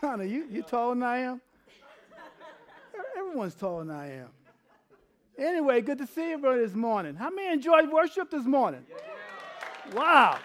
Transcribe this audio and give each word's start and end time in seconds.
Connor, 0.00 0.24
you, 0.24 0.46
you 0.50 0.62
taller 0.62 0.94
than 0.94 1.02
I 1.02 1.18
am? 1.18 1.40
Everyone's 3.16 3.54
taller 3.54 3.84
than 3.84 3.94
I 3.94 4.12
am. 4.12 4.28
Anyway, 5.38 5.80
good 5.82 5.98
to 5.98 6.06
see 6.06 6.30
you, 6.30 6.38
brother, 6.38 6.66
this 6.66 6.74
morning. 6.74 7.14
How 7.14 7.30
many 7.30 7.52
enjoyed 7.52 7.90
worship 7.90 8.30
this 8.30 8.44
morning? 8.44 8.84
Wow. 9.94 10.38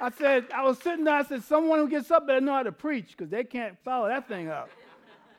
I 0.00 0.10
said, 0.10 0.46
I 0.54 0.62
was 0.62 0.78
sitting 0.78 1.04
there, 1.04 1.14
I 1.14 1.24
said, 1.24 1.42
someone 1.42 1.80
who 1.80 1.88
gets 1.88 2.10
up 2.10 2.26
better 2.26 2.40
know 2.40 2.54
how 2.54 2.62
to 2.62 2.72
preach 2.72 3.08
because 3.16 3.28
they 3.28 3.42
can't 3.42 3.76
follow 3.84 4.08
that 4.08 4.28
thing 4.28 4.48
up. 4.48 4.70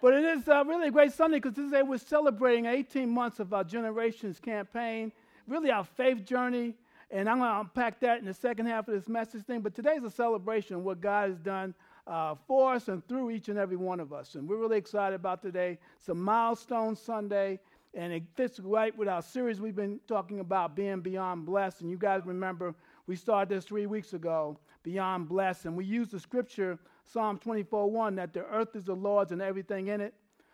But 0.01 0.13
it 0.13 0.23
is 0.23 0.47
uh, 0.47 0.63
really 0.65 0.87
a 0.87 0.91
great 0.91 1.13
Sunday 1.13 1.37
because 1.37 1.55
today 1.55 1.81
we're 1.81 1.97
celebrating 1.97 2.65
18 2.65 3.09
months 3.09 3.39
of 3.39 3.53
our 3.53 3.63
Generations 3.63 4.39
campaign, 4.39 5.11
really 5.47 5.71
our 5.71 5.85
faith 5.85 6.25
journey. 6.25 6.75
And 7.11 7.27
I'm 7.27 7.39
going 7.39 7.51
to 7.51 7.59
unpack 7.61 7.99
that 8.01 8.19
in 8.19 8.25
the 8.25 8.33
second 8.33 8.67
half 8.67 8.87
of 8.87 8.93
this 8.93 9.09
message 9.09 9.43
thing. 9.45 9.61
But 9.61 9.73
today's 9.73 10.03
a 10.03 10.11
celebration 10.11 10.75
of 10.75 10.83
what 10.83 11.01
God 11.01 11.29
has 11.29 11.39
done 11.39 11.73
uh, 12.05 12.35
for 12.47 12.73
us 12.73 12.87
and 12.87 13.05
through 13.07 13.31
each 13.31 13.49
and 13.49 13.57
every 13.57 13.77
one 13.77 13.99
of 13.99 14.13
us. 14.13 14.35
And 14.35 14.47
we're 14.47 14.57
really 14.57 14.77
excited 14.77 15.15
about 15.15 15.41
today. 15.41 15.79
It's 15.97 16.09
a 16.09 16.13
milestone 16.13 16.95
Sunday, 16.95 17.59
and 17.95 18.13
it 18.13 18.23
fits 18.35 18.59
right 18.59 18.95
with 18.95 19.07
our 19.07 19.23
series 19.23 19.59
we've 19.59 19.75
been 19.75 19.99
talking 20.07 20.39
about 20.39 20.75
being 20.75 21.01
beyond 21.01 21.47
blessed. 21.47 21.81
And 21.81 21.89
you 21.89 21.97
guys 21.97 22.21
remember 22.25 22.75
we 23.07 23.15
started 23.15 23.49
this 23.49 23.65
three 23.65 23.87
weeks 23.87 24.13
ago, 24.13 24.59
Beyond 24.83 25.27
Blessed. 25.27 25.65
And 25.65 25.75
we 25.75 25.85
used 25.85 26.11
the 26.11 26.19
scripture, 26.19 26.77
Psalm 27.05 27.39
24 27.39 27.89
1, 27.89 28.15
that 28.17 28.33
the 28.33 28.45
earth 28.45 28.75
is 28.75 28.85
the 28.85 28.95
Lord's 28.95 29.31
and 29.31 29.41
everything 29.41 29.87
in 29.87 29.99
it, 29.99 30.13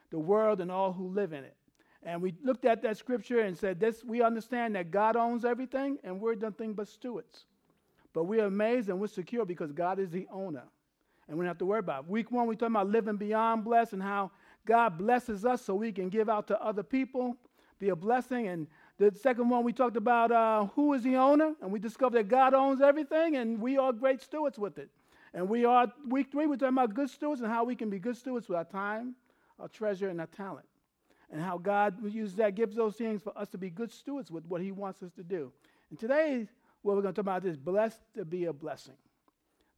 the 0.10 0.20
world 0.20 0.62
and 0.62 0.72
all 0.72 0.94
who 0.94 1.10
live 1.10 1.34
in 1.34 1.44
it. 1.44 1.56
And 2.06 2.22
we 2.22 2.36
looked 2.44 2.66
at 2.66 2.84
that 2.84 2.98
scripture 2.98 3.40
and 3.40 3.58
said, 3.58 3.80
this, 3.80 4.04
we 4.04 4.22
understand 4.22 4.76
that 4.76 4.92
God 4.92 5.16
owns 5.16 5.44
everything 5.44 5.98
and 6.04 6.22
we're 6.22 6.36
nothing 6.36 6.74
but 6.74 6.88
stewards. 6.88 7.46
But 8.14 8.26
we're 8.26 8.46
amazed 8.46 8.90
and 8.90 9.00
we're 9.00 9.08
secure 9.08 9.44
because 9.44 9.72
God 9.72 10.00
is 10.00 10.12
the 10.12 10.28
owner. 10.32 10.64
And 11.28 11.36
we 11.36 11.44
don't 11.44 11.50
have 11.50 11.58
to 11.58 11.66
worry 11.66 11.80
about 11.80 12.04
it. 12.04 12.10
Week 12.12 12.32
one, 12.32 12.46
we 12.46 12.56
talked 12.56 12.70
about 12.70 12.90
living 12.90 13.18
beyond 13.18 13.64
blessed 13.64 13.94
and 13.94 14.04
how 14.04 14.30
God 14.68 15.00
blesses 15.00 15.46
us 15.46 15.64
so 15.64 15.74
we 15.74 15.92
can 15.92 16.10
give 16.10 16.30
out 16.30 16.46
to 16.48 16.62
other 16.62 16.84
people, 16.84 17.36
be 17.80 17.90
a 17.90 17.96
blessing. 17.96 18.48
And 18.50 18.68
the 19.00 19.12
second 19.20 19.50
one, 19.50 19.64
we 19.64 19.74
talked 19.74 19.98
about 19.98 20.32
uh, 20.32 20.68
who 20.76 20.94
is 20.94 21.02
the 21.02 21.16
owner. 21.16 21.56
And 21.60 21.72
we 21.72 21.80
discovered 21.80 22.20
that 22.20 22.28
God 22.28 22.54
owns 22.54 22.82
everything 22.82 23.38
and 23.38 23.60
we 23.60 23.80
are 23.80 23.92
great 23.92 24.22
stewards 24.22 24.60
with 24.60 24.78
it. 24.78 24.90
And 25.34 25.50
we 25.50 25.66
are, 25.66 25.92
week 26.08 26.32
three, 26.32 26.46
we're 26.46 26.56
talking 26.56 26.78
about 26.78 26.94
good 26.94 27.10
stewards 27.10 27.42
and 27.42 27.50
how 27.50 27.64
we 27.64 27.76
can 27.76 27.90
be 27.90 27.98
good 27.98 28.16
stewards 28.16 28.48
with 28.48 28.58
our 28.58 28.64
time, 28.64 29.16
our 29.60 29.68
treasure, 29.68 30.10
and 30.10 30.22
our 30.22 30.28
talent 30.28 30.68
and 31.32 31.42
how 31.42 31.58
God 31.58 31.96
uses 32.04 32.36
that, 32.36 32.56
gives 32.56 32.76
those 32.76 32.96
things 32.96 33.22
for 33.22 33.38
us 33.38 33.50
to 33.50 33.58
be 33.58 33.70
good 33.70 33.92
stewards 33.92 34.32
with 34.32 34.46
what 34.46 34.62
He 34.62 34.72
wants 34.72 35.02
us 35.04 35.12
to 35.14 35.24
do. 35.24 35.52
And 35.90 36.00
today, 36.00 36.48
what 36.82 36.96
we're 36.96 37.02
going 37.02 37.14
to 37.14 37.22
talk 37.22 37.24
about 37.24 37.46
is 37.46 37.58
blessed 37.58 38.02
to 38.14 38.26
be 38.26 38.46
a 38.46 38.54
blessing. 38.54 38.94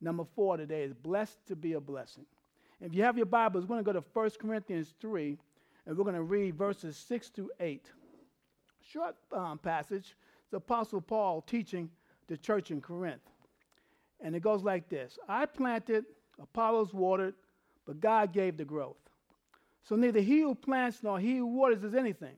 Number 0.01 0.25
four 0.35 0.57
today 0.57 0.83
is 0.83 0.93
blessed 0.93 1.37
to 1.47 1.55
be 1.55 1.73
a 1.73 1.79
blessing. 1.79 2.25
If 2.79 2.93
you 2.93 3.03
have 3.03 3.17
your 3.17 3.25
Bibles, 3.25 3.63
we're 3.63 3.81
going 3.81 3.85
to 3.85 3.93
go 3.93 3.99
to 3.99 4.05
1 4.13 4.29
Corinthians 4.39 4.93
3, 4.99 5.37
and 5.85 5.97
we're 5.97 6.03
going 6.03 6.15
to 6.15 6.21
read 6.21 6.55
verses 6.55 6.95
6 6.97 7.29
to 7.31 7.49
8. 7.59 7.89
Short 8.91 9.15
um, 9.31 9.57
passage. 9.57 10.15
It's 10.43 10.53
Apostle 10.53 11.01
Paul 11.01 11.41
teaching 11.41 11.89
the 12.27 12.37
church 12.37 12.71
in 12.71 12.79
Corinth. 12.79 13.21
And 14.19 14.35
it 14.35 14.41
goes 14.41 14.63
like 14.63 14.89
this 14.89 15.17
I 15.27 15.45
planted, 15.45 16.05
Apollos 16.39 16.93
watered, 16.93 17.35
but 17.85 17.99
God 17.99 18.31
gave 18.31 18.57
the 18.57 18.65
growth. 18.65 18.97
So 19.87 19.95
neither 19.95 20.19
he 20.19 20.41
who 20.41 20.53
plants 20.53 21.01
nor 21.01 21.17
he 21.17 21.37
who 21.37 21.45
waters 21.45 21.81
is 21.83 21.95
anything, 21.95 22.35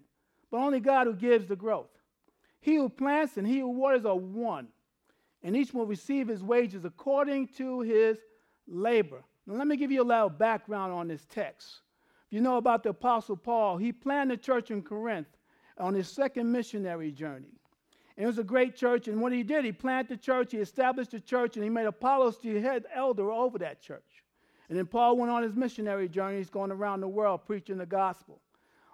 but 0.52 0.58
only 0.58 0.80
God 0.80 1.08
who 1.08 1.14
gives 1.14 1.47
the 1.47 1.55
growth. 1.55 1.89
He 2.61 2.75
who 2.75 2.89
plants 2.89 3.38
and 3.38 3.47
he 3.47 3.59
who 3.59 3.69
waters 3.69 4.05
are 4.05 4.16
one, 4.16 4.67
and 5.42 5.55
each 5.55 5.73
will 5.73 5.88
receive 5.88 6.27
his 6.27 6.44
wages 6.44 6.86
according 6.86 7.47
to 7.58 7.81
his 7.81 8.20
labor. 8.67 9.23
Now, 9.47 9.55
let 9.55 9.66
me 9.66 9.77
give 9.77 9.92
you 9.92 10.03
a 10.03 10.03
little 10.03 10.30
background 10.30 10.94
on 10.94 11.08
this 11.08 11.25
text. 11.25 11.81
If 12.27 12.33
you 12.33 12.42
know 12.42 12.58
about 12.58 12.83
the 12.83 12.89
Apostle 12.89 13.38
Paul, 13.38 13.77
he 13.77 13.92
planted 13.92 14.39
a 14.39 14.42
church 14.42 14.70
in 14.70 14.83
Corinth 14.83 15.36
on 15.80 15.95
his 15.95 16.08
second 16.08 16.52
missionary 16.52 17.11
journey. 17.11 17.49
And 18.16 18.26
it 18.26 18.27
was 18.27 18.37
a 18.37 18.43
great 18.43 18.76
church, 18.76 19.08
and 19.08 19.20
what 19.20 19.31
he 19.31 19.42
did, 19.42 19.66
he 19.66 19.71
planted 19.71 20.10
the 20.10 20.21
church, 20.21 20.52
he 20.52 20.60
established 20.60 21.11
the 21.11 21.20
church, 21.20 21.55
and 21.55 21.64
he 21.64 21.70
made 21.70 21.87
Apollos 21.87 22.37
the 22.37 22.60
head 22.61 22.83
elder 22.93 23.31
over 23.31 23.58
that 23.58 23.81
church. 23.81 24.04
And 24.69 24.77
then 24.77 24.85
Paul 24.85 25.17
went 25.17 25.31
on 25.31 25.43
his 25.43 25.55
missionary 25.55 26.07
journeys 26.07 26.49
going 26.49 26.71
around 26.71 27.02
the 27.02 27.07
world 27.07 27.41
preaching 27.45 27.77
the 27.77 27.85
gospel. 27.85 28.39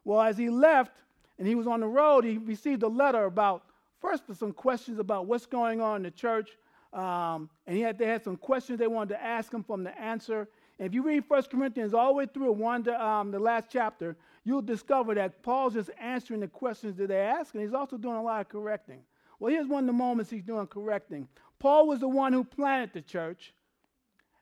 Well, 0.06 0.22
as 0.22 0.38
he 0.38 0.50
left 0.50 0.94
and 1.38 1.48
he 1.48 1.56
was 1.56 1.68
on 1.68 1.82
the 1.82 1.88
road, 1.88 2.24
he 2.24 2.38
received 2.38 2.84
a 2.84 2.88
letter 2.88 3.26
about, 3.26 3.64
first, 4.00 4.24
some 4.38 4.54
questions 4.54 5.00
about 5.00 5.26
what's 5.26 5.46
going 5.46 5.82
on 5.82 5.98
in 5.98 6.04
the 6.04 6.12
church. 6.12 6.52
Um, 6.94 7.50
and 7.68 7.76
he 7.76 7.82
had, 7.82 7.98
they 7.98 8.06
had 8.06 8.24
some 8.24 8.38
questions 8.38 8.80
they 8.80 8.88
wanted 8.88 9.16
to 9.16 9.24
ask 9.24 9.54
him 9.54 9.64
from 9.64 9.84
the 9.84 10.00
answer. 10.00 10.48
And 10.80 10.88
if 10.88 10.94
you 10.94 11.04
read 11.04 11.24
1 11.28 11.44
Corinthians 11.44 11.94
all 11.94 12.08
the 12.08 12.14
way 12.14 12.26
through, 12.26 12.54
one 12.54 12.84
to, 12.86 13.06
um, 13.06 13.32
the 13.32 13.40
last 13.40 13.68
chapter, 13.70 14.16
you'll 14.46 14.62
discover 14.62 15.14
that 15.16 15.44
Paul's 15.44 15.74
just 15.74 15.90
answering 16.00 16.40
the 16.40 16.48
questions 16.48 16.96
that 16.98 17.08
they 17.10 17.20
ask, 17.20 17.54
and 17.54 17.64
he's 17.64 17.74
also 17.74 17.98
doing 17.98 18.16
a 18.16 18.24
lot 18.24 18.42
of 18.42 18.50
correcting. 18.50 19.02
Well, 19.40 19.52
here's 19.52 19.68
one 19.68 19.84
of 19.84 19.88
the 19.88 19.94
moments 19.94 20.32
he's 20.32 20.44
doing 20.44 20.68
correcting. 20.68 21.28
Paul 21.60 21.88
was 21.88 22.00
the 22.00 22.08
one 22.08 22.32
who 22.32 22.44
planted 22.46 22.94
the 22.94 23.02
church. 23.02 23.54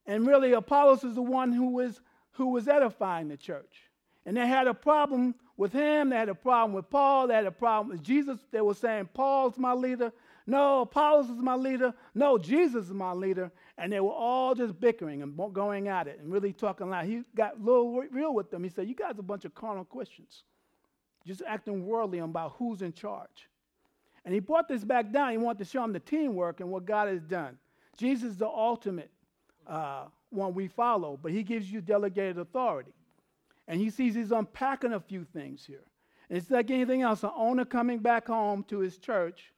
And 0.06 0.28
really, 0.28 0.54
Apollos 0.54 1.04
is 1.04 1.16
the 1.16 1.22
one 1.22 1.52
who 1.52 1.70
was, 1.70 2.02
who 2.32 2.48
was 2.48 2.68
edifying 2.68 3.30
the 3.30 3.38
church. 3.38 3.90
And 4.26 4.38
they 4.38 4.48
had 4.48 4.68
a 4.68 4.74
problem 4.74 5.36
with 5.58 5.74
him. 5.74 6.10
They 6.10 6.18
had 6.18 6.30
a 6.30 6.36
problem 6.36 6.74
with 6.74 6.90
Paul. 6.90 7.28
They 7.28 7.36
had 7.36 7.46
a 7.46 7.52
problem 7.52 7.90
with 7.90 8.04
Jesus. 8.04 8.40
They 8.52 8.62
were 8.62 8.74
saying, 8.74 9.10
Paul's 9.14 9.58
my 9.58 9.74
leader. 9.74 10.12
No, 10.46 10.82
Apollos 10.82 11.30
is 11.30 11.38
my 11.38 11.56
leader. 11.56 11.94
No, 12.14 12.38
Jesus 12.38 12.86
is 12.86 12.94
my 12.94 13.14
leader. 13.14 13.52
And 13.78 13.92
they 13.92 14.00
were 14.00 14.12
all 14.12 14.56
just 14.56 14.80
bickering 14.80 15.22
and 15.22 15.38
going 15.54 15.88
at 15.88 16.08
it 16.08 16.20
and 16.20 16.32
really 16.32 16.52
talking 16.52 16.90
loud. 16.90 17.06
He 17.06 17.24
got 17.36 17.62
little 17.62 18.02
real 18.12 18.34
with 18.34 18.52
them. 18.52 18.64
He 18.64 18.70
said, 18.70 18.88
You 18.88 18.96
guys 18.96 19.18
are 19.18 19.22
a 19.22 19.24
bunch 19.24 19.46
of 19.46 19.56
carnal 19.56 19.86
Christians, 19.86 20.44
just 21.26 21.42
acting 21.48 21.86
worldly 21.86 22.20
about 22.20 22.56
who's 22.58 22.82
in 22.82 22.92
charge. 22.92 23.50
And 24.26 24.34
he 24.34 24.40
brought 24.40 24.68
this 24.68 24.84
back 24.84 25.12
down. 25.12 25.32
He 25.32 25.38
wanted 25.38 25.60
to 25.60 25.66
show 25.66 25.82
them 25.82 25.94
the 25.94 26.00
teamwork 26.00 26.60
and 26.60 26.70
what 26.70 26.86
God 26.86 27.08
has 27.08 27.22
done. 27.22 27.58
Jesus 27.98 28.32
is 28.32 28.38
the 28.38 28.48
ultimate 28.48 29.12
uh, 29.68 30.06
one 30.30 30.54
we 30.54 30.68
follow, 30.68 31.18
but 31.22 31.32
he 31.32 31.44
gives 31.44 31.72
you 31.72 31.82
delegated 31.82 32.38
authority. 32.38 32.94
And 33.68 33.80
he 33.80 33.90
sees 33.90 34.16
he's 34.16 34.32
unpacking 34.32 34.94
a 34.94 35.00
few 35.00 35.24
things 35.24 35.66
here. 35.66 35.84
And 36.30 36.38
it's 36.38 36.50
like 36.50 36.72
anything 36.72 37.02
else, 37.02 37.24
an 37.24 37.32
owner 37.36 37.66
coming 37.66 38.00
back 38.00 38.28
home 38.28 38.64
to 38.70 38.80
his 38.80 38.98
church, 38.98 39.54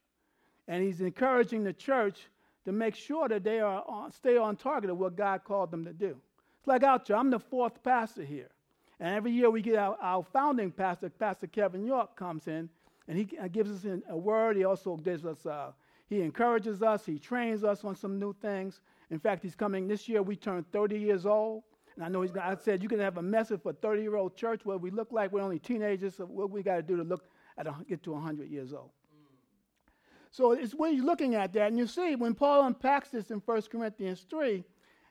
and 0.67 0.83
he's 0.83 1.01
encouraging 1.01 1.63
the 1.63 1.73
church 1.73 2.19
to 2.65 2.71
make 2.71 2.95
sure 2.95 3.27
that 3.29 3.43
they 3.43 3.59
are 3.59 3.83
on, 3.87 4.11
stay 4.11 4.37
on 4.37 4.55
target 4.55 4.89
of 4.89 4.97
what 4.97 5.15
God 5.15 5.43
called 5.43 5.71
them 5.71 5.85
to 5.85 5.93
do. 5.93 6.17
It's 6.59 6.67
like 6.67 6.83
out 6.83 7.07
here, 7.07 7.15
I'm 7.15 7.29
the 7.29 7.39
fourth 7.39 7.83
pastor 7.83 8.23
here. 8.23 8.49
And 8.99 9.13
every 9.13 9.31
year 9.31 9.49
we 9.49 9.61
get 9.61 9.75
our, 9.75 9.97
our 10.01 10.23
founding 10.23 10.71
pastor, 10.71 11.09
Pastor 11.09 11.47
Kevin 11.47 11.85
York, 11.85 12.15
comes 12.15 12.47
in, 12.47 12.69
and 13.07 13.17
he 13.17 13.25
gives 13.51 13.71
us 13.71 13.99
a 14.09 14.17
word. 14.17 14.57
He 14.57 14.63
also 14.63 14.97
gives 14.97 15.25
us, 15.25 15.45
uh, 15.45 15.71
he 16.07 16.21
encourages 16.21 16.81
us, 16.81 17.05
he 17.05 17.19
trains 17.19 17.63
us 17.63 17.83
on 17.83 17.95
some 17.95 18.19
new 18.19 18.33
things. 18.41 18.81
In 19.15 19.21
fact, 19.21 19.43
he's 19.43 19.55
coming 19.55 19.87
this 19.87 20.09
year. 20.09 20.21
We 20.21 20.35
turned 20.35 20.69
30 20.73 20.99
years 20.99 21.25
old. 21.25 21.63
And 21.95 22.03
I 22.03 22.09
know 22.09 22.21
he's 22.21 22.35
I 22.35 22.53
said, 22.61 22.83
you 22.83 22.89
can 22.89 22.99
have 22.99 23.15
a 23.15 23.21
message 23.21 23.61
for 23.63 23.69
a 23.69 23.73
30 23.73 24.01
year 24.01 24.17
old 24.17 24.35
church 24.35 24.65
where 24.65 24.77
we 24.77 24.91
look 24.91 25.13
like 25.13 25.31
we're 25.31 25.39
only 25.39 25.57
teenagers. 25.57 26.17
So 26.17 26.25
what 26.25 26.51
we 26.51 26.61
got 26.61 26.75
to 26.75 26.81
do 26.81 26.97
to 26.97 27.03
look 27.03 27.23
at 27.57 27.65
a, 27.65 27.73
get 27.87 28.03
to 28.03 28.11
100 28.11 28.49
years 28.49 28.73
old. 28.73 28.89
So 30.31 30.51
it's 30.51 30.75
when 30.75 30.97
you're 30.97 31.05
looking 31.05 31.35
at 31.35 31.53
that, 31.53 31.69
and 31.69 31.77
you 31.77 31.87
see 31.87 32.17
when 32.17 32.35
Paul 32.35 32.67
unpacks 32.67 33.07
this 33.07 33.31
in 33.31 33.37
1 33.37 33.61
Corinthians 33.71 34.25
3, 34.29 34.65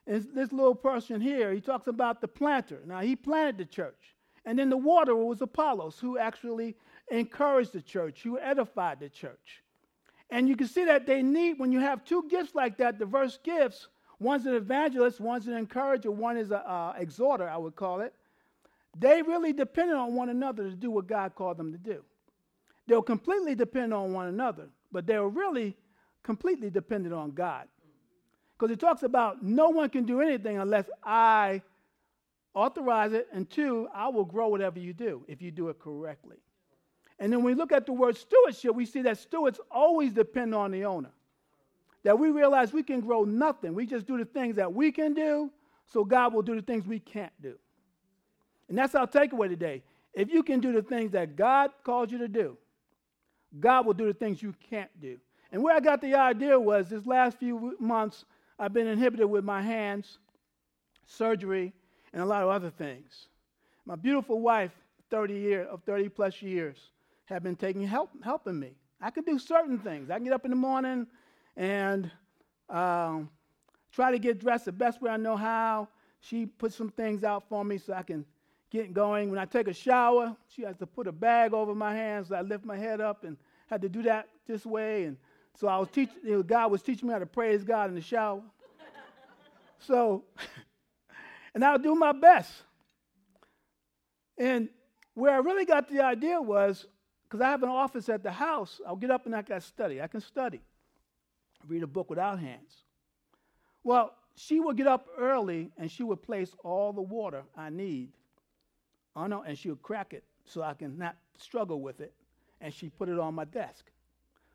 is 0.07 0.27
this 0.35 0.53
little 0.53 0.75
person 0.75 1.19
here, 1.19 1.55
he 1.55 1.63
talks 1.63 1.87
about 1.87 2.21
the 2.21 2.29
planter. 2.29 2.83
Now, 2.85 3.01
he 3.01 3.17
planted 3.17 3.57
the 3.57 3.65
church. 3.65 4.17
And 4.45 4.59
then 4.59 4.69
the 4.69 4.77
waterer 4.77 5.17
was 5.17 5.41
Apollos, 5.41 5.99
who 5.99 6.19
actually 6.19 6.77
encouraged 7.11 7.73
the 7.73 7.81
church, 7.81 8.23
who 8.23 8.39
edified 8.39 9.01
the 9.01 9.09
church. 9.09 9.63
And 10.29 10.47
you 10.47 10.57
can 10.57 10.69
see 10.69 10.85
that 10.85 11.07
they 11.07 11.23
need, 11.23 11.59
when 11.59 11.73
you 11.73 11.81
have 11.81 12.05
two 12.05 12.27
gifts 12.29 12.55
like 12.55 12.77
that, 12.77 12.99
diverse 12.99 13.39
gifts, 13.43 13.89
one's 14.25 14.47
an 14.47 14.55
evangelist, 14.55 15.21
one's 15.21 15.47
an 15.47 15.53
encourager, 15.55 16.11
one 16.11 16.37
is 16.37 16.51
an 16.51 16.95
exhorter, 16.97 17.49
I 17.49 17.57
would 17.57 17.77
call 17.77 18.01
it. 18.01 18.15
They 18.99 19.23
really 19.23 19.53
depend 19.53 19.93
on 19.93 20.15
one 20.15 20.31
another 20.31 20.65
to 20.65 20.75
do 20.75 20.91
what 20.91 21.07
God 21.07 21.35
called 21.35 21.59
them 21.59 21.73
to 21.73 21.79
do. 21.79 22.03
They'll 22.87 23.03
completely 23.03 23.55
depend 23.55 23.93
on 23.93 24.13
one 24.13 24.29
another, 24.29 24.69
but 24.91 25.07
they're 25.07 25.29
really 25.29 25.77
completely 26.23 26.71
dependent 26.71 27.15
on 27.15 27.33
God. 27.33 27.69
Because 28.59 28.73
it 28.73 28.81
talks 28.81 29.03
about 29.03 29.43
no 29.43 29.69
one 29.69 29.91
can 29.91 30.05
do 30.05 30.21
anything 30.21 30.59
unless 30.59 30.89
I 31.03 31.63
authorize 32.55 33.13
it, 33.13 33.29
and 33.33 33.51
two, 33.51 33.89
I 33.95 34.09
will 34.09 34.25
grow 34.25 34.49
whatever 34.49 34.79
you 34.79 34.93
do 34.93 35.25
if 35.29 35.43
you 35.43 35.51
do 35.51 35.69
it 35.69 35.79
correctly. 35.79 36.37
And 37.19 37.33
then 37.33 37.43
when 37.43 37.55
we 37.55 37.59
look 37.59 37.73
at 37.73 37.85
the 37.87 37.93
word 37.93 38.17
stewardship, 38.17 38.75
we 38.75 38.87
see 38.87 39.03
that 39.03 39.19
stewards 39.19 39.61
always 39.71 40.13
depend 40.13 40.55
on 40.55 40.71
the 40.71 40.85
owner. 40.85 41.11
That 42.05 42.19
we 42.19 42.31
realize 42.31 42.73
we 42.73 42.83
can 42.83 43.01
grow 43.01 43.25
nothing. 43.25 43.75
We 43.75 43.87
just 43.87 44.07
do 44.07 44.19
the 44.19 44.25
things 44.25 44.57
that 44.57 44.73
we 44.73 44.93
can 44.93 45.15
do, 45.15 45.51
so 45.87 46.05
God 46.05 46.33
will 46.33 46.43
do 46.43 46.55
the 46.55 46.63
things 46.63 46.87
we 46.87 47.01
can't 47.01 47.33
do. 47.43 47.55
And 48.69 48.79
that's 48.79 48.95
our 48.95 49.07
takeaway 49.07 49.49
today. 49.49 49.83
If 50.15 50.33
you 50.33 50.43
can 50.43 50.61
do 50.61 50.73
the 50.73 50.83
things 50.83 51.13
that 51.13 51.37
God 51.37 51.71
calls 51.83 52.13
you 52.13 52.19
to 52.19 52.29
do, 52.29 52.57
God 53.61 53.87
will 53.87 53.95
do 53.95 54.07
the 54.07 54.15
things 54.15 54.43
you 54.43 54.55
can't 54.71 54.91
do. 55.01 55.19
And 55.53 55.63
where 55.63 55.75
I 55.75 55.81
got 55.81 56.01
the 56.01 56.15
idea 56.15 56.59
was 56.59 56.89
this 56.89 57.07
last 57.07 57.39
few 57.39 57.77
months, 57.81 58.25
I've 58.59 58.73
been 58.73 58.87
inhibited 58.87 59.27
with 59.29 59.45
my 59.45 59.63
hands. 59.63 60.19
surgery, 61.07 61.73
and 62.13 62.23
a 62.23 62.25
lot 62.25 62.43
of 62.43 62.49
other 62.49 62.71
things. 62.71 63.29
My 63.87 63.97
beautiful 63.97 64.41
wife, 64.41 64.73
30 65.11 65.35
year 65.35 65.65
of 65.65 65.83
30 65.85 66.09
plus 66.09 66.41
years, 66.43 66.79
have 67.27 67.43
been 67.43 67.57
taking 67.57 67.87
help 67.87 68.11
helping 68.23 68.59
me. 68.59 68.73
I 69.01 69.11
can 69.11 69.25
do 69.25 69.39
certain 69.39 69.79
things. 69.79 70.11
I 70.11 70.15
can 70.17 70.25
get 70.25 70.33
up 70.33 70.45
in 70.45 70.51
the 70.51 70.57
morning 70.57 71.07
and 71.57 72.11
um, 72.69 73.29
try 73.93 74.11
to 74.11 74.19
get 74.19 74.39
dressed 74.41 74.65
the 74.65 74.73
best 74.73 75.01
way 75.01 75.11
I 75.11 75.17
know 75.17 75.37
how. 75.37 75.89
She 76.21 76.47
puts 76.47 76.75
some 76.75 76.91
things 76.91 77.23
out 77.23 77.49
for 77.49 77.65
me 77.65 77.79
so 77.79 77.93
I 77.93 78.03
can 78.03 78.25
get 78.71 78.93
going. 78.93 79.31
When 79.31 79.39
I 79.39 79.45
take 79.45 79.69
a 79.69 79.75
shower, 79.75 80.37
she 80.49 80.63
has 80.63 80.77
to 80.79 80.87
put 80.87 81.07
a 81.07 81.13
bag 81.13 81.53
over 81.53 81.75
my 81.75 81.95
hands 81.95 82.29
so 82.29 82.35
I 82.35 82.41
lift 82.41 82.65
my 82.65 82.77
head 82.77 83.01
up 83.01 83.25
and 83.25 83.37
had 83.67 83.83
to 83.83 83.89
do 83.89 84.03
that 84.03 84.29
this 84.47 84.65
way. 84.65 85.05
And 85.05 85.17
so 85.55 85.69
I 85.69 85.79
was 85.79 85.89
teaching, 85.91 86.17
you 86.25 86.33
know, 86.33 86.43
God 86.43 86.71
was 86.71 86.83
teaching 86.83 87.09
me 87.09 87.13
how 87.13 87.21
to 87.21 87.27
praise 87.27 87.63
God 87.63 87.89
in 87.91 87.95
the 87.95 88.01
shower. 88.01 88.43
so, 89.79 90.25
and 91.55 91.65
I'll 91.65 91.79
do 91.79 91.95
my 91.95 92.13
best. 92.13 92.53
And 94.37 94.69
where 95.15 95.33
I 95.33 95.39
really 95.39 95.65
got 95.65 95.89
the 95.89 96.01
idea 96.01 96.41
was 96.41 96.87
because 97.25 97.41
I 97.41 97.51
have 97.51 97.63
an 97.63 97.69
office 97.69 98.09
at 98.09 98.23
the 98.23 98.31
house, 98.31 98.81
I'll 98.87 98.97
get 98.97 99.11
up 99.11 99.27
and 99.27 99.35
I 99.35 99.43
can 99.43 99.61
study. 99.61 100.03
I 100.03 100.07
can 100.07 100.21
study, 100.21 100.61
read 101.69 101.83
a 101.83 101.87
book 101.87 102.11
without 102.11 102.39
hands. 102.39 102.85
Well, 103.83 104.15
she 104.37 104.61
would 104.61 104.77
get 104.77 104.87
up 104.87 105.07
early 105.19 105.71
and 105.77 105.91
she 105.91 106.03
would 106.03 106.23
place 106.23 106.55
all 106.65 106.93
the 106.93 107.03
water 107.03 107.45
I 107.57 107.71
need 107.71 108.11
on 109.15 109.33
it, 109.33 109.41
and 109.47 109.57
she 109.57 109.69
would 109.69 109.83
crack 109.83 110.13
it 110.13 110.25
so 110.45 110.63
I 110.63 110.75
can 110.75 110.99
not 110.99 111.17
struggle 111.39 111.81
with 111.81 112.01
it. 112.01 112.13
And 112.61 112.73
she 112.73 112.89
put 112.89 113.09
it 113.09 113.19
on 113.19 113.35
my 113.35 113.45
desk. 113.45 113.91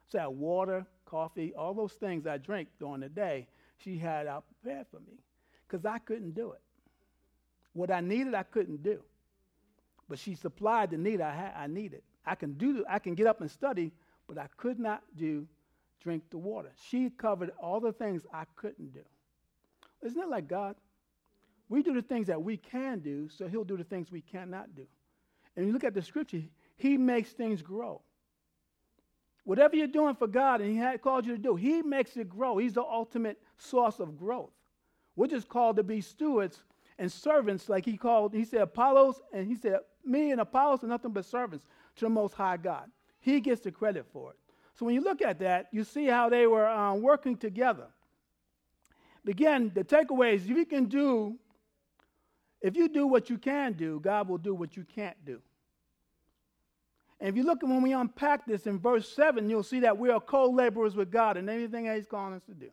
So 0.07 0.19
I 0.19 0.23
had 0.23 0.29
water, 0.29 0.85
coffee, 1.05 1.53
all 1.55 1.73
those 1.73 1.93
things 1.93 2.25
I 2.25 2.37
drink 2.37 2.69
during 2.79 3.01
the 3.01 3.09
day, 3.09 3.47
she 3.77 3.97
had 3.97 4.27
out 4.27 4.45
prepared 4.61 4.87
for 4.91 4.99
me 4.99 5.19
because 5.67 5.85
I 5.85 5.99
couldn't 5.99 6.35
do 6.35 6.51
it. 6.51 6.61
What 7.73 7.91
I 7.91 8.01
needed, 8.01 8.33
I 8.33 8.43
couldn't 8.43 8.83
do. 8.83 9.01
But 10.09 10.19
she 10.19 10.35
supplied 10.35 10.89
the 10.89 10.97
need 10.97 11.21
I, 11.21 11.33
had, 11.33 11.53
I 11.55 11.67
needed. 11.67 12.01
I 12.25 12.35
can 12.35 12.53
do, 12.53 12.83
I 12.89 12.99
can 12.99 13.13
get 13.13 13.27
up 13.27 13.41
and 13.41 13.49
study, 13.49 13.91
but 14.27 14.37
I 14.37 14.47
could 14.57 14.79
not 14.79 15.03
do 15.15 15.47
drink 16.01 16.23
the 16.29 16.37
water. 16.37 16.71
She 16.89 17.09
covered 17.09 17.51
all 17.61 17.79
the 17.79 17.91
things 17.91 18.25
I 18.33 18.45
couldn't 18.55 18.93
do. 18.93 19.03
Isn't 20.01 20.21
it 20.21 20.29
like 20.29 20.47
God? 20.47 20.75
We 21.67 21.83
do 21.83 21.93
the 21.93 22.01
things 22.01 22.27
that 22.27 22.41
we 22.41 22.57
can 22.57 22.99
do, 22.99 23.29
so 23.29 23.47
He'll 23.47 23.63
do 23.63 23.77
the 23.77 23.83
things 23.83 24.11
we 24.11 24.21
cannot 24.21 24.75
do. 24.75 24.87
And 25.55 25.67
you 25.67 25.73
look 25.73 25.83
at 25.83 25.93
the 25.93 26.01
scripture, 26.01 26.41
He 26.77 26.97
makes 26.97 27.31
things 27.31 27.61
grow. 27.61 28.01
Whatever 29.43 29.75
you're 29.75 29.87
doing 29.87 30.15
for 30.15 30.27
God 30.27 30.61
and 30.61 30.71
He 30.71 30.77
had 30.77 31.01
called 31.01 31.25
you 31.25 31.35
to 31.35 31.41
do, 31.41 31.55
He 31.55 31.81
makes 31.81 32.17
it 32.17 32.29
grow. 32.29 32.57
He's 32.57 32.73
the 32.73 32.83
ultimate 32.83 33.39
source 33.57 33.99
of 33.99 34.17
growth. 34.17 34.51
We're 35.15 35.27
just 35.27 35.49
called 35.49 35.75
to 35.75 35.83
be 35.83 36.01
stewards 36.01 36.63
and 36.97 37.11
servants, 37.11 37.69
like 37.69 37.85
He 37.85 37.97
called, 37.97 38.33
He 38.33 38.45
said 38.45 38.61
Apollos, 38.61 39.21
and 39.33 39.47
He 39.47 39.55
said, 39.55 39.79
Me 40.03 40.31
and 40.31 40.41
Apollos 40.41 40.83
are 40.83 40.87
nothing 40.87 41.11
but 41.11 41.25
servants 41.25 41.65
to 41.97 42.05
the 42.05 42.09
Most 42.09 42.33
High 42.33 42.57
God. 42.57 42.89
He 43.19 43.39
gets 43.39 43.61
the 43.61 43.71
credit 43.71 44.05
for 44.11 44.31
it. 44.31 44.37
So 44.75 44.85
when 44.85 44.95
you 44.95 45.01
look 45.01 45.21
at 45.21 45.39
that, 45.39 45.67
you 45.71 45.83
see 45.83 46.05
how 46.05 46.29
they 46.29 46.47
were 46.47 46.67
um, 46.67 47.01
working 47.01 47.37
together. 47.37 47.87
Again, 49.27 49.71
the 49.75 49.83
takeaway 49.83 50.33
is 50.33 50.43
if 50.43 50.49
you 50.49 50.65
can 50.65 50.85
do, 50.85 51.35
if 52.61 52.75
you 52.75 52.87
do 52.87 53.05
what 53.05 53.29
you 53.29 53.37
can 53.37 53.73
do, 53.73 53.99
God 53.99 54.27
will 54.27 54.37
do 54.37 54.55
what 54.55 54.75
you 54.75 54.85
can't 54.95 55.17
do. 55.25 55.41
And 57.19 57.29
if 57.29 57.35
you 57.35 57.43
look 57.43 57.61
at 57.61 57.69
when 57.69 57.81
we 57.81 57.93
unpack 57.93 58.45
this 58.45 58.65
in 58.65 58.79
verse 58.79 59.07
7, 59.13 59.49
you'll 59.49 59.63
see 59.63 59.81
that 59.81 59.97
we 59.97 60.09
are 60.09 60.21
co 60.21 60.49
laborers 60.49 60.95
with 60.95 61.11
God 61.11 61.37
in 61.37 61.49
anything 61.49 61.85
that 61.85 61.97
He's 61.97 62.07
calling 62.07 62.33
us 62.33 62.43
to 62.43 62.53
do. 62.53 62.69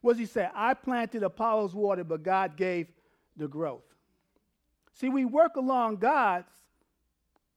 What 0.00 0.12
does 0.12 0.20
He 0.20 0.26
say? 0.26 0.48
I 0.54 0.74
planted 0.74 1.22
Apollos 1.22 1.74
water, 1.74 2.04
but 2.04 2.22
God 2.22 2.56
gave 2.56 2.88
the 3.36 3.46
growth. 3.46 3.84
See, 4.92 5.08
we 5.08 5.24
work 5.24 5.56
along 5.56 5.96
God's, 5.96 6.50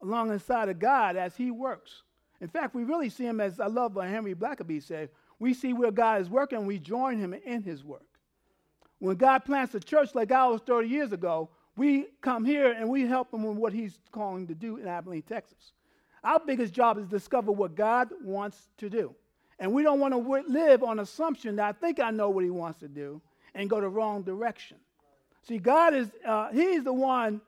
alongside 0.02 0.70
of 0.70 0.80
God 0.80 1.16
as 1.16 1.36
He 1.36 1.50
works. 1.50 2.04
In 2.40 2.48
fact, 2.48 2.76
we 2.76 2.84
really 2.84 3.10
see 3.10 3.26
Him 3.26 3.42
as 3.42 3.60
I 3.60 3.68
love 3.68 3.96
what 3.96 4.08
Henry 4.08 4.36
Blackaby 4.36 4.82
said. 4.82 5.10
We 5.40 5.54
see 5.54 5.74
where 5.74 5.92
God 5.92 6.22
is 6.22 6.30
working, 6.30 6.66
we 6.66 6.80
join 6.80 7.18
Him 7.18 7.34
in 7.34 7.64
His 7.64 7.84
work. 7.84 8.06
When 9.00 9.16
God 9.16 9.40
plants 9.46 9.76
a 9.76 9.80
church 9.80 10.16
like 10.16 10.32
ours 10.32 10.62
30 10.66 10.88
years 10.88 11.12
ago, 11.12 11.50
we 11.76 12.08
come 12.22 12.44
here 12.44 12.72
and 12.72 12.90
we 12.90 13.06
help 13.06 13.34
Him 13.34 13.44
with 13.44 13.58
what 13.58 13.74
He's 13.74 14.00
calling 14.12 14.48
to 14.48 14.56
do 14.56 14.78
in 14.78 14.88
Abilene, 14.88 15.22
Texas. 15.22 15.74
Our 16.24 16.40
biggest 16.40 16.74
job 16.74 16.98
is 16.98 17.06
to 17.06 17.10
discover 17.10 17.52
what 17.52 17.76
God 17.76 18.10
wants 18.24 18.70
to 18.80 18.90
do. 18.90 19.16
And 19.60 19.74
we 19.74 19.84
don't 19.84 20.00
want 20.00 20.14
to 20.14 20.52
live 20.52 20.84
on 20.84 21.00
assumption 21.00 21.56
that 21.56 21.66
I 21.66 21.72
think 21.72 22.00
I 22.00 22.12
know 22.12 22.30
what 22.30 22.44
he 22.44 22.50
wants 22.50 22.80
to 22.80 22.88
do 22.88 23.22
and 23.56 23.70
go 23.70 23.82
the 23.82 23.90
wrong 23.90 24.24
direction. 24.24 24.78
See, 25.48 25.58
God 25.58 25.94
is, 25.94 26.10
uh, 26.26 26.52
he's 26.52 26.84
the 26.84 26.94
one 26.94 27.42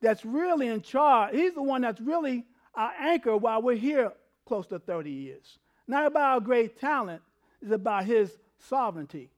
that's 0.00 0.24
really 0.24 0.68
in 0.68 0.82
charge. 0.82 1.34
He's 1.34 1.54
the 1.54 1.62
one 1.62 1.80
that's 1.80 2.00
really 2.00 2.44
our 2.74 2.92
anchor 2.98 3.36
while 3.36 3.62
we're 3.62 3.76
here 3.76 4.12
close 4.50 4.66
to 4.66 4.80
30 4.80 5.12
years. 5.12 5.58
Not 5.86 6.06
about 6.06 6.32
our 6.34 6.40
great 6.40 6.76
talent, 6.76 7.22
it's 7.62 7.70
about 7.70 8.04
his 8.04 8.36
sovereignty. 8.58 9.30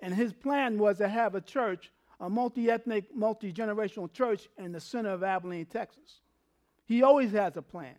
And 0.00 0.12
his 0.12 0.34
plan 0.34 0.76
was 0.76 0.98
to 0.98 1.08
have 1.08 1.34
a 1.34 1.40
church, 1.40 1.90
a 2.20 2.28
multi 2.28 2.70
ethnic, 2.70 3.04
multi 3.16 3.54
generational 3.54 4.12
church 4.12 4.50
in 4.58 4.72
the 4.72 4.80
center 4.80 5.08
of 5.12 5.22
Abilene, 5.22 5.64
Texas. 5.64 6.20
He 6.84 7.02
always 7.02 7.32
has 7.32 7.56
a 7.56 7.62
plan. 7.62 7.94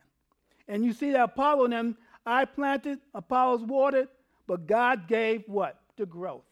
And 0.67 0.85
you 0.85 0.93
see 0.93 1.11
that 1.13 1.23
Apollo 1.23 1.71
and 1.71 1.95
I 2.27 2.45
planted, 2.45 2.99
Apollo's 3.15 3.63
watered, 3.63 4.09
but 4.45 4.67
God 4.67 5.07
gave 5.07 5.41
what? 5.47 5.79
The 5.97 6.05
growth. 6.05 6.45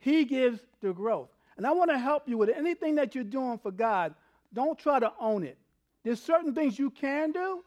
He 0.00 0.24
gives 0.24 0.58
the 0.80 0.92
growth. 0.92 1.28
And 1.56 1.64
I 1.64 1.70
want 1.70 1.92
to 1.92 1.98
help 1.98 2.28
you 2.28 2.38
with 2.38 2.48
it. 2.48 2.56
anything 2.58 2.96
that 2.96 3.14
you're 3.14 3.22
doing 3.22 3.58
for 3.58 3.70
God. 3.70 4.16
Don't 4.52 4.76
try 4.76 4.98
to 4.98 5.12
own 5.20 5.44
it. 5.44 5.58
There's 6.02 6.20
certain 6.20 6.52
things 6.56 6.76
you 6.76 6.90
can 6.90 7.30
do, 7.30 7.62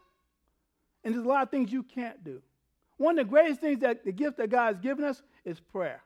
and 1.06 1.14
there's 1.14 1.24
a 1.24 1.28
lot 1.28 1.44
of 1.44 1.50
things 1.50 1.72
you 1.72 1.84
can't 1.84 2.24
do. 2.24 2.42
One 2.96 3.16
of 3.16 3.24
the 3.24 3.30
greatest 3.30 3.60
things 3.60 3.78
that 3.82 4.04
the 4.04 4.10
gift 4.10 4.38
that 4.38 4.50
God 4.50 4.74
has 4.74 4.82
given 4.82 5.04
us 5.04 5.22
is 5.44 5.60
prayer. 5.60 6.02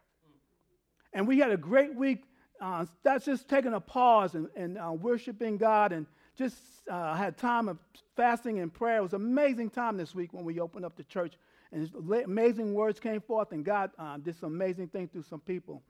And 1.14 1.26
we 1.26 1.38
had 1.38 1.50
a 1.50 1.56
great 1.56 1.94
week. 1.94 2.24
Uh, 2.60 2.84
that's 3.02 3.24
just 3.24 3.48
taking 3.48 3.72
a 3.72 3.80
pause 3.80 4.34
and, 4.34 4.48
and 4.54 4.76
uh, 4.76 4.92
worshiping 4.92 5.56
God 5.56 5.92
and 5.92 6.06
just 6.36 6.58
uh, 6.90 7.14
had 7.14 7.38
time 7.38 7.70
of 7.70 7.78
fasting 8.14 8.58
and 8.58 8.70
prayer. 8.70 8.98
It 8.98 9.02
was 9.02 9.14
an 9.14 9.22
amazing 9.22 9.70
time 9.70 9.96
this 9.96 10.14
week 10.14 10.34
when 10.34 10.44
we 10.44 10.60
opened 10.60 10.84
up 10.84 10.96
the 10.96 11.04
church, 11.04 11.32
and 11.72 11.90
amazing 12.26 12.74
words 12.74 13.00
came 13.00 13.22
forth, 13.22 13.52
and 13.52 13.64
God 13.64 13.92
uh, 13.98 14.18
did 14.18 14.38
some 14.38 14.52
amazing 14.52 14.88
things 14.88 15.10
through 15.12 15.22
some 15.22 15.40
people. 15.40 15.82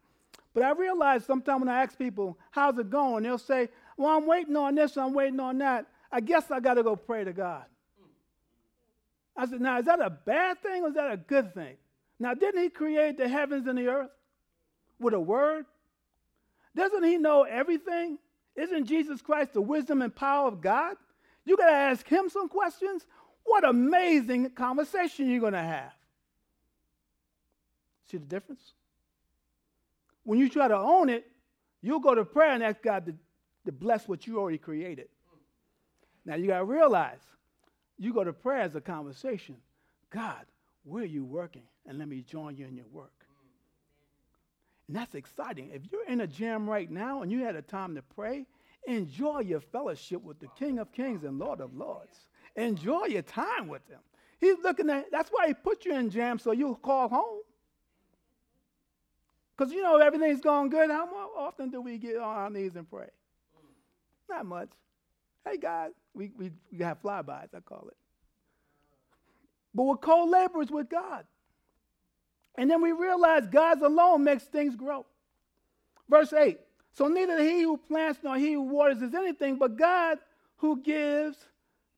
But 0.55 0.63
I 0.63 0.71
realized 0.71 1.27
sometimes 1.27 1.63
when 1.63 1.69
I 1.69 1.82
ask 1.82 1.99
people, 1.99 2.39
how's 2.53 2.79
it 2.79 2.91
going? 2.91 3.25
They'll 3.25 3.39
say, 3.39 3.70
well, 3.96 4.17
I'm 4.17 4.27
waiting 4.27 4.55
on 4.55 4.77
this, 4.77 4.96
I'm 4.96 5.15
waiting 5.15 5.41
on 5.41 5.58
that. 5.58 5.87
I 6.13 6.20
guess 6.20 6.49
I 6.53 6.61
got 6.61 6.75
to 6.75 6.84
go 6.84 6.94
pray 6.94 7.25
to 7.25 7.32
God. 7.32 7.65
I 9.37 9.46
said, 9.46 9.60
now, 9.60 9.79
is 9.79 9.87
that 9.87 10.01
a 10.01 10.10
bad 10.10 10.63
thing 10.63 10.82
or 10.82 10.89
is 10.89 10.94
that 10.94 11.10
a 11.10 11.17
good 11.17 11.55
thing? 11.55 11.77
Now, 12.19 12.34
didn't 12.34 12.63
he 12.63 12.69
create 12.69 13.17
the 13.17 13.29
heavens 13.29 13.67
and 13.67 13.79
the 13.79 13.89
earth 13.89 14.10
with 14.99 15.15
a 15.15 15.20
word? 15.20 15.65
Doesn't 16.77 17.05
he 17.05 17.17
know 17.17 17.44
everything? 17.44 18.19
Isn't 18.56 18.87
Jesus 18.87 19.22
Christ 19.22 19.55
the 19.55 19.60
wisdom 19.60 20.03
and 20.03 20.15
power 20.15 20.49
of 20.49 20.60
God? 20.60 20.96
You 21.44 21.56
got 21.56 21.67
to 21.67 21.72
ask 21.72 22.06
him 22.06 22.29
some 22.29 22.49
questions. 22.49 23.06
What 23.44 23.65
amazing 23.65 24.51
conversation 24.51 25.31
you're 25.31 25.41
going 25.41 25.55
to 25.55 25.63
have. 25.63 25.93
See 28.10 28.19
the 28.19 28.27
difference? 28.27 28.60
When 30.25 30.39
you 30.39 30.49
try 30.49 30.69
to 30.69 30.77
own 30.77 31.08
it, 31.08 31.27
you'll 31.81 32.01
go 32.01 32.15
to 32.15 32.25
prayer 32.25 32.53
and 32.53 32.63
ask 32.63 32.82
God 32.82 33.06
to, 33.06 33.15
to 33.65 33.72
bless 33.72 34.06
what 34.06 34.27
you 34.27 34.39
already 34.39 34.58
created. 34.58 35.08
Now 36.25 36.34
you 36.34 36.49
got 36.49 36.58
to 36.58 36.65
realize 36.65 37.20
you 38.01 38.15
go 38.15 38.25
to 38.25 38.33
prayer 38.33 38.63
as 38.63 38.75
a 38.75 38.81
conversation. 38.81 39.57
God, 40.09 40.47
where 40.85 41.03
are 41.03 41.07
you 41.07 41.25
working? 41.25 41.63
And 41.87 41.99
let 41.99 42.09
me 42.09 42.23
join 42.23 42.57
you 42.57 42.67
in 42.67 42.75
your 42.75 42.89
work. 42.91 43.13
And 44.89 44.97
that's 44.97 45.15
exciting. 45.15 45.71
If 45.73 45.83
you're 45.93 46.07
in 46.09 46.23
a 46.23 46.27
jam 46.27 46.69
right 46.69 46.91
now 46.91 47.23
and 47.23 47.31
you 47.31 47.45
had 47.45 47.57
a 47.57 47.63
time 47.63 47.95
to 47.95 48.03
pray, 48.03 48.47
enjoy 48.87 49.41
your 49.41 49.61
fellowship 49.61 50.23
with 50.25 50.41
the 50.41 50.49
King 50.59 50.79
of 50.79 50.91
Kings 50.93 51.25
and 51.25 51.39
Lord 51.39 51.61
of 51.61 51.77
Lords. 51.77 52.17
Enjoy 52.57 53.05
your 53.05 53.23
time 53.23 53.69
with 53.69 53.87
him. 53.89 54.01
He's 54.41 54.57
looking 54.65 54.89
at 54.89 55.13
that's 55.13 55.29
why 55.29 55.49
he 55.49 55.55
put 55.55 55.85
you 55.85 55.95
in 55.95 56.09
jam 56.09 56.39
so 56.39 56.53
you'll 56.53 56.75
call 56.75 57.09
home. 57.09 57.43
Because 59.57 59.75
you 59.75 59.83
know 59.83 59.99
everything's 59.99 60.41
going 60.41 60.71
good. 60.71 60.91
How 60.91 61.07
often 61.37 61.69
do 61.69 61.83
we 61.83 61.99
get 61.99 62.17
on 62.17 62.35
our 62.35 62.49
knees 62.49 62.77
and 62.77 62.89
pray? 62.91 63.11
Not 64.31 64.47
much. 64.47 64.71
Hey 65.49 65.56
God, 65.56 65.93
we, 66.15 66.31
we, 66.37 66.53
we 66.70 66.85
have 66.85 67.03
flybys, 67.03 67.55
I 67.55 67.61
call 67.61 67.89
it. 67.89 67.97
But 69.75 69.85
we're 69.85 69.97
co-laborers 69.97 70.70
with 70.70 70.89
God. 70.89 71.25
And 72.56 72.70
then 72.70 72.82
we 72.82 72.93
realize 72.93 73.47
God 73.47 73.81
alone 73.81 74.25
makes 74.25 74.44
things 74.44 74.75
grow. 74.77 75.06
Verse 76.09 76.32
8 76.32 76.59
So 76.93 77.06
neither 77.09 77.43
he 77.43 77.63
who 77.63 77.77
plants 77.77 78.20
nor 78.23 78.37
he 78.37 78.55
who 78.55 78.63
waters 78.63 79.01
is 79.01 79.15
anything, 79.15 79.56
but 79.56 79.77
God 79.77 80.19
who 80.56 80.82
gives 80.82 81.39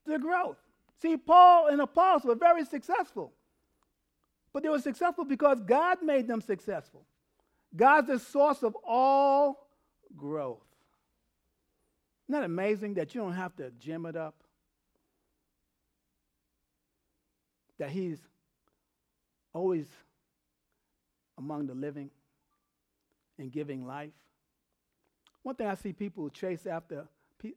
the 0.07 0.19
growth. 0.19 0.57
See, 1.01 1.17
Paul 1.17 1.69
and 1.69 1.81
Apollos 1.81 2.25
were 2.25 2.37
very 2.37 2.65
successful. 2.65 3.33
But 4.53 4.63
they 4.63 4.69
were 4.69 4.81
successful 4.81 5.25
because 5.25 5.61
God 5.61 5.99
made 6.03 6.29
them 6.29 6.41
successful. 6.41 7.05
God's 7.75 8.09
the 8.09 8.19
source 8.19 8.63
of 8.63 8.77
all 8.87 9.69
growth. 10.17 10.63
Isn't 12.29 12.41
that 12.41 12.45
amazing 12.45 12.95
that 12.95 13.14
you 13.14 13.21
don't 13.21 13.35
have 13.35 13.55
to 13.57 13.71
gym 13.79 14.07
it 14.07 14.17
up? 14.17 14.35
That 17.79 17.91
He's 17.91 18.19
always 19.52 19.87
among 21.38 21.67
the 21.67 21.75
living 21.75 22.11
and 23.38 23.50
giving 23.50 23.87
life. 23.87 24.12
One 25.43 25.57
thing 25.57 25.67
I 25.67 25.75
see 25.75 25.93
people 25.93 26.31
chase 26.31 26.67
after 26.67 27.07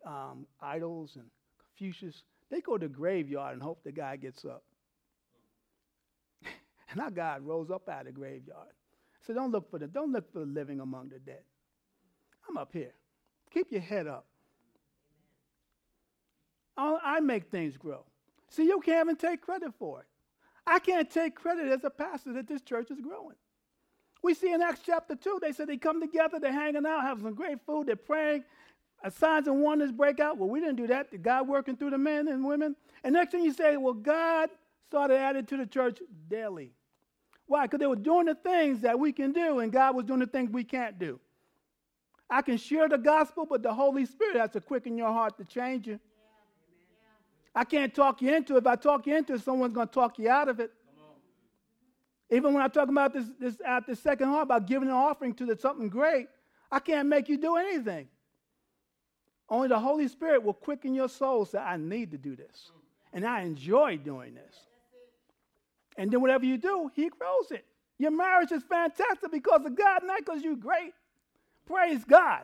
um, 0.05 0.47
idols 0.59 1.15
and 1.15 1.25
Confucius, 1.59 2.23
they 2.49 2.61
go 2.61 2.77
to 2.77 2.87
the 2.87 2.93
graveyard 2.93 3.53
and 3.53 3.61
hope 3.61 3.83
the 3.83 3.91
guy 3.91 4.15
gets 4.15 4.43
up. 4.45 4.63
and 6.91 6.99
our 6.99 7.11
God 7.11 7.45
rose 7.45 7.69
up 7.69 7.87
out 7.87 8.01
of 8.01 8.05
the 8.07 8.11
graveyard. 8.11 8.73
So 9.25 9.33
don't 9.33 9.51
look 9.51 9.69
for 9.69 9.79
the 9.79 9.87
don't 9.87 10.11
look 10.11 10.31
for 10.31 10.39
the 10.39 10.45
living 10.45 10.79
among 10.79 11.09
the 11.09 11.19
dead. 11.19 11.43
I'm 12.47 12.57
up 12.57 12.69
here. 12.73 12.93
Keep 13.51 13.71
your 13.71 13.81
head 13.81 14.07
up. 14.07 14.25
I'll, 16.77 17.21
make 17.21 17.49
things 17.49 17.77
grow. 17.77 18.03
See, 18.49 18.65
you 18.65 18.79
can't 18.81 19.07
even 19.07 19.15
take 19.15 19.41
credit 19.41 19.73
for 19.79 20.01
it. 20.01 20.05
I 20.67 20.79
can't 20.79 21.09
take 21.09 21.35
credit 21.35 21.71
as 21.71 21.83
a 21.83 21.89
pastor 21.89 22.33
that 22.33 22.47
this 22.47 22.61
church 22.61 22.91
is 22.91 22.99
growing. 22.99 23.35
We 24.21 24.33
see 24.33 24.51
in 24.51 24.61
Acts 24.61 24.81
chapter 24.85 25.15
2, 25.15 25.39
they 25.41 25.51
said 25.51 25.67
they 25.67 25.77
come 25.77 26.01
together, 26.01 26.39
they're 26.39 26.51
hanging 26.51 26.85
out, 26.85 27.03
having 27.03 27.23
some 27.23 27.35
great 27.35 27.59
food, 27.65 27.87
they're 27.87 27.95
praying, 27.95 28.43
signs 29.11 29.47
and 29.47 29.61
wonders 29.61 29.91
break 29.91 30.19
out. 30.19 30.37
Well, 30.37 30.49
we 30.49 30.59
didn't 30.59 30.77
do 30.77 30.87
that. 30.87 31.11
The 31.11 31.17
God 31.17 31.47
working 31.47 31.77
through 31.77 31.91
the 31.91 31.97
men 31.97 32.27
and 32.27 32.43
women. 32.43 32.75
And 33.03 33.13
next 33.13 33.31
thing 33.31 33.43
you 33.43 33.53
say, 33.53 33.77
well, 33.77 33.93
God 33.93 34.49
started 34.89 35.17
adding 35.17 35.45
to 35.45 35.57
the 35.57 35.65
church 35.65 35.99
daily. 36.27 36.71
Why? 37.47 37.65
Because 37.65 37.79
they 37.79 37.87
were 37.87 37.95
doing 37.95 38.25
the 38.25 38.35
things 38.35 38.81
that 38.81 38.99
we 38.99 39.11
can 39.11 39.31
do, 39.31 39.59
and 39.59 39.71
God 39.71 39.95
was 39.95 40.05
doing 40.05 40.19
the 40.19 40.27
things 40.27 40.49
we 40.49 40.63
can't 40.63 40.97
do. 40.97 41.19
I 42.27 42.41
can 42.41 42.57
share 42.57 42.89
the 42.89 42.97
gospel, 42.97 43.45
but 43.45 43.61
the 43.61 43.73
Holy 43.73 44.05
Spirit 44.07 44.37
has 44.37 44.49
to 44.51 44.61
quicken 44.61 44.97
your 44.97 45.11
heart 45.11 45.37
to 45.37 45.45
change 45.45 45.85
you. 45.85 45.99
I 47.55 47.63
can't 47.63 47.95
talk 47.95 48.21
you 48.21 48.35
into 48.35 48.55
it. 48.55 48.59
If 48.59 48.67
I 48.67 48.75
talk 48.75 49.07
you 49.07 49.15
into 49.15 49.33
it, 49.33 49.41
someone's 49.41 49.73
going 49.73 49.87
to 49.87 49.93
talk 49.93 50.19
you 50.19 50.29
out 50.29 50.49
of 50.49 50.59
it. 50.59 50.71
Even 52.29 52.53
when 52.53 52.61
I 52.61 52.67
talk 52.67 52.89
about 52.89 53.13
this, 53.13 53.25
this 53.39 53.57
at 53.65 53.85
the 53.85 53.95
second 53.95 54.29
heart 54.29 54.43
about 54.43 54.67
giving 54.67 54.89
an 54.89 54.95
offering 54.95 55.33
to 55.35 55.45
the, 55.45 55.57
something 55.57 55.89
great, 55.89 56.27
I 56.71 56.79
can't 56.79 57.07
make 57.07 57.29
you 57.29 57.37
do 57.37 57.55
anything. 57.55 58.07
Only 59.47 59.67
the 59.67 59.79
Holy 59.79 60.07
Spirit 60.07 60.43
will 60.43 60.53
quicken 60.53 60.93
your 60.93 61.07
soul. 61.07 61.45
Say, 61.45 61.59
I 61.59 61.77
need 61.77 62.11
to 62.11 62.17
do 62.17 62.35
this, 62.35 62.71
and 63.13 63.25
I 63.25 63.41
enjoy 63.41 63.97
doing 63.97 64.33
this. 64.33 64.55
And 65.97 66.11
then 66.11 66.19
whatever 66.19 66.45
you 66.45 66.57
do, 66.57 66.91
He 66.93 67.09
grows 67.09 67.51
it. 67.51 67.63
Your 67.97 68.11
marriage 68.11 68.51
is 68.51 68.63
fantastic 68.63 69.31
because 69.31 69.63
of 69.65 69.75
God, 69.75 70.01
not 70.03 70.17
because 70.17 70.41
you're 70.41 70.55
great. 70.55 70.93
Praise 71.65 72.03
God. 72.03 72.43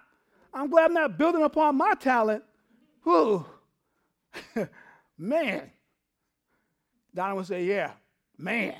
I'm 0.53 0.69
glad 0.69 0.85
I'm 0.85 0.93
not 0.93 1.17
building 1.17 1.43
upon 1.43 1.75
my 1.75 1.93
talent. 1.95 2.43
Whew. 3.03 3.45
man. 5.21 5.69
Donna 7.13 7.35
would 7.35 7.45
say, 7.45 7.63
Yeah, 7.63 7.91
man. 8.37 8.75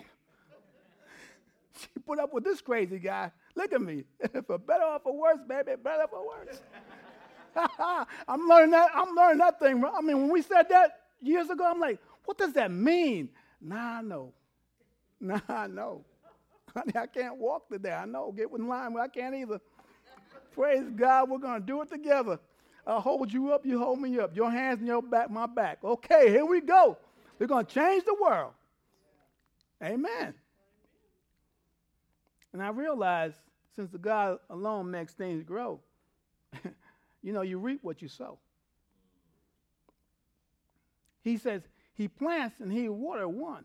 she 1.77 1.88
put 2.05 2.19
up 2.19 2.33
with 2.33 2.43
this 2.43 2.62
crazy 2.62 3.00
guy. 3.00 3.31
Look 3.55 3.74
at 3.74 3.81
me. 3.81 4.05
for 4.48 4.57
better 4.57 4.83
or 4.83 5.00
for 5.00 5.15
worse, 5.15 5.39
baby, 5.48 5.74
better 5.81 6.03
or 6.03 6.07
for 6.07 6.27
worse. 6.27 6.62
I'm 8.27 8.48
learning 8.48 8.71
that. 8.71 8.89
I'm 8.93 9.13
learning 9.15 9.39
that 9.39 9.60
thing. 9.60 9.83
I 9.83 10.01
mean, 10.01 10.21
when 10.21 10.29
we 10.31 10.41
said 10.41 10.69
that 10.69 11.01
years 11.21 11.50
ago, 11.50 11.69
I'm 11.69 11.79
like, 11.79 12.00
what 12.25 12.38
does 12.38 12.53
that 12.53 12.71
mean? 12.71 13.29
Nah, 13.60 14.00
I 14.00 14.01
know. 14.01 14.33
Nah, 15.19 15.39
I 15.48 15.67
know. 15.67 16.03
Honey, 16.74 16.93
I 16.95 17.05
can't 17.05 17.38
walk 17.38 17.69
today. 17.69 17.91
I 17.91 18.05
know. 18.05 18.31
Get 18.31 18.48
in 18.57 18.67
line, 18.67 18.95
I 18.98 19.07
can't 19.07 19.36
either. 19.36 19.60
Praise 20.53 20.89
God, 20.95 21.29
we're 21.29 21.38
going 21.38 21.60
to 21.60 21.65
do 21.65 21.81
it 21.81 21.89
together. 21.89 22.39
I'll 22.85 23.01
hold 23.01 23.31
you 23.31 23.53
up, 23.53 23.65
you 23.65 23.79
hold 23.79 24.00
me 24.00 24.19
up. 24.19 24.35
Your 24.35 24.50
hands 24.50 24.81
in 24.81 24.88
your 24.88 25.01
back, 25.01 25.29
my 25.29 25.45
back. 25.45 25.79
Okay, 25.83 26.29
here 26.29 26.45
we 26.45 26.61
go. 26.61 26.97
We're 27.38 27.47
going 27.47 27.65
to 27.65 27.73
change 27.73 28.05
the 28.05 28.15
world. 28.19 28.53
Amen. 29.83 30.33
And 32.53 32.61
I 32.61 32.69
realize 32.69 33.33
since 33.75 33.91
the 33.91 33.97
God 33.97 34.39
alone 34.50 34.91
makes 34.91 35.13
things 35.13 35.43
grow, 35.43 35.79
you 37.23 37.33
know, 37.33 37.41
you 37.41 37.57
reap 37.57 37.79
what 37.83 38.01
you 38.01 38.07
sow. 38.07 38.38
He 41.23 41.38
says, 41.38 41.61
He 41.93 42.07
plants 42.07 42.59
and 42.59 42.71
He 42.71 42.89
water 42.89 43.27
one. 43.27 43.63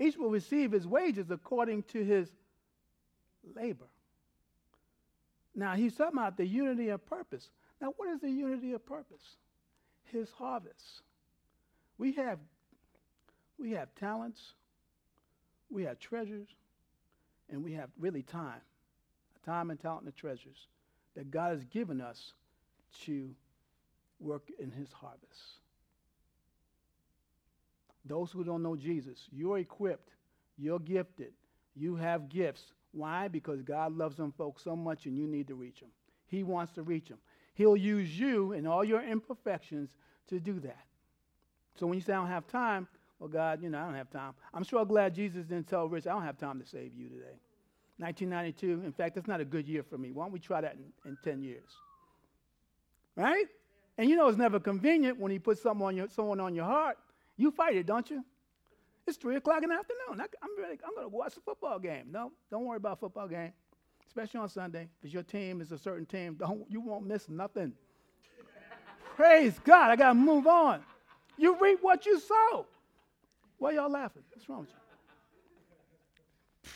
Each 0.00 0.16
will 0.16 0.30
receive 0.30 0.72
his 0.72 0.86
wages 0.86 1.30
according 1.30 1.82
to 1.84 2.02
his 2.02 2.30
labor. 3.54 3.84
Now, 5.54 5.74
he's 5.74 5.94
talking 5.94 6.16
about 6.16 6.38
the 6.38 6.46
unity 6.46 6.88
of 6.88 7.04
purpose. 7.04 7.50
Now, 7.80 7.92
what 7.96 8.10
is 8.10 8.20
the 8.20 8.30
unity 8.30 8.72
of 8.72 8.84
purpose? 8.84 9.36
His 10.04 10.28
harvest. 10.30 11.02
We 11.98 12.12
have, 12.12 12.38
we 13.58 13.72
have 13.72 13.94
talents, 13.94 14.40
we 15.70 15.84
have 15.84 15.98
treasures, 15.98 16.48
and 17.50 17.64
we 17.64 17.72
have 17.74 17.90
really 17.98 18.22
time. 18.22 18.60
Time 19.44 19.70
and 19.70 19.80
talent 19.80 20.04
and 20.04 20.14
treasures 20.14 20.66
that 21.16 21.30
God 21.30 21.52
has 21.52 21.64
given 21.64 22.00
us 22.00 22.32
to 23.04 23.30
work 24.20 24.50
in 24.58 24.70
his 24.70 24.92
harvest. 24.92 25.40
Those 28.04 28.30
who 28.30 28.44
don't 28.44 28.62
know 28.62 28.76
Jesus, 28.76 29.28
you're 29.32 29.58
equipped, 29.58 30.10
you're 30.58 30.78
gifted, 30.78 31.32
you 31.74 31.96
have 31.96 32.28
gifts. 32.28 32.72
Why? 32.92 33.28
Because 33.28 33.62
God 33.62 33.96
loves 33.96 34.16
them 34.16 34.32
folks 34.36 34.64
so 34.64 34.74
much 34.74 35.06
and 35.06 35.16
you 35.16 35.26
need 35.26 35.48
to 35.48 35.54
reach 35.54 35.80
them. 35.80 35.90
He 36.26 36.42
wants 36.42 36.72
to 36.74 36.82
reach 36.82 37.08
them. 37.08 37.18
He'll 37.60 37.76
use 37.76 38.18
you 38.18 38.52
and 38.54 38.66
all 38.66 38.82
your 38.82 39.02
imperfections 39.02 39.90
to 40.28 40.40
do 40.40 40.60
that. 40.60 40.86
So 41.78 41.86
when 41.86 41.96
you 41.96 42.00
say, 42.00 42.14
I 42.14 42.16
don't 42.16 42.28
have 42.28 42.46
time, 42.46 42.88
well, 43.18 43.28
God, 43.28 43.62
you 43.62 43.68
know, 43.68 43.78
I 43.78 43.84
don't 43.84 43.96
have 43.96 44.08
time. 44.08 44.32
I'm 44.54 44.64
sure 44.64 44.82
glad 44.86 45.14
Jesus 45.14 45.44
didn't 45.44 45.68
tell 45.68 45.86
Rich, 45.86 46.06
I 46.06 46.12
don't 46.12 46.22
have 46.22 46.38
time 46.38 46.58
to 46.58 46.66
save 46.66 46.94
you 46.96 47.10
today. 47.10 47.36
1992, 47.98 48.82
in 48.82 48.92
fact, 48.92 49.14
that's 49.14 49.26
not 49.26 49.42
a 49.42 49.44
good 49.44 49.68
year 49.68 49.82
for 49.82 49.98
me. 49.98 50.10
Why 50.10 50.24
don't 50.24 50.32
we 50.32 50.38
try 50.38 50.62
that 50.62 50.76
in, 51.04 51.10
in 51.10 51.18
10 51.22 51.42
years? 51.42 51.68
Right? 53.14 53.44
And 53.98 54.08
you 54.08 54.16
know 54.16 54.28
it's 54.28 54.38
never 54.38 54.58
convenient 54.58 55.20
when 55.20 55.30
he 55.30 55.38
puts 55.38 55.60
someone 55.60 55.88
on 55.88 55.96
your, 55.98 56.08
someone 56.08 56.40
on 56.40 56.54
your 56.54 56.64
heart. 56.64 56.96
You 57.36 57.50
fight 57.50 57.76
it, 57.76 57.84
don't 57.84 58.08
you? 58.08 58.24
It's 59.06 59.18
3 59.18 59.36
o'clock 59.36 59.62
in 59.62 59.68
the 59.68 59.74
afternoon. 59.74 60.18
I, 60.18 60.44
am 60.44 60.58
ready. 60.58 60.78
I'm 60.82 60.94
going 60.94 61.10
to 61.10 61.14
watch 61.14 61.34
the 61.34 61.42
football 61.42 61.78
game. 61.78 62.06
No, 62.10 62.32
don't 62.50 62.64
worry 62.64 62.78
about 62.78 63.00
football 63.00 63.28
game 63.28 63.52
especially 64.10 64.40
on 64.40 64.48
Sunday, 64.48 64.88
because 65.00 65.14
your 65.14 65.22
team 65.22 65.60
is 65.60 65.70
a 65.70 65.78
certain 65.78 66.04
team. 66.04 66.34
Don't, 66.34 66.68
you 66.68 66.80
won't 66.80 67.06
miss 67.06 67.28
nothing. 67.28 67.72
Praise 69.14 69.56
God. 69.62 69.92
I 69.92 69.94
got 69.96 70.08
to 70.08 70.14
move 70.14 70.48
on. 70.48 70.80
You 71.38 71.56
reap 71.60 71.78
what 71.80 72.04
you 72.04 72.18
sow. 72.18 72.66
Why 73.58 73.70
y'all 73.72 73.88
laughing? 73.88 74.24
What's 74.32 74.48
wrong 74.48 74.60
with 74.62 74.70
you? 76.64 76.70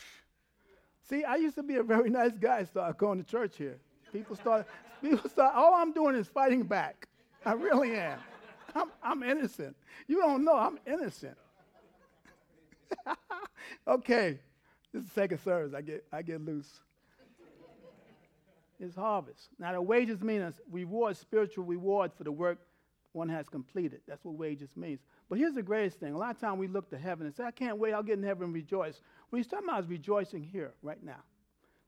See, 1.09 1.25
I 1.25 1.35
used 1.35 1.55
to 1.55 1.63
be 1.63 1.75
a 1.75 1.83
very 1.83 2.09
nice 2.21 2.37
guy, 2.39 2.63
started 2.63 2.97
going 2.97 3.21
to 3.21 3.29
church 3.29 3.57
here. 3.57 3.79
People 4.13 4.37
start, 4.37 4.65
people 5.01 5.29
start, 5.29 5.55
all 5.55 5.75
I'm 5.75 5.91
doing 5.91 6.15
is 6.15 6.29
fighting 6.29 6.63
back. 6.63 7.09
I 7.45 7.51
really 7.51 7.97
am. 7.97 8.17
I'm, 8.73 8.91
I'm 9.03 9.23
innocent. 9.23 9.75
You 10.07 10.21
don't 10.21 10.45
know, 10.45 10.57
I'm 10.57 10.79
innocent. 10.87 11.37
okay, 13.87 14.39
this 14.93 15.03
is 15.03 15.11
second 15.11 15.41
service. 15.41 15.73
I 15.73 15.81
get, 15.81 16.05
I 16.13 16.21
get 16.21 16.39
loose 16.39 16.79
is 18.79 18.95
harvest. 18.95 19.49
Now, 19.59 19.73
the 19.73 19.81
wages 19.81 20.21
mean 20.21 20.41
a 20.41 20.53
reward, 20.69 21.17
spiritual 21.17 21.65
reward 21.65 22.11
for 22.17 22.23
the 22.23 22.31
work 22.31 22.59
one 23.15 23.29
has 23.29 23.47
completed. 23.47 24.01
That's 24.07 24.23
what 24.25 24.35
wages 24.35 24.69
means. 24.75 24.99
But 25.29 25.39
here's 25.39 25.53
the 25.53 25.63
greatest 25.63 25.99
thing. 25.99 26.13
A 26.13 26.17
lot 26.17 26.31
of 26.31 26.39
time 26.39 26.57
we 26.57 26.67
look 26.67 26.89
to 26.89 26.97
heaven 26.97 27.25
and 27.25 27.35
say, 27.35 27.45
I 27.45 27.51
can't 27.51 27.77
wait, 27.77 27.93
I'll 27.93 28.03
get 28.03 28.17
in 28.17 28.23
heaven 28.23 28.43
and 28.43 28.53
rejoice. 28.53 29.01
What 29.29 29.37
he's 29.37 29.47
talking 29.47 29.67
about 29.67 29.83
is 29.83 29.89
rejoicing 29.89 30.43
here, 30.43 30.73
right 30.83 31.01
now. 31.01 31.23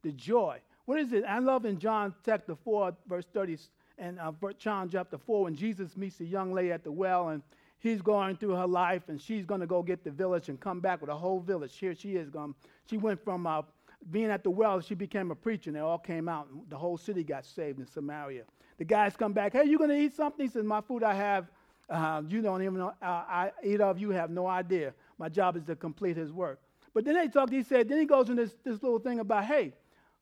The 0.03 0.13
joy. 0.13 0.59
What 0.85 0.99
is 0.99 1.11
it? 1.11 1.25
I 1.27 1.39
love 1.39 1.65
in 1.65 1.79
John 1.79 2.15
chapter 2.25 2.55
4, 2.55 2.95
verse 3.07 3.25
30, 3.33 3.57
and 3.97 4.19
uh, 4.19 4.31
John 4.57 4.89
chapter 4.89 5.17
4, 5.17 5.43
when 5.43 5.55
Jesus 5.55 5.97
meets 5.97 6.15
the 6.15 6.25
young 6.25 6.53
lady 6.53 6.71
at 6.71 6.83
the 6.83 6.91
well, 6.91 7.29
and 7.29 7.43
he's 7.79 8.01
going 8.01 8.37
through 8.37 8.55
her 8.55 8.67
life, 8.67 9.03
and 9.09 9.21
she's 9.21 9.45
going 9.45 9.61
to 9.61 9.67
go 9.67 9.83
get 9.83 10.03
the 10.03 10.11
village 10.11 10.49
and 10.49 10.59
come 10.59 10.79
back 10.79 11.01
with 11.01 11.09
a 11.09 11.15
whole 11.15 11.41
village. 11.41 11.77
Here 11.77 11.93
she 11.93 12.15
is. 12.15 12.29
Going, 12.29 12.55
she 12.89 12.97
went 12.97 13.21
from 13.23 13.45
uh, 13.45 13.63
being 14.11 14.29
at 14.29 14.43
the 14.43 14.49
well, 14.49 14.79
she 14.79 14.95
became 14.95 15.31
a 15.31 15.35
preacher, 15.35 15.69
and 15.69 15.75
they 15.75 15.81
all 15.81 15.97
came 15.97 16.29
out. 16.29 16.47
And 16.49 16.61
the 16.69 16.77
whole 16.77 16.97
city 16.97 17.23
got 17.23 17.45
saved 17.45 17.79
in 17.79 17.85
Samaria. 17.85 18.43
The 18.77 18.85
guys 18.85 19.15
come 19.17 19.33
back, 19.33 19.53
hey, 19.53 19.65
you 19.65 19.77
going 19.77 19.89
to 19.89 19.97
eat 19.97 20.13
something? 20.13 20.45
He 20.45 20.51
says, 20.51 20.63
my 20.63 20.81
food 20.81 21.03
I 21.03 21.13
have, 21.13 21.47
uh, 21.89 22.21
you 22.27 22.41
don't 22.41 22.61
even 22.61 22.77
know, 22.77 22.93
uh, 23.01 23.05
I 23.05 23.51
eat 23.63 23.81
of, 23.81 23.99
you 23.99 24.11
have 24.11 24.29
no 24.29 24.47
idea. 24.47 24.93
My 25.17 25.29
job 25.29 25.57
is 25.57 25.63
to 25.65 25.75
complete 25.75 26.15
his 26.15 26.31
work. 26.31 26.59
But 26.93 27.05
then 27.05 27.15
they 27.15 27.27
talked, 27.27 27.51
he 27.51 27.63
said, 27.63 27.89
then 27.89 27.99
he 27.99 28.05
goes 28.05 28.29
in 28.29 28.35
this, 28.35 28.55
this 28.63 28.81
little 28.83 28.99
thing 28.99 29.19
about, 29.19 29.45
hey, 29.45 29.73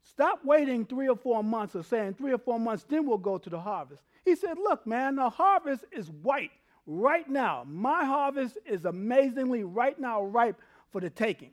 stop 0.01 0.43
waiting 0.45 0.85
three 0.85 1.09
or 1.09 1.17
four 1.17 1.43
months 1.43 1.75
or 1.75 1.83
saying 1.83 2.13
three 2.13 2.31
or 2.31 2.37
four 2.37 2.59
months, 2.59 2.85
then 2.87 3.05
we'll 3.05 3.17
go 3.17 3.37
to 3.37 3.49
the 3.49 3.59
harvest. 3.59 4.03
He 4.23 4.35
said, 4.35 4.57
look, 4.57 4.87
man, 4.87 5.15
the 5.15 5.29
harvest 5.29 5.83
is 5.91 6.09
white 6.09 6.51
right 6.85 7.29
now. 7.29 7.63
My 7.67 8.05
harvest 8.05 8.57
is 8.65 8.85
amazingly 8.85 9.63
right 9.63 9.99
now 9.99 10.23
ripe 10.23 10.61
for 10.91 11.01
the 11.01 11.09
taking 11.09 11.51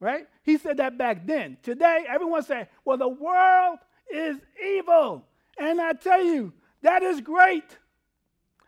right? 0.00 0.26
He 0.42 0.56
said 0.58 0.78
that 0.78 0.98
back 0.98 1.26
then. 1.26 1.58
Today, 1.62 2.04
everyone 2.08 2.42
say, 2.42 2.66
well, 2.84 2.96
the 2.96 3.08
world 3.08 3.78
is 4.12 4.38
evil. 4.64 5.24
And 5.58 5.80
I 5.80 5.92
tell 5.92 6.22
you, 6.22 6.52
that 6.82 7.02
is 7.02 7.20
great 7.20 7.78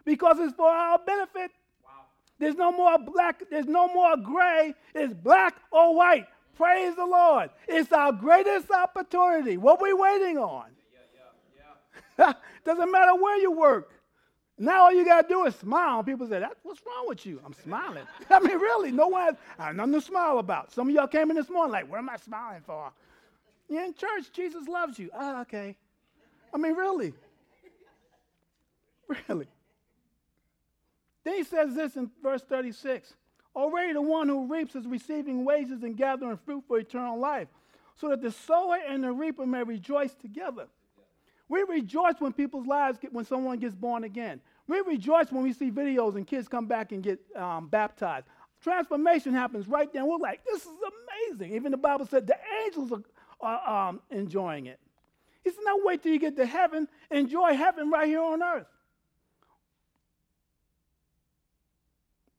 because 0.04 0.38
it's 0.38 0.54
for 0.54 0.68
our 0.68 0.98
benefit. 0.98 1.50
Wow. 1.82 1.90
There's 2.38 2.56
no 2.56 2.70
more 2.70 2.98
black, 2.98 3.42
there's 3.50 3.66
no 3.66 3.88
more 3.88 4.16
gray, 4.16 4.74
it's 4.94 5.14
black 5.14 5.56
or 5.70 5.96
white. 5.96 6.26
Praise 6.54 6.94
the 6.94 7.06
Lord. 7.06 7.50
It's 7.66 7.90
our 7.92 8.12
greatest 8.12 8.70
opportunity. 8.70 9.56
What 9.56 9.80
we 9.80 9.94
waiting 9.94 10.36
on? 10.36 10.66
Yeah, 10.92 11.00
yeah, 12.18 12.26
yeah. 12.26 12.32
Doesn't 12.64 12.92
matter 12.92 13.14
where 13.14 13.38
you 13.38 13.52
work. 13.52 13.90
Now 14.58 14.84
all 14.84 14.92
you 14.92 15.04
gotta 15.04 15.26
do 15.26 15.44
is 15.46 15.54
smile. 15.56 16.04
People 16.04 16.28
say, 16.28 16.42
"What's 16.62 16.80
wrong 16.86 17.08
with 17.08 17.24
you?" 17.24 17.40
I'm 17.44 17.54
smiling. 17.54 18.06
I 18.30 18.38
mean, 18.40 18.58
really, 18.58 18.92
no 18.92 19.08
one. 19.08 19.22
Has, 19.22 19.36
I 19.58 19.66
have 19.66 19.76
nothing 19.76 19.94
to 19.94 20.00
smile 20.00 20.38
about. 20.38 20.72
Some 20.72 20.88
of 20.88 20.94
y'all 20.94 21.06
came 21.06 21.30
in 21.30 21.36
this 21.36 21.48
morning 21.48 21.72
like, 21.72 21.90
"What 21.90 21.98
am 21.98 22.08
I 22.08 22.16
smiling 22.16 22.62
for?" 22.64 22.92
You're 23.68 23.84
in 23.84 23.94
church. 23.94 24.32
Jesus 24.32 24.68
loves 24.68 24.98
you. 24.98 25.10
Ah, 25.14 25.40
okay. 25.42 25.76
I 26.52 26.58
mean, 26.58 26.74
really, 26.74 27.14
really. 29.28 29.48
Then 31.24 31.34
he 31.34 31.44
says 31.44 31.74
this 31.74 31.96
in 31.96 32.10
verse 32.22 32.42
36 32.42 33.14
Already 33.54 33.92
the 33.92 34.02
one 34.02 34.28
who 34.28 34.46
reaps 34.46 34.74
is 34.74 34.86
receiving 34.86 35.44
wages 35.44 35.82
and 35.82 35.96
gathering 35.96 36.38
fruit 36.38 36.64
for 36.66 36.78
eternal 36.78 37.18
life, 37.18 37.48
so 37.96 38.08
that 38.08 38.22
the 38.22 38.30
sower 38.30 38.78
and 38.88 39.04
the 39.04 39.12
reaper 39.12 39.46
may 39.46 39.62
rejoice 39.62 40.14
together. 40.14 40.68
We 41.52 41.64
rejoice 41.64 42.14
when 42.18 42.32
people's 42.32 42.66
lives 42.66 42.96
get, 42.96 43.12
when 43.12 43.26
someone 43.26 43.58
gets 43.58 43.74
born 43.74 44.04
again. 44.04 44.40
We 44.68 44.80
rejoice 44.80 45.30
when 45.30 45.42
we 45.42 45.52
see 45.52 45.70
videos 45.70 46.16
and 46.16 46.26
kids 46.26 46.48
come 46.48 46.64
back 46.64 46.92
and 46.92 47.02
get 47.02 47.18
um, 47.36 47.68
baptized. 47.68 48.24
Transformation 48.62 49.34
happens 49.34 49.68
right 49.68 49.92
then. 49.92 50.06
We're 50.06 50.16
like, 50.16 50.42
this 50.46 50.62
is 50.62 50.70
amazing. 51.28 51.54
Even 51.54 51.70
the 51.70 51.76
Bible 51.76 52.06
said 52.06 52.26
the 52.26 52.38
angels 52.64 52.90
are, 52.90 53.02
are 53.42 53.88
um, 53.90 54.00
enjoying 54.10 54.64
it. 54.64 54.80
He 55.44 55.50
said, 55.50 55.58
now 55.66 55.74
wait 55.82 56.02
till 56.02 56.10
you 56.10 56.18
get 56.18 56.36
to 56.36 56.46
heaven. 56.46 56.88
Enjoy 57.10 57.52
heaven 57.54 57.90
right 57.90 58.08
here 58.08 58.22
on 58.22 58.42
earth. 58.42 58.66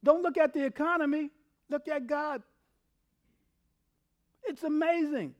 Don't 0.03 0.23
look 0.23 0.37
at 0.39 0.55
the 0.55 0.65
economy, 0.65 1.29
look 1.69 1.87
at 1.87 2.07
God. 2.07 2.41
It's 4.43 4.63
amazing 4.63 5.35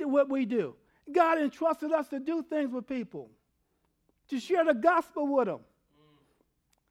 what 0.00 0.28
we 0.28 0.46
do. 0.46 0.74
God 1.12 1.38
entrusted 1.38 1.92
us 1.92 2.08
to 2.08 2.18
do 2.18 2.42
things 2.42 2.72
with 2.72 2.86
people, 2.86 3.30
to 4.28 4.40
share 4.40 4.64
the 4.64 4.74
gospel 4.74 5.26
with 5.26 5.46
them. 5.46 5.60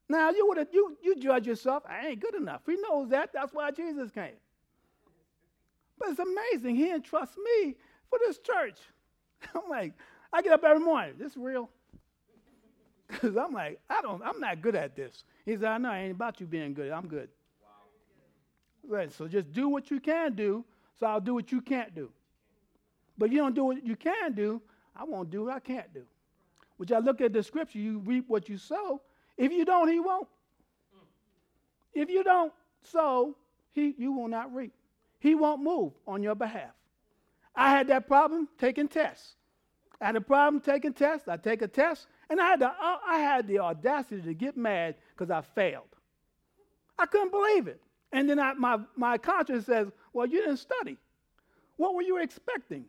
Now 0.10 0.30
you 0.30 0.48
would 0.48 0.68
you 0.72 0.98
you 1.02 1.16
judge 1.16 1.48
yourself. 1.48 1.84
I 1.88 2.08
ain't 2.08 2.20
good 2.20 2.36
enough. 2.36 2.62
He 2.66 2.76
knows 2.76 3.10
that. 3.10 3.32
That's 3.34 3.54
why 3.54 3.72
Jesus 3.72 4.12
came. 4.12 4.36
But 5.98 6.10
it's 6.10 6.20
amazing. 6.20 6.76
He 6.76 6.92
entrusts 6.92 7.38
me 7.38 7.76
for 8.10 8.20
this 8.20 8.40
church. 8.40 8.78
I'm 9.56 9.70
like, 9.70 9.94
I 10.32 10.42
get 10.42 10.54
up 10.54 10.64
every 10.64 10.84
morning. 10.84 11.16
This 11.18 11.38
real. 11.38 11.70
Because 13.08 13.38
I'm 13.38 13.54
like, 13.54 13.80
I 13.90 14.02
don't, 14.02 14.24
I'm 14.24 14.40
not 14.40 14.62
good 14.62 14.76
at 14.76 14.96
this. 14.96 15.24
He 15.46 15.52
said, 15.54 15.66
I 15.66 15.78
know, 15.78 15.92
it 15.92 15.98
ain't 15.98 16.12
about 16.14 16.40
you 16.40 16.48
being 16.48 16.74
good. 16.74 16.90
I'm 16.90 17.08
good. 17.08 17.30
Wow. 17.62 18.98
Right, 18.98 19.14
so 19.14 19.28
just 19.28 19.52
do 19.52 19.70
what 19.70 19.92
you 19.92 20.00
can 20.00 20.34
do, 20.34 20.66
so 21.00 21.06
I'll 21.06 21.22
do 21.22 21.36
what 21.36 21.52
you 21.52 21.62
can't 21.62 21.94
do. 21.94 22.10
But 23.18 23.32
you 23.32 23.38
don't 23.38 23.56
do 23.56 23.66
what 23.66 23.86
you 23.86 23.96
can 23.96 24.34
do, 24.34 24.62
I 24.96 25.04
won't 25.04 25.30
do 25.30 25.46
what 25.46 25.56
I 25.56 25.60
can't 25.60 25.94
do. 25.94 26.04
Which 26.78 26.92
I 26.92 27.00
look 27.00 27.22
at 27.22 27.34
the 27.34 27.44
scripture, 27.44 27.80
you 27.80 28.00
reap 28.00 28.26
what 28.28 28.50
you 28.50 28.58
sow. 28.58 29.02
If 29.38 29.52
you 29.52 29.66
don't, 29.66 29.88
he 29.88 30.00
won't. 30.00 30.28
If 31.94 32.10
you 32.10 32.24
don't 32.24 32.52
sow, 32.82 33.36
he, 33.72 33.94
you 33.98 34.12
will 34.12 34.28
not 34.28 34.54
reap. 34.54 34.74
He 35.20 35.36
won't 35.36 35.62
move 35.62 35.94
on 36.08 36.24
your 36.24 36.36
behalf. 36.36 36.72
I 37.56 37.70
had 37.70 37.88
that 37.88 38.08
problem 38.08 38.48
taking 38.58 38.88
tests. 38.88 39.36
I 40.02 40.08
had 40.08 40.16
a 40.16 40.22
problem 40.22 40.62
taking 40.62 40.94
tests. 40.94 41.28
I 41.28 41.38
take 41.38 41.62
a 41.62 41.68
test, 41.68 42.08
and 42.30 42.42
I 42.42 42.48
had, 42.48 42.60
the, 42.60 42.68
uh, 42.68 42.98
I 43.08 43.20
had 43.20 43.48
the 43.48 43.60
audacity 43.60 44.22
to 44.22 44.34
get 44.34 44.58
mad 44.58 44.96
because 45.16 45.32
I 45.32 45.42
failed. 45.42 45.86
I 46.98 47.06
couldn't 47.06 47.32
believe 47.32 47.68
it. 47.68 47.82
And 48.12 48.30
then 48.30 48.40
I, 48.40 48.54
my, 48.54 48.80
my 48.96 49.18
conscience 49.18 49.66
says, 49.66 49.88
Well, 50.12 50.26
you 50.26 50.42
didn't 50.42 50.58
study. 50.58 50.98
What 51.78 51.96
were 51.96 52.02
you 52.02 52.18
expecting? 52.18 52.86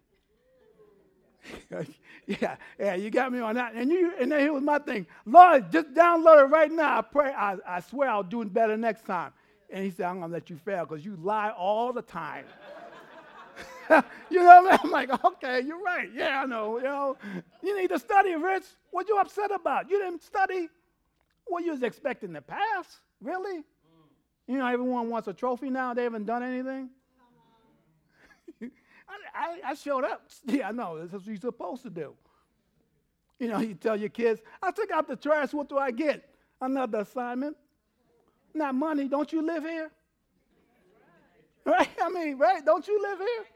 yeah, 2.26 2.56
yeah, 2.78 2.94
you 2.94 3.10
got 3.10 3.32
me 3.32 3.40
on 3.40 3.54
that. 3.56 3.74
And 3.74 3.90
you 3.90 4.12
and 4.18 4.32
then 4.32 4.40
here 4.40 4.52
was 4.52 4.62
my 4.62 4.78
thing. 4.78 5.06
Lord, 5.26 5.70
just 5.70 5.92
download 5.94 6.44
it 6.44 6.48
right 6.48 6.70
now. 6.70 6.98
I 6.98 7.02
pray, 7.02 7.32
I, 7.32 7.56
I 7.66 7.80
swear 7.80 8.08
I'll 8.08 8.22
do 8.22 8.42
it 8.42 8.52
better 8.52 8.76
next 8.76 9.04
time. 9.04 9.32
And 9.70 9.84
he 9.84 9.90
said, 9.90 10.06
I'm 10.06 10.20
gonna 10.20 10.32
let 10.32 10.50
you 10.50 10.56
fail 10.56 10.86
because 10.86 11.04
you 11.04 11.16
lie 11.16 11.50
all 11.50 11.92
the 11.92 12.02
time. 12.02 12.44
you 14.30 14.40
know 14.40 14.62
what 14.62 14.66
I 14.66 14.70
mean? 14.70 14.78
I'm 14.84 14.90
like, 14.90 15.24
okay, 15.24 15.60
you're 15.60 15.82
right. 15.82 16.08
Yeah, 16.14 16.42
I 16.42 16.46
know. 16.46 16.78
You 16.78 16.84
know, 16.84 17.16
you 17.62 17.78
need 17.78 17.88
to 17.88 17.98
study, 17.98 18.34
Rich. 18.34 18.64
What 18.90 19.08
you 19.08 19.18
upset 19.18 19.50
about? 19.52 19.90
You 19.90 19.98
didn't 19.98 20.22
study. 20.22 20.68
What 21.46 21.64
you 21.64 21.72
was 21.72 21.82
expecting 21.82 22.32
to 22.32 22.40
pass? 22.40 23.00
Really? 23.20 23.58
Mm. 23.58 23.62
You 24.46 24.58
know, 24.58 24.66
everyone 24.66 25.10
wants 25.10 25.28
a 25.28 25.34
trophy 25.34 25.68
now. 25.68 25.92
They 25.92 26.04
haven't 26.04 26.24
done 26.24 26.42
anything. 26.42 26.88
I, 29.34 29.70
I, 29.70 29.74
showed 29.74 30.04
up. 30.04 30.22
Yeah, 30.46 30.68
I 30.68 30.72
know. 30.72 30.98
That's 30.98 31.12
what 31.12 31.26
you're 31.26 31.36
supposed 31.36 31.82
to 31.82 31.90
do. 31.90 32.14
You 33.38 33.48
know, 33.48 33.58
you 33.68 33.74
tell 33.74 33.96
your 33.96 34.08
kids, 34.08 34.40
I 34.62 34.70
took 34.70 34.90
out 34.90 35.08
the 35.08 35.16
trash. 35.16 35.52
What 35.52 35.68
do 35.68 35.78
I 35.78 35.90
get? 35.90 36.28
Another 36.60 37.00
assignment. 37.00 37.56
Not 38.54 38.74
money. 38.74 39.08
Don't 39.08 39.32
you 39.32 39.42
live 39.42 39.64
here? 39.64 39.90
Right? 41.66 41.88
I 41.98 42.10
mean, 42.10 42.36
right? 42.36 42.62
Don't 42.62 42.86
you 42.86 43.00
live 43.00 43.18
here? 43.18 43.46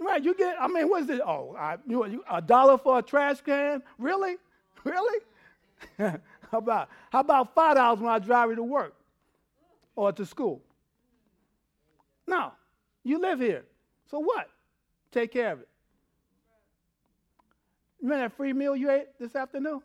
Right, 0.00 0.24
you 0.24 0.34
get, 0.34 0.56
I 0.58 0.66
mean, 0.66 0.88
what 0.88 1.02
is 1.02 1.10
it? 1.10 1.20
Oh, 1.20 1.54
I, 1.58 1.76
you, 1.86 2.24
a 2.30 2.40
dollar 2.40 2.78
for 2.78 2.98
a 2.98 3.02
trash 3.02 3.42
can? 3.42 3.82
Really? 3.98 4.36
Really? 4.82 5.20
how 5.98 6.58
about 6.58 6.88
how 7.10 7.20
about 7.20 7.54
five 7.54 7.76
dollars 7.76 8.00
when 8.00 8.10
I 8.10 8.18
drive 8.18 8.50
you 8.50 8.56
to 8.56 8.62
work 8.62 8.94
or 9.96 10.12
to 10.12 10.24
school? 10.24 10.62
No, 12.26 12.52
you 13.02 13.18
live 13.18 13.40
here. 13.40 13.64
So 14.10 14.18
what? 14.18 14.48
Take 15.14 15.32
care 15.32 15.52
of 15.52 15.60
it. 15.60 15.68
Remember 18.02 18.24
that 18.24 18.36
free 18.36 18.52
meal 18.52 18.74
you 18.74 18.90
ate 18.90 19.06
this 19.18 19.34
afternoon? 19.34 19.80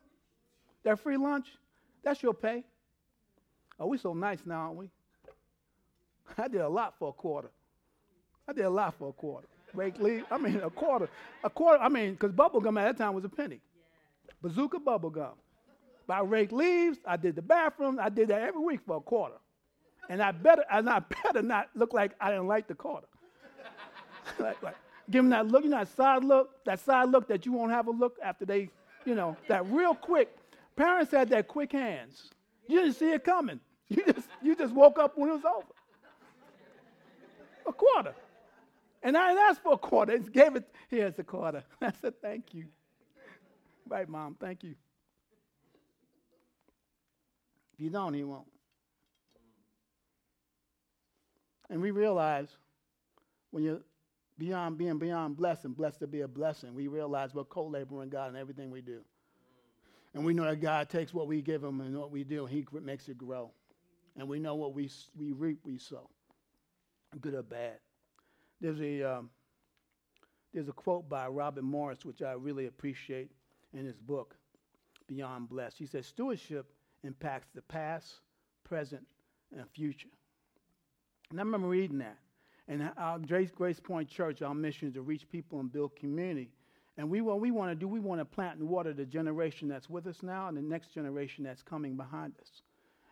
That 0.84 1.00
free 1.00 1.18
lunch? 1.18 1.48
That's 2.04 2.22
your 2.22 2.34
pay. 2.34 2.64
Oh, 3.80 3.88
we 3.88 3.98
so 3.98 4.14
nice 4.14 4.40
now, 4.46 4.62
aren't 4.62 4.78
we? 4.78 4.90
I 6.38 6.48
did 6.48 6.62
a 6.62 6.68
lot 6.68 6.96
for 6.98 7.10
a 7.10 7.14
quarter. 7.14 7.52
I 8.48 8.54
did 8.54 8.66
a 8.66 8.70
lot 8.70 8.96
for 8.98 9.10
a 9.10 9.14
quarter 9.14 9.48
rake 9.74 10.00
leaf. 10.00 10.24
I 10.32 10.38
mean, 10.38 10.58
a 10.58 10.70
quarter. 10.70 11.10
A 11.44 11.50
quarter, 11.50 11.82
I 11.82 11.90
mean, 11.90 12.14
because 12.14 12.32
bubble 12.32 12.60
gum 12.60 12.78
at 12.78 12.86
that 12.86 13.04
time 13.04 13.14
was 13.14 13.24
a 13.24 13.30
penny. 13.30 13.60
Bazooka 14.42 14.80
bubble 14.80 15.10
gum. 15.10 15.34
I 16.10 16.22
raked 16.22 16.52
leaves, 16.52 16.98
I 17.06 17.18
did 17.18 17.36
the 17.36 17.44
bathroom, 17.44 18.00
I 18.02 18.10
did 18.10 18.30
that 18.30 18.42
every 18.42 18.62
week 18.62 18.80
for 18.84 18.98
a 18.98 19.00
quarter. 19.00 19.36
And 20.10 20.24
I 20.24 20.32
better, 20.32 20.66
and 20.72 20.90
I 20.90 21.00
better 21.24 21.44
not 21.44 21.70
look 21.76 21.94
like 21.94 22.14
I 22.20 22.32
didn't 22.32 22.48
like 22.48 22.68
the 22.68 22.74
quarter. 22.74 23.06
like, 24.40 24.62
like, 24.64 24.76
give 25.10 25.24
them 25.24 25.30
that 25.30 25.48
look, 25.48 25.64
you 25.64 25.70
know, 25.70 25.78
that 25.78 25.96
side 25.96 26.24
look, 26.24 26.64
that 26.66 26.80
side 26.80 27.10
look 27.10 27.28
that 27.28 27.46
you 27.46 27.52
won't 27.52 27.72
have 27.72 27.88
a 27.88 27.92
look 27.92 28.18
after 28.24 28.46
they, 28.46 28.70
you 29.06 29.16
know, 29.16 29.36
that 29.48 29.66
real 29.68 29.96
quick. 29.96 30.36
Parents 30.76 31.12
had 31.12 31.30
that 31.30 31.48
quick 31.48 31.72
hands. 31.72 32.30
You 32.68 32.82
didn't 32.82 32.96
see 32.96 33.12
it 33.12 33.24
coming. 33.24 33.60
You 33.92 34.06
just, 34.06 34.28
you 34.44 34.56
just 34.56 34.72
woke 34.72 35.00
up 35.00 35.18
when 35.18 35.32
it 35.32 35.34
was 35.34 35.46
over. 35.46 35.74
A 37.66 37.74
quarter. 37.74 38.14
And 39.02 39.18
I 39.18 39.30
didn't 39.30 39.50
ask 39.50 39.64
for 39.64 39.74
a 39.74 39.78
quarter. 39.80 40.16
He 40.16 40.30
gave 40.30 40.56
it, 40.56 40.64
here's 40.90 41.18
a 41.18 41.24
quarter. 41.24 41.64
I 41.82 41.92
said, 42.00 42.14
thank 42.22 42.54
you. 42.54 42.66
Right, 43.88 44.08
Mom, 44.08 44.36
thank 44.40 44.64
you. 44.64 44.76
If 47.74 47.80
you 47.84 47.90
don't, 47.90 48.14
he 48.14 48.24
won't. 48.24 48.46
And 51.72 51.82
we 51.82 51.90
realize 51.90 52.50
when 53.50 53.64
you're 53.64 53.82
beyond 54.40 54.78
being 54.78 54.98
beyond 54.98 55.38
blessing, 55.38 55.74
blessed 55.74 56.00
to 56.00 56.08
be 56.08 56.22
a 56.22 56.28
blessing, 56.28 56.74
we 56.74 56.88
realize 56.88 57.36
we're 57.36 57.44
co 57.44 57.68
laboring 57.68 58.10
God 58.10 58.32
in 58.32 58.38
everything 58.38 58.72
we 58.72 58.82
do. 58.82 59.02
And 60.14 60.26
we 60.26 60.34
know 60.34 60.46
that 60.46 60.62
God 60.62 60.90
takes 60.90 61.14
what 61.14 61.28
we 61.28 61.42
give 61.42 61.64
him 61.64 61.82
and 61.82 61.96
what 61.96 62.10
we 62.10 62.24
do, 62.24 62.46
and 62.46 62.54
he 62.54 62.66
makes 62.82 63.10
it 63.10 63.18
grow. 63.18 63.52
And 64.18 64.28
we 64.28 64.40
know 64.40 64.56
what 64.56 64.74
we, 64.74 64.90
we 65.16 65.34
reap, 65.34 65.60
we 65.64 65.78
sow, 65.78 66.10
good 67.22 67.36
or 67.36 67.44
bad. 67.44 67.78
There's 68.60 68.82
a, 68.82 69.04
um, 69.04 69.30
there's 70.54 70.68
a 70.68 70.74
quote 70.74 71.08
by 71.08 71.28
Robert 71.28 71.64
Morris, 71.64 72.06
which 72.06 72.22
I 72.22 72.32
really 72.32 72.66
appreciate 72.66 73.30
in 73.74 73.86
his 73.86 73.98
book, 73.98 74.36
Beyond 75.08 75.48
Blessed. 75.48 75.78
He 75.78 75.86
says, 75.86 76.08
Stewardship 76.08 76.66
impacts 77.04 77.50
the 77.54 77.62
past, 77.62 78.16
present, 78.64 79.06
and 79.56 79.64
future. 79.70 80.10
And 81.30 81.40
I 81.40 81.44
remember 81.44 81.68
reading 81.68 82.00
that. 82.00 82.18
And 82.70 82.92
our 82.98 83.18
Grace, 83.18 83.50
Grace 83.50 83.80
Point 83.80 84.08
Church, 84.08 84.44
our 84.44 84.54
mission 84.54 84.90
is 84.90 84.94
to 84.94 85.02
reach 85.02 85.28
people 85.30 85.60
and 85.60 85.74
build 85.74 85.96
community. 85.96 86.52
And 86.98 87.10
we, 87.10 87.20
what 87.22 87.40
we 87.40 87.50
want 87.50 87.72
to 87.72 87.76
do, 87.76 87.88
we 87.88 88.00
want 88.00 88.22
to 88.22 88.26
plant 88.26 88.60
and 88.60 88.70
water 88.70 88.94
the 88.94 89.06
generation 89.06 89.68
that's 89.68 89.90
with 89.90 90.06
us 90.06 90.22
now 90.22 90.48
and 90.48 90.56
the 90.56 90.62
next 90.62 90.94
generation 90.94 91.44
that's 91.44 91.64
coming 91.64 91.96
behind 91.96 92.34
us. 92.40 92.62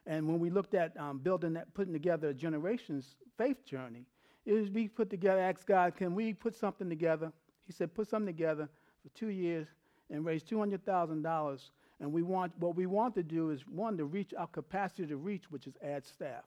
And 0.05 0.27
when 0.27 0.39
we 0.39 0.51
looked 0.51 0.75
at 0.75 0.95
um, 0.97 1.17
building 1.17 1.53
that, 1.53 1.73
putting 1.73 1.91
together 1.91 2.29
a 2.29 2.33
generation's 2.35 3.15
faith 3.35 3.65
journey, 3.65 4.05
is 4.45 4.69
we 4.69 4.87
put 4.87 5.09
together, 5.09 5.41
asked 5.41 5.65
God, 5.65 5.95
can 5.95 6.13
we 6.13 6.33
put 6.33 6.55
something 6.55 6.87
together? 6.87 7.31
He 7.65 7.73
said, 7.73 7.95
put 7.95 8.07
something 8.07 8.33
together 8.33 8.69
for 9.01 9.09
two 9.17 9.29
years 9.29 9.67
and 10.11 10.23
raise 10.23 10.43
$200,000. 10.43 11.69
And 11.99 12.13
we 12.13 12.21
want, 12.21 12.53
what 12.59 12.75
we 12.75 12.85
want 12.85 13.15
to 13.15 13.23
do 13.23 13.49
is, 13.49 13.67
one, 13.67 13.97
to 13.97 14.05
reach 14.05 14.33
our 14.37 14.47
capacity 14.47 15.07
to 15.07 15.17
reach, 15.17 15.49
which 15.49 15.65
is 15.65 15.73
add 15.83 16.05
staff. 16.05 16.43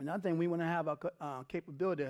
Another 0.00 0.22
thing, 0.22 0.38
we 0.38 0.48
want 0.48 0.62
to 0.62 0.66
have 0.66 0.88
our 0.88 0.98
uh, 1.20 1.42
capability, 1.42 2.06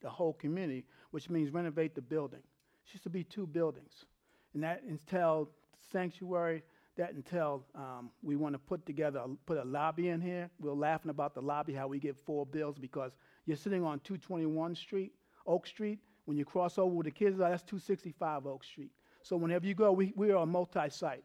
the 0.00 0.08
whole 0.08 0.32
community, 0.32 0.84
which 1.10 1.28
means 1.28 1.50
renovate 1.50 1.94
the 1.94 2.00
building. 2.00 2.38
It 2.86 2.92
used 2.94 3.02
to 3.02 3.10
be 3.10 3.24
two 3.24 3.46
buildings. 3.46 4.06
And 4.54 4.62
that 4.62 4.82
entailed 4.88 5.48
sanctuary, 5.90 6.62
that 6.96 7.10
entailed 7.10 7.64
um, 7.74 8.10
we 8.22 8.36
want 8.36 8.54
to 8.54 8.60
put 8.60 8.86
together, 8.86 9.22
put 9.44 9.58
a 9.58 9.64
lobby 9.64 10.08
in 10.08 10.20
here. 10.20 10.50
We 10.60 10.70
are 10.70 10.74
laughing 10.74 11.10
about 11.10 11.34
the 11.34 11.42
lobby, 11.42 11.72
how 11.72 11.88
we 11.88 11.98
get 11.98 12.16
four 12.16 12.46
bills 12.46 12.76
because 12.78 13.10
you're 13.44 13.56
sitting 13.56 13.82
on 13.82 13.98
221 14.00 14.76
Street, 14.76 15.12
Oak 15.46 15.66
Street. 15.66 15.98
When 16.26 16.36
you 16.36 16.44
cross 16.44 16.78
over 16.78 16.94
with 16.94 17.06
the 17.06 17.10
kids, 17.10 17.38
that's 17.38 17.62
265 17.62 18.46
Oak 18.46 18.62
Street. 18.62 18.92
So 19.22 19.36
whenever 19.36 19.66
you 19.66 19.74
go, 19.74 19.90
we, 19.90 20.12
we 20.14 20.30
are 20.30 20.42
a 20.42 20.46
multi-site. 20.46 21.24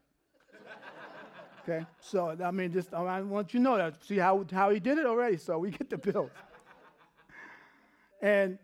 Okay? 1.67 1.85
So, 1.99 2.35
I 2.43 2.51
mean, 2.51 2.71
just 2.71 2.93
I 2.93 3.21
want 3.21 3.53
you 3.53 3.59
to 3.59 3.63
know 3.63 3.77
that. 3.77 4.03
See 4.03 4.17
how, 4.17 4.45
how 4.51 4.69
he 4.69 4.79
did 4.79 4.97
it 4.97 5.05
already, 5.05 5.37
so 5.37 5.57
we 5.59 5.71
get 5.71 5.89
the 5.89 5.97
bills. 5.97 6.31
and 8.21 8.57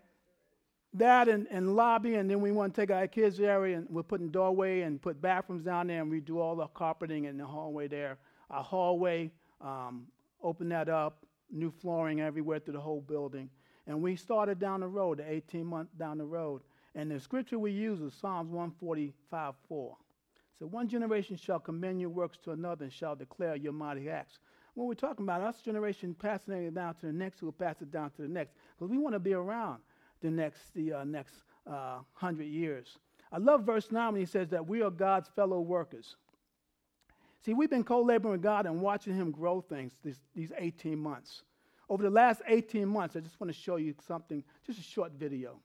that 0.95 1.27
and, 1.27 1.47
and 1.49 1.75
lobby, 1.75 2.15
and 2.15 2.29
then 2.29 2.39
we 2.39 2.51
want 2.51 2.75
to 2.75 2.81
take 2.81 2.91
our 2.91 3.07
kids' 3.07 3.39
area 3.39 3.77
and 3.77 3.87
we're 3.89 4.03
putting 4.03 4.29
doorway 4.29 4.81
and 4.81 5.01
put 5.01 5.21
bathrooms 5.21 5.63
down 5.63 5.87
there 5.87 6.01
and 6.01 6.11
redo 6.11 6.37
all 6.37 6.55
the 6.55 6.67
carpeting 6.67 7.25
in 7.25 7.37
the 7.37 7.45
hallway 7.45 7.87
there. 7.87 8.17
Our 8.49 8.63
hallway, 8.63 9.31
um, 9.59 10.05
open 10.41 10.69
that 10.69 10.89
up, 10.89 11.25
new 11.51 11.71
flooring 11.71 12.21
everywhere 12.21 12.59
through 12.59 12.73
the 12.73 12.81
whole 12.81 13.01
building. 13.01 13.49
And 13.87 14.01
we 14.01 14.15
started 14.15 14.59
down 14.59 14.81
the 14.81 14.87
road, 14.87 15.17
the 15.17 15.29
18 15.29 15.65
months 15.65 15.93
down 15.93 16.17
the 16.17 16.25
road. 16.25 16.61
And 16.95 17.09
the 17.09 17.19
scripture 17.19 17.57
we 17.57 17.71
use 17.71 17.99
is 18.01 18.13
Psalms 18.13 18.51
145 18.51 19.55
4. 19.67 19.97
So 20.59 20.65
one 20.67 20.87
generation 20.87 21.35
shall 21.35 21.59
commend 21.59 21.99
your 21.99 22.09
works 22.09 22.37
to 22.43 22.51
another 22.51 22.85
and 22.85 22.93
shall 22.93 23.15
declare 23.15 23.55
your 23.55 23.73
mighty 23.73 24.09
acts. 24.09 24.39
When 24.75 24.87
we're 24.87 24.93
talking 24.93 25.25
about 25.25 25.41
us 25.41 25.61
generation 25.61 26.15
passing 26.15 26.53
it 26.53 26.73
down 26.73 26.95
to 26.95 27.07
the 27.07 27.13
next, 27.13 27.39
who 27.39 27.47
will 27.47 27.53
pass 27.53 27.81
it 27.81 27.91
down 27.91 28.11
to 28.11 28.21
the 28.23 28.27
next. 28.27 28.53
Because 28.75 28.89
we 28.89 28.97
want 28.97 29.13
to 29.13 29.19
be 29.19 29.33
around 29.33 29.79
the 30.21 30.31
next, 30.31 30.73
the 30.73 30.93
uh, 30.93 31.03
next 31.03 31.33
uh, 31.67 31.99
hundred 32.13 32.45
years. 32.45 32.97
I 33.31 33.37
love 33.37 33.63
verse 33.63 33.91
9 33.91 34.13
when 34.13 34.21
he 34.21 34.25
says 34.25 34.49
that 34.49 34.67
we 34.67 34.81
are 34.81 34.91
God's 34.91 35.29
fellow 35.35 35.59
workers. 35.59 36.15
See, 37.45 37.53
we've 37.53 37.69
been 37.69 37.83
co 37.83 38.01
laboring 38.01 38.33
with 38.33 38.41
God 38.41 38.65
and 38.65 38.81
watching 38.81 39.15
Him 39.15 39.31
grow 39.31 39.61
things 39.61 39.93
this, 40.03 40.19
these 40.33 40.51
18 40.57 40.97
months. 40.97 41.43
Over 41.89 42.03
the 42.03 42.09
last 42.09 42.41
18 42.47 42.87
months, 42.87 43.15
I 43.15 43.19
just 43.19 43.39
want 43.39 43.51
to 43.51 43.59
show 43.59 43.75
you 43.75 43.93
something, 44.07 44.43
just 44.65 44.79
a 44.79 44.83
short 44.83 45.11
video. 45.13 45.59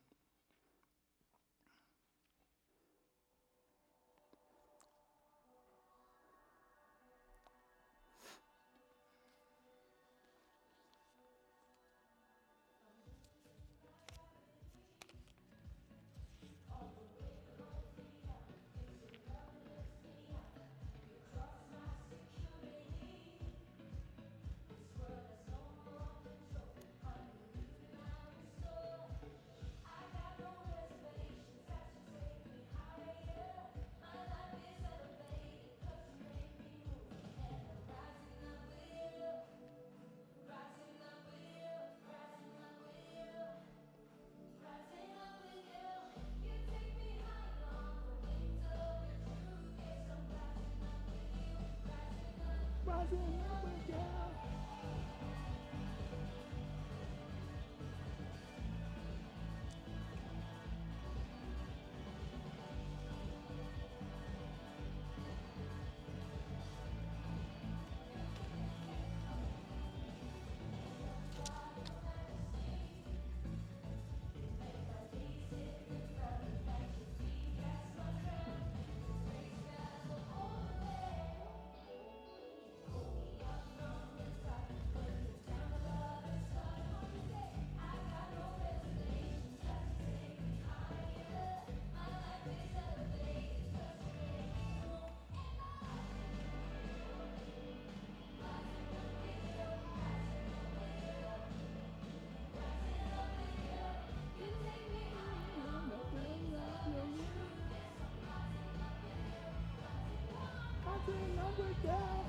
nothing, 111.08 111.38
I'm 111.38 111.88
down. 111.88 112.27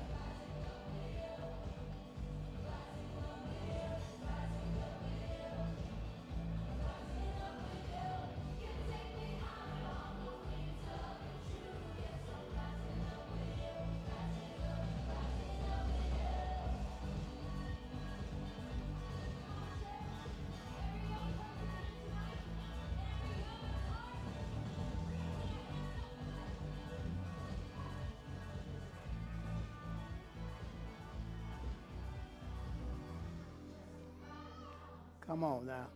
Come 35.30 35.44
on 35.44 35.64
now. 35.64 35.86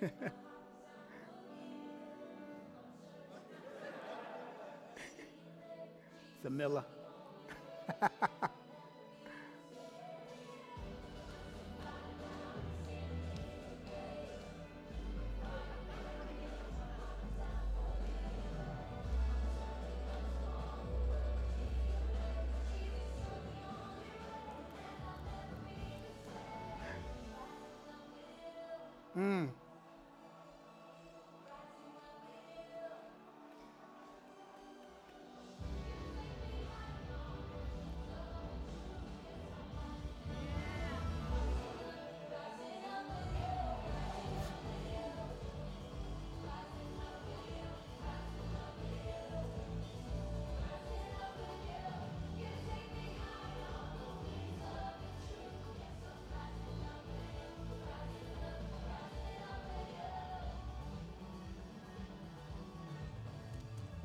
Samilla. 6.42 6.84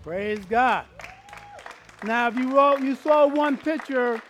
Praise 0.08 0.40
God. 0.46 0.86
Now, 2.06 2.30
if 2.30 2.38
you 2.38 2.56
wrote, 2.56 2.80
you 2.80 2.96
saw 2.96 3.28
one 3.28 3.58
picture 3.58 4.22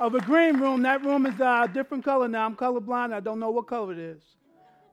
of 0.00 0.16
a 0.16 0.20
green 0.20 0.58
room, 0.58 0.82
that 0.82 1.04
room 1.04 1.26
is 1.26 1.38
a 1.38 1.46
uh, 1.46 1.66
different 1.68 2.04
color 2.04 2.26
now. 2.26 2.44
I'm 2.44 2.56
colorblind. 2.56 3.12
I 3.12 3.20
don't 3.20 3.38
know 3.38 3.52
what 3.52 3.68
color 3.68 3.92
it 3.92 4.00
is. 4.00 4.20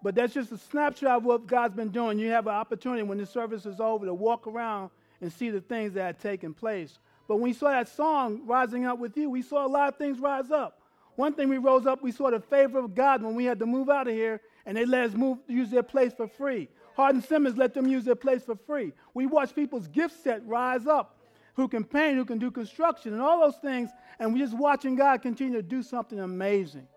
But 0.03 0.13
that's 0.13 0.31
just 0.31 0.51
a 0.51 0.57
snapshot 0.59 1.17
of 1.17 1.23
what 1.23 1.47
God's 1.47 1.73
been 1.73 1.89
doing. 1.89 2.19
You 2.19 2.29
have 2.29 2.45
an 2.45 2.53
opportunity 2.53 3.01
when 3.01 3.17
the 3.17 3.25
service 3.25 3.65
is 3.65 3.79
over 3.79 4.05
to 4.05 4.13
walk 4.13 4.45
around 4.45 4.91
and 5.19 5.33
see 5.33 5.49
the 5.49 5.61
things 5.61 5.93
that 5.93 6.03
had 6.03 6.19
taken 6.19 6.53
place. 6.53 6.99
But 7.27 7.37
when 7.37 7.45
we 7.45 7.53
saw 7.53 7.71
that 7.71 7.89
song, 7.89 8.41
Rising 8.45 8.85
Up 8.85 8.99
With 8.99 9.17
You, 9.17 9.31
we 9.31 9.41
saw 9.41 9.65
a 9.65 9.67
lot 9.67 9.87
of 9.87 9.97
things 9.97 10.19
rise 10.19 10.51
up. 10.51 10.79
One 11.15 11.33
thing 11.33 11.49
we 11.49 11.57
rose 11.57 11.87
up, 11.87 12.03
we 12.03 12.11
saw 12.11 12.29
the 12.29 12.39
favor 12.39 12.77
of 12.77 12.93
God 12.93 13.23
when 13.23 13.33
we 13.33 13.45
had 13.45 13.57
to 13.57 13.65
move 13.65 13.89
out 13.89 14.07
of 14.07 14.13
here 14.13 14.41
and 14.67 14.77
they 14.77 14.85
let 14.85 15.09
us 15.09 15.15
move, 15.15 15.39
use 15.47 15.71
their 15.71 15.81
place 15.81 16.13
for 16.13 16.27
free. 16.27 16.69
Hardin 16.95 17.21
Simmons 17.21 17.57
let 17.57 17.73
them 17.73 17.87
use 17.87 18.05
their 18.05 18.15
place 18.15 18.43
for 18.43 18.55
free. 18.55 18.93
We 19.13 19.25
watch 19.25 19.53
people's 19.55 19.87
gift 19.87 20.23
set 20.23 20.45
rise 20.45 20.87
up 20.87 21.17
who 21.55 21.67
can 21.67 21.83
paint, 21.83 22.17
who 22.17 22.25
can 22.25 22.39
do 22.39 22.49
construction, 22.51 23.13
and 23.13 23.21
all 23.21 23.41
those 23.41 23.57
things. 23.57 23.91
And 24.19 24.33
we're 24.33 24.39
just 24.39 24.57
watching 24.57 24.95
God 24.95 25.21
continue 25.21 25.57
to 25.57 25.63
do 25.63 25.83
something 25.83 26.19
amazing. 26.19 26.87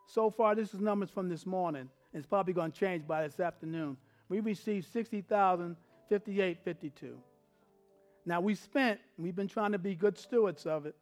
So 0.06 0.30
far, 0.30 0.54
this 0.54 0.74
is 0.74 0.80
numbers 0.80 1.10
from 1.10 1.28
this 1.28 1.44
morning. 1.46 1.88
It's 2.12 2.26
probably 2.26 2.52
going 2.52 2.72
to 2.72 2.78
change 2.78 3.06
by 3.06 3.26
this 3.26 3.40
afternoon. 3.40 3.96
We 4.34 4.40
received 4.40 4.92
60,058.52. 4.92 7.14
Now 8.26 8.40
we 8.40 8.56
spent, 8.56 8.98
we've 9.16 9.36
been 9.36 9.46
trying 9.46 9.70
to 9.70 9.78
be 9.78 9.94
good 9.94 10.18
stewards 10.18 10.66
of 10.66 10.86
it, 10.86 10.96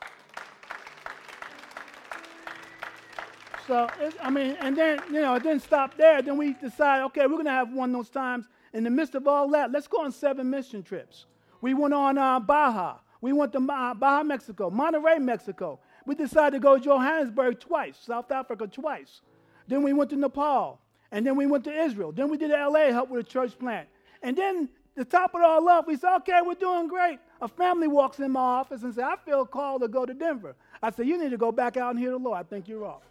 so, 3.66 3.88
it, 4.00 4.14
I 4.20 4.30
mean, 4.30 4.56
and 4.60 4.76
then, 4.76 5.00
you 5.08 5.20
know, 5.20 5.34
it 5.34 5.42
didn't 5.42 5.62
stop 5.62 5.96
there. 5.96 6.22
Then 6.22 6.36
we 6.36 6.52
decided, 6.54 7.04
okay, 7.06 7.22
we're 7.22 7.34
going 7.34 7.46
to 7.46 7.50
have 7.50 7.72
one 7.72 7.90
of 7.90 7.96
those 7.96 8.10
times. 8.10 8.46
In 8.72 8.84
the 8.84 8.90
midst 8.90 9.14
of 9.14 9.28
all 9.28 9.50
that, 9.50 9.70
let's 9.70 9.86
go 9.86 10.02
on 10.02 10.12
seven 10.12 10.48
mission 10.48 10.82
trips. 10.82 11.26
We 11.62 11.72
went 11.72 11.94
on 11.94 12.18
uh, 12.18 12.40
Baja. 12.40 12.96
We 13.22 13.32
went 13.32 13.52
to 13.52 13.60
Baja, 13.60 14.22
Mexico, 14.24 14.68
Monterrey, 14.68 15.22
Mexico. 15.22 15.78
We 16.04 16.16
decided 16.16 16.56
to 16.56 16.60
go 16.60 16.76
to 16.76 16.84
Johannesburg 16.84 17.60
twice, 17.60 17.96
South 18.04 18.30
Africa 18.30 18.66
twice. 18.66 19.22
Then 19.68 19.82
we 19.82 19.92
went 19.92 20.10
to 20.10 20.16
Nepal. 20.16 20.80
And 21.12 21.26
then 21.26 21.36
we 21.36 21.46
went 21.46 21.64
to 21.64 21.72
Israel. 21.72 22.10
Then 22.10 22.30
we 22.30 22.36
did 22.36 22.50
LA, 22.50 22.86
help 22.86 23.10
with 23.10 23.26
a 23.26 23.28
church 23.28 23.56
plant. 23.58 23.86
And 24.22 24.36
then 24.36 24.68
to 24.96 25.04
top 25.04 25.34
it 25.34 25.42
all 25.42 25.68
off, 25.68 25.86
we 25.86 25.96
said, 25.96 26.16
okay, 26.16 26.40
we're 26.44 26.54
doing 26.54 26.88
great. 26.88 27.18
A 27.40 27.48
family 27.48 27.86
walks 27.86 28.18
in 28.18 28.32
my 28.32 28.40
office 28.40 28.82
and 28.82 28.94
says, 28.94 29.04
I 29.04 29.16
feel 29.24 29.46
called 29.46 29.82
to 29.82 29.88
go 29.88 30.04
to 30.04 30.14
Denver. 30.14 30.56
I 30.82 30.90
said, 30.90 31.06
you 31.06 31.22
need 31.22 31.30
to 31.30 31.36
go 31.36 31.52
back 31.52 31.76
out 31.76 31.90
and 31.90 31.98
hear 31.98 32.10
the 32.10 32.18
Lord. 32.18 32.38
I 32.38 32.42
think 32.42 32.66
you're 32.66 32.84
off. 32.84 33.02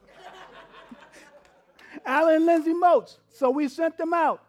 Alan 2.05 2.35
and 2.35 2.45
Lindsay 2.45 2.73
Moats. 2.73 3.19
So 3.29 3.49
we 3.49 3.67
sent 3.67 3.97
them 3.97 4.13
out. 4.13 4.43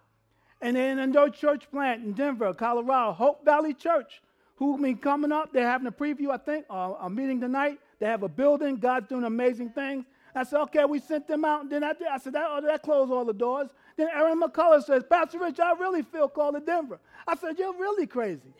And 0.62 0.76
then 0.76 1.00
another 1.00 1.28
church 1.28 1.68
plant 1.72 2.04
in 2.04 2.12
Denver, 2.12 2.54
Colorado, 2.54 3.12
Hope 3.12 3.44
Valley 3.44 3.74
Church, 3.74 4.22
who 4.56 4.80
been 4.80 4.96
coming 4.96 5.32
up. 5.32 5.52
They're 5.52 5.66
having 5.66 5.88
a 5.88 5.92
preview, 5.92 6.30
I 6.30 6.36
think, 6.36 6.66
uh, 6.70 6.94
a 7.00 7.10
meeting 7.10 7.40
tonight. 7.40 7.80
They 7.98 8.06
have 8.06 8.22
a 8.22 8.28
building. 8.28 8.76
God's 8.76 9.08
doing 9.08 9.24
amazing 9.24 9.70
things. 9.70 10.04
I 10.36 10.44
said, 10.44 10.60
okay, 10.62 10.84
we 10.84 11.00
sent 11.00 11.26
them 11.26 11.44
out. 11.44 11.62
And 11.62 11.70
then 11.70 11.82
I, 11.82 11.94
I 12.10 12.18
said, 12.18 12.34
that, 12.34 12.46
oh, 12.48 12.60
that 12.60 12.82
closed 12.82 13.12
all 13.12 13.24
the 13.24 13.32
doors. 13.32 13.70
Then 13.96 14.08
Aaron 14.14 14.40
McCullough 14.40 14.84
says, 14.84 15.02
Pastor 15.10 15.40
Rich, 15.40 15.58
I 15.58 15.72
really 15.72 16.02
feel 16.02 16.28
called 16.28 16.54
to 16.54 16.60
Denver. 16.60 17.00
I 17.26 17.36
said, 17.36 17.58
you're 17.58 17.74
really 17.74 18.06
crazy. 18.06 18.54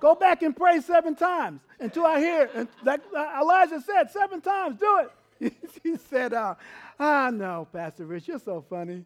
Go 0.00 0.16
back 0.16 0.42
and 0.42 0.54
pray 0.56 0.80
seven 0.80 1.14
times 1.14 1.60
until 1.78 2.06
I 2.06 2.18
hear. 2.18 2.50
And 2.54 2.68
like 2.84 3.00
uh, 3.16 3.38
Elijah 3.40 3.80
said, 3.80 4.10
seven 4.10 4.40
times, 4.40 4.80
do 4.80 5.00
it. 5.40 5.54
he 5.82 5.96
said, 5.96 6.34
uh, 6.34 6.54
ah, 6.98 7.30
no, 7.32 7.68
Pastor 7.72 8.04
Rich, 8.06 8.28
you're 8.28 8.38
so 8.40 8.64
funny. 8.68 9.04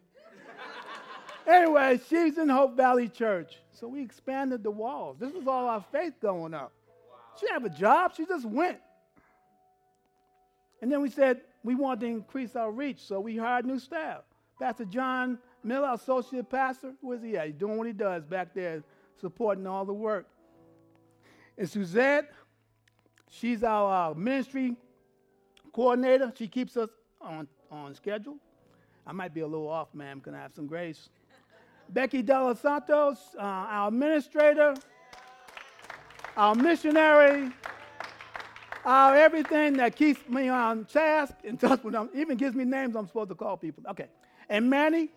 Anyway, 1.47 1.99
she's 2.09 2.37
in 2.37 2.49
Hope 2.49 2.75
Valley 2.75 3.07
Church. 3.07 3.57
So 3.71 3.87
we 3.87 4.01
expanded 4.01 4.63
the 4.63 4.71
walls. 4.71 5.17
This 5.19 5.33
was 5.33 5.47
all 5.47 5.67
our 5.67 5.83
faith 5.91 6.13
going 6.21 6.53
up. 6.53 6.71
Wow. 7.09 7.17
She 7.39 7.45
didn't 7.45 7.63
have 7.63 7.71
a 7.71 7.77
job. 7.77 8.13
She 8.15 8.25
just 8.25 8.45
went. 8.45 8.77
And 10.81 10.91
then 10.91 11.01
we 11.01 11.09
said 11.09 11.41
we 11.63 11.75
wanted 11.75 12.01
to 12.01 12.05
increase 12.07 12.55
our 12.55 12.71
reach, 12.71 12.99
so 12.99 13.19
we 13.19 13.35
hired 13.35 13.65
new 13.65 13.79
staff. 13.79 14.21
Pastor 14.59 14.85
John 14.85 15.39
Miller, 15.63 15.91
associate 15.93 16.49
pastor, 16.49 16.93
where's 17.01 17.23
he 17.23 17.35
at? 17.37 17.47
He's 17.47 17.55
doing 17.55 17.77
what 17.77 17.87
he 17.87 17.93
does 17.93 18.23
back 18.23 18.53
there, 18.53 18.83
supporting 19.19 19.65
all 19.65 19.83
the 19.83 19.93
work. 19.93 20.27
And 21.57 21.67
Suzette, 21.67 22.31
she's 23.31 23.63
our 23.63 24.11
uh, 24.11 24.13
ministry 24.13 24.75
coordinator. 25.73 26.31
She 26.37 26.47
keeps 26.47 26.77
us 26.77 26.89
on, 27.19 27.47
on 27.71 27.95
schedule. 27.95 28.37
I 29.07 29.11
might 29.11 29.33
be 29.33 29.41
a 29.41 29.47
little 29.47 29.67
off, 29.67 29.93
ma'am. 29.93 30.21
Can 30.21 30.35
I 30.35 30.39
have 30.39 30.53
some 30.53 30.67
grace? 30.67 31.09
Becky 31.89 32.23
Los 32.23 32.59
Santos, 32.59 33.17
uh, 33.37 33.41
our 33.41 33.87
administrator, 33.87 34.75
our 36.35 36.55
missionary, 36.55 37.51
our 38.83 39.15
everything 39.15 39.77
that 39.77 39.95
keeps 39.95 40.27
me 40.29 40.47
on 40.47 40.85
task 40.85 41.33
and 41.43 41.59
touch 41.59 41.83
with 41.83 41.93
them, 41.93 42.09
even 42.13 42.37
gives 42.37 42.55
me 42.55 42.65
names 42.65 42.95
I'm 42.95 43.07
supposed 43.07 43.29
to 43.29 43.35
call 43.35 43.57
people. 43.57 43.83
Okay. 43.89 44.07
And 44.49 44.69
Manny 44.69 45.09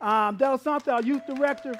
um, 0.00 0.36
Del 0.36 0.58
Santo, 0.58 0.92
our 0.92 1.02
youth 1.02 1.26
director, 1.26 1.74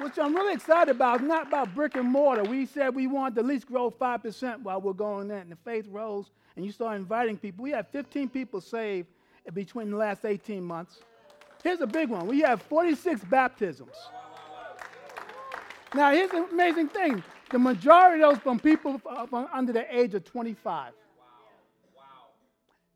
which 0.00 0.18
I'm 0.18 0.34
really 0.34 0.54
excited 0.54 0.90
about. 0.90 1.20
It's 1.20 1.28
not 1.28 1.48
about 1.48 1.74
brick 1.74 1.96
and 1.96 2.08
mortar. 2.08 2.44
We 2.44 2.64
said 2.64 2.94
we 2.94 3.06
want 3.06 3.34
to 3.34 3.40
at 3.42 3.46
least 3.46 3.66
grow 3.66 3.90
5% 3.90 4.62
while 4.62 4.80
we're 4.80 4.92
going 4.94 5.28
there. 5.28 5.40
And 5.40 5.52
the 5.52 5.56
faith 5.56 5.86
rose, 5.90 6.30
and 6.56 6.64
you 6.64 6.72
start 6.72 6.96
inviting 6.96 7.36
people. 7.36 7.62
We 7.62 7.70
had 7.70 7.86
15 7.88 8.30
people 8.30 8.60
saved 8.60 9.08
between 9.52 9.90
the 9.90 9.96
last 9.96 10.24
18 10.24 10.62
months. 10.64 11.00
Here's 11.62 11.80
a 11.80 11.86
big 11.86 12.08
one. 12.08 12.26
We 12.26 12.40
have 12.40 12.62
46 12.62 13.22
baptisms. 13.24 13.94
Now, 15.94 16.12
here's 16.12 16.30
the 16.30 16.44
amazing 16.44 16.88
thing. 16.88 17.22
The 17.50 17.58
majority 17.58 18.22
of 18.22 18.34
those 18.34 18.42
from 18.42 18.60
people 18.60 19.00
from 19.28 19.48
under 19.52 19.72
the 19.72 19.84
age 19.94 20.14
of 20.14 20.24
25. 20.24 20.92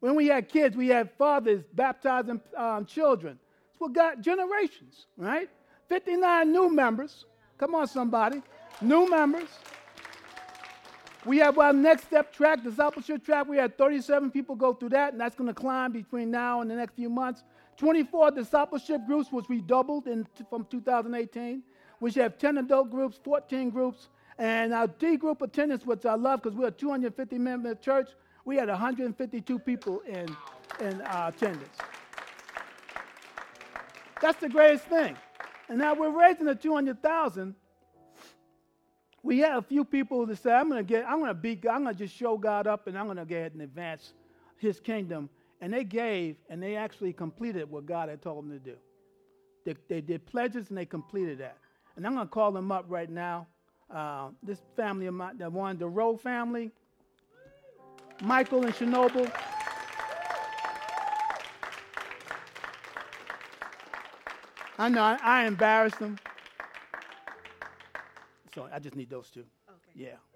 When 0.01 0.15
we 0.15 0.27
had 0.29 0.49
kids, 0.49 0.77
we 0.77 0.89
had 0.89 1.11
fathers 1.13 1.65
baptizing 1.73 2.41
um, 2.57 2.85
children. 2.85 3.39
It's 3.71 3.81
what 3.81 3.93
got 3.93 4.21
generations, 4.21 5.07
right? 5.17 5.49
59 5.89 6.53
new 6.53 6.71
members. 6.71 7.25
Come 7.59 7.75
on, 7.75 7.89
somebody. 7.89 8.43
New 8.81 9.09
members. 9.09 9.49
We 11.25 11.39
have 11.39 11.59
our 11.59 11.73
next 11.73 12.05
step 12.05 12.33
track, 12.33 12.63
discipleship 12.63 13.25
track. 13.25 13.49
We 13.49 13.57
had 13.57 13.79
37 13.79 14.31
people 14.31 14.55
go 14.57 14.75
through 14.75 14.91
that, 14.91 15.13
and 15.13 15.21
that's 15.21 15.35
going 15.35 15.49
to 15.49 15.55
climb 15.55 15.93
between 15.93 16.31
now 16.31 16.61
and 16.61 16.71
the 16.71 16.77
next 16.77 16.95
few 16.95 17.09
months. 17.09 17.43
24 17.77 18.33
discipleship 18.33 19.07
groups, 19.07 19.31
which 19.33 19.49
we 19.49 19.61
doubled 19.61 20.07
in, 20.07 20.27
from 20.49 20.67
2018. 20.71 21.63
We 22.01 22.13
have 22.13 22.39
10 22.39 22.59
adult 22.59 22.91
groups, 22.91 23.19
14 23.23 23.71
groups, 23.71 24.09
and 24.39 24.75
our 24.75 24.87
D 24.87 25.17
group 25.17 25.43
attendance, 25.43 25.87
which 25.87 26.05
I 26.05 26.15
love 26.15 26.43
because 26.43 26.57
we're 26.57 26.69
a 26.69 26.73
250 26.73 27.39
member 27.39 27.75
church, 27.75 28.11
we 28.45 28.57
had 28.57 28.69
152 28.69 29.59
people 29.61 30.01
in, 30.01 30.37
in 30.81 31.01
uh, 31.03 31.31
attendance. 31.35 31.79
That's 34.21 34.41
the 34.41 34.49
greatest 34.49 34.85
thing. 34.85 35.17
And 35.69 35.79
now 35.79 35.95
we're 35.95 36.11
raising 36.11 36.47
the 36.47 36.55
200,000. 36.55 37.55
We 39.23 39.39
had 39.39 39.53
a 39.57 39.63
few 39.63 39.85
people 39.85 40.27
that 40.27 40.37
said, 40.37 40.53
I'm 40.53 40.69
going 40.69 40.85
to 40.85 40.89
get, 40.89 41.07
I'm 41.09 41.21
going 41.21 41.29
to 41.29 41.35
be, 41.35 41.53
I'm 41.71 41.85
going 41.85 41.95
to 41.95 42.05
just 42.05 42.15
show 42.15 42.37
God 42.37 42.67
up 42.67 42.87
and 42.87 42.99
I'm 42.99 43.07
going 43.07 43.17
to 43.17 43.25
go 43.25 43.37
ahead 43.37 43.53
and 43.53 43.63
advance 43.63 44.13
his 44.59 44.81
kingdom. 44.81 45.31
And 45.65 45.73
they 45.73 45.83
gave 45.83 46.37
and 46.51 46.63
they 46.63 46.77
actually 46.77 47.15
completed 47.15 47.71
what 47.71 47.87
God 47.87 48.11
had 48.11 48.21
told 48.21 48.45
them 48.45 48.51
to 48.51 48.59
do. 48.59 48.77
They, 49.65 49.75
they 49.89 50.03
did 50.03 50.27
pledges 50.27 50.69
and 50.69 50.77
they 50.77 50.85
completed 50.85 51.39
that. 51.39 51.57
And 51.97 52.07
I'm 52.07 52.13
going 52.13 52.27
to 52.27 52.31
call 52.31 52.53
them 52.53 52.71
up 52.71 52.85
right 52.87 53.09
now. 53.09 53.47
Uh, 53.91 54.29
this 54.43 54.59
family 54.77 55.07
of 55.07 55.15
mine, 55.15 55.39
the 55.39 55.49
one, 55.49 55.79
the 55.79 55.89
Rowe 55.89 56.19
family. 56.19 56.71
Michael 58.21 58.67
and 58.67 58.75
Chernobyl. 58.75 59.33
I 64.79 64.89
know 64.91 65.01
I, 65.01 65.19
I 65.23 65.45
embarrassed 65.47 65.99
them. 65.99 66.19
So 68.55 68.69
I 68.71 68.79
just 68.81 68.97
need 68.97 69.09
those 69.09 69.31
two. 69.31 69.45
Okay. 69.71 70.11
Yeah. 70.11 70.34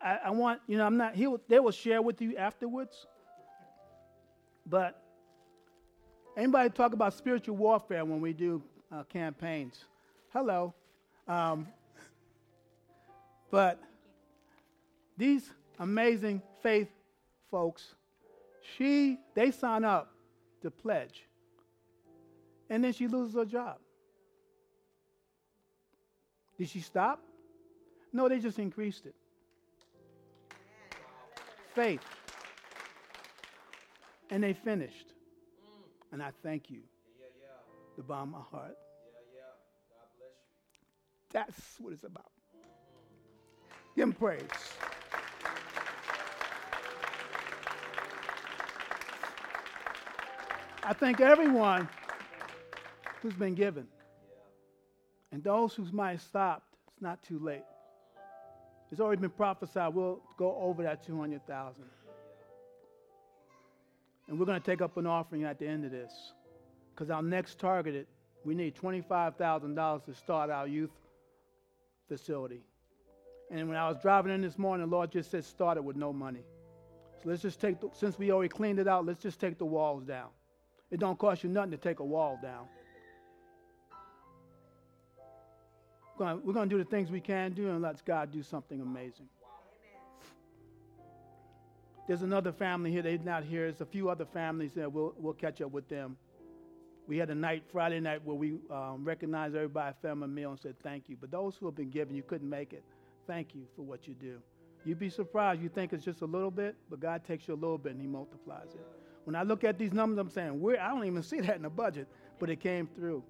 I, 0.00 0.18
I, 0.26 0.30
want, 0.30 0.60
you 0.66 0.78
know, 0.78 0.86
I'm 0.86 0.96
not, 0.96 1.14
he 1.14 1.28
they 1.48 1.60
will 1.60 1.70
share 1.70 2.02
with 2.02 2.20
you 2.20 2.36
afterwards. 2.36 3.06
But 4.64 5.00
anybody 6.36 6.70
talk 6.70 6.92
about 6.92 7.14
spiritual 7.14 7.56
warfare 7.56 8.04
when 8.04 8.20
we 8.20 8.32
do 8.32 8.62
uh, 8.92 9.04
campaigns? 9.04 9.84
Hello. 10.32 10.74
Um, 11.28 11.68
but 13.50 13.80
these 15.16 15.50
amazing 15.78 16.42
faith 16.62 16.88
folks, 17.50 17.94
she, 18.76 19.18
they 19.34 19.50
sign 19.50 19.84
up 19.84 20.12
to 20.62 20.70
pledge. 20.70 21.24
And 22.68 22.82
then 22.82 22.92
she 22.92 23.06
loses 23.06 23.34
her 23.34 23.44
job. 23.44 23.78
Did 26.58 26.68
she 26.68 26.80
stop? 26.80 27.22
No, 28.12 28.28
they 28.28 28.40
just 28.40 28.58
increased 28.58 29.06
it. 29.06 29.14
Faith. 31.76 32.00
And 34.30 34.42
they 34.42 34.54
finished. 34.54 35.12
And 36.10 36.22
I 36.22 36.30
thank 36.42 36.70
you. 36.70 36.80
The 37.98 38.02
bottom 38.02 38.34
of 38.34 38.40
my 38.40 38.58
heart. 38.58 38.76
That's 41.32 41.60
what 41.78 41.92
it's 41.92 42.04
about. 42.04 42.30
Give 43.94 44.04
him 44.04 44.14
praise. 44.14 44.40
I 50.82 50.94
thank 50.94 51.20
everyone 51.20 51.90
who's 53.20 53.34
been 53.34 53.54
given. 53.54 53.86
And 55.30 55.44
those 55.44 55.74
who 55.74 55.84
might 55.92 56.12
have 56.12 56.22
stopped, 56.22 56.74
it's 56.88 57.02
not 57.02 57.22
too 57.22 57.38
late. 57.38 57.64
It's 58.90 59.00
already 59.00 59.20
been 59.20 59.30
prophesied 59.30 59.94
we'll 59.94 60.20
go 60.36 60.56
over 60.60 60.82
that 60.84 61.04
200,000. 61.04 61.84
And 64.28 64.38
we're 64.38 64.46
going 64.46 64.60
to 64.60 64.64
take 64.64 64.80
up 64.80 64.96
an 64.96 65.06
offering 65.06 65.44
at 65.44 65.58
the 65.58 65.66
end 65.66 65.84
of 65.84 65.90
this. 65.90 66.32
Because 66.94 67.10
our 67.10 67.22
next 67.22 67.58
targeted, 67.58 68.06
we 68.44 68.54
need 68.54 68.74
$25,000 68.74 70.04
to 70.04 70.14
start 70.14 70.50
our 70.50 70.66
youth 70.66 70.90
facility. 72.08 72.62
And 73.50 73.68
when 73.68 73.76
I 73.76 73.88
was 73.88 73.98
driving 74.00 74.32
in 74.32 74.42
this 74.42 74.58
morning, 74.58 74.88
the 74.88 74.96
Lord 74.96 75.10
just 75.12 75.30
said, 75.30 75.44
start 75.44 75.76
it 75.76 75.84
with 75.84 75.96
no 75.96 76.12
money. 76.12 76.44
So 77.22 77.30
let's 77.30 77.42
just 77.42 77.60
take, 77.60 77.80
the, 77.80 77.88
since 77.92 78.18
we 78.18 78.32
already 78.32 78.48
cleaned 78.48 78.78
it 78.78 78.88
out, 78.88 79.06
let's 79.06 79.22
just 79.22 79.40
take 79.40 79.58
the 79.58 79.64
walls 79.64 80.04
down. 80.04 80.28
It 80.90 81.00
don't 81.00 81.18
cost 81.18 81.44
you 81.44 81.50
nothing 81.50 81.72
to 81.72 81.76
take 81.76 82.00
a 82.00 82.04
wall 82.04 82.38
down. 82.42 82.66
We're 86.18 86.52
going 86.52 86.68
to 86.68 86.74
do 86.74 86.78
the 86.78 86.88
things 86.88 87.10
we 87.10 87.20
can 87.20 87.52
do 87.52 87.68
and 87.68 87.82
let 87.82 88.04
God 88.04 88.32
do 88.32 88.42
something 88.42 88.80
amazing. 88.80 89.28
There's 92.06 92.22
another 92.22 92.52
family 92.52 92.90
here. 92.90 93.02
They're 93.02 93.18
not 93.18 93.44
here. 93.44 93.62
There's 93.62 93.80
a 93.80 93.86
few 93.86 94.08
other 94.08 94.24
families 94.24 94.72
there. 94.74 94.88
We'll, 94.88 95.14
we'll 95.18 95.34
catch 95.34 95.60
up 95.60 95.72
with 95.72 95.88
them. 95.88 96.16
We 97.08 97.18
had 97.18 97.30
a 97.30 97.34
night, 97.34 97.64
Friday 97.70 98.00
night, 98.00 98.24
where 98.24 98.36
we 98.36 98.58
um, 98.70 99.04
recognized 99.04 99.54
everybody, 99.54 99.94
family 100.02 100.28
meal, 100.28 100.50
and 100.50 100.58
said 100.58 100.76
thank 100.82 101.08
you. 101.08 101.16
But 101.20 101.30
those 101.30 101.56
who 101.56 101.66
have 101.66 101.74
been 101.74 101.90
given, 101.90 102.14
you 102.14 102.22
couldn't 102.22 102.48
make 102.48 102.72
it. 102.72 102.84
Thank 103.26 103.54
you 103.54 103.62
for 103.74 103.82
what 103.82 104.06
you 104.06 104.14
do. 104.14 104.38
You'd 104.84 104.98
be 104.98 105.10
surprised. 105.10 105.60
You 105.60 105.68
think 105.68 105.92
it's 105.92 106.04
just 106.04 106.22
a 106.22 106.26
little 106.26 106.50
bit, 106.50 106.76
but 106.88 107.00
God 107.00 107.24
takes 107.24 107.48
you 107.48 107.54
a 107.54 107.56
little 107.56 107.78
bit 107.78 107.92
and 107.92 108.00
He 108.00 108.06
multiplies 108.06 108.68
it. 108.74 108.86
When 109.24 109.34
I 109.34 109.42
look 109.42 109.64
at 109.64 109.78
these 109.78 109.92
numbers, 109.92 110.18
I'm 110.18 110.30
saying? 110.30 110.64
I 110.80 110.88
don't 110.88 111.04
even 111.04 111.22
see 111.24 111.40
that 111.40 111.56
in 111.56 111.62
the 111.62 111.70
budget, 111.70 112.06
but 112.38 112.50
it 112.50 112.60
came 112.60 112.86
through. 112.86 113.24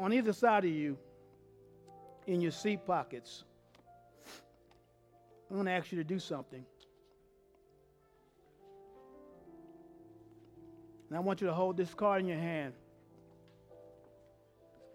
On 0.00 0.14
either 0.14 0.32
side 0.32 0.64
of 0.64 0.70
you, 0.70 0.96
in 2.26 2.40
your 2.40 2.52
seat 2.52 2.86
pockets, 2.86 3.44
I'm 5.50 5.56
going 5.56 5.66
to 5.66 5.72
ask 5.72 5.92
you 5.92 5.98
to 5.98 6.04
do 6.04 6.18
something. 6.18 6.64
And 11.08 11.18
I 11.18 11.20
want 11.20 11.42
you 11.42 11.48
to 11.48 11.52
hold 11.52 11.76
this 11.76 11.92
card 11.92 12.22
in 12.22 12.28
your 12.28 12.38
hand. 12.38 12.72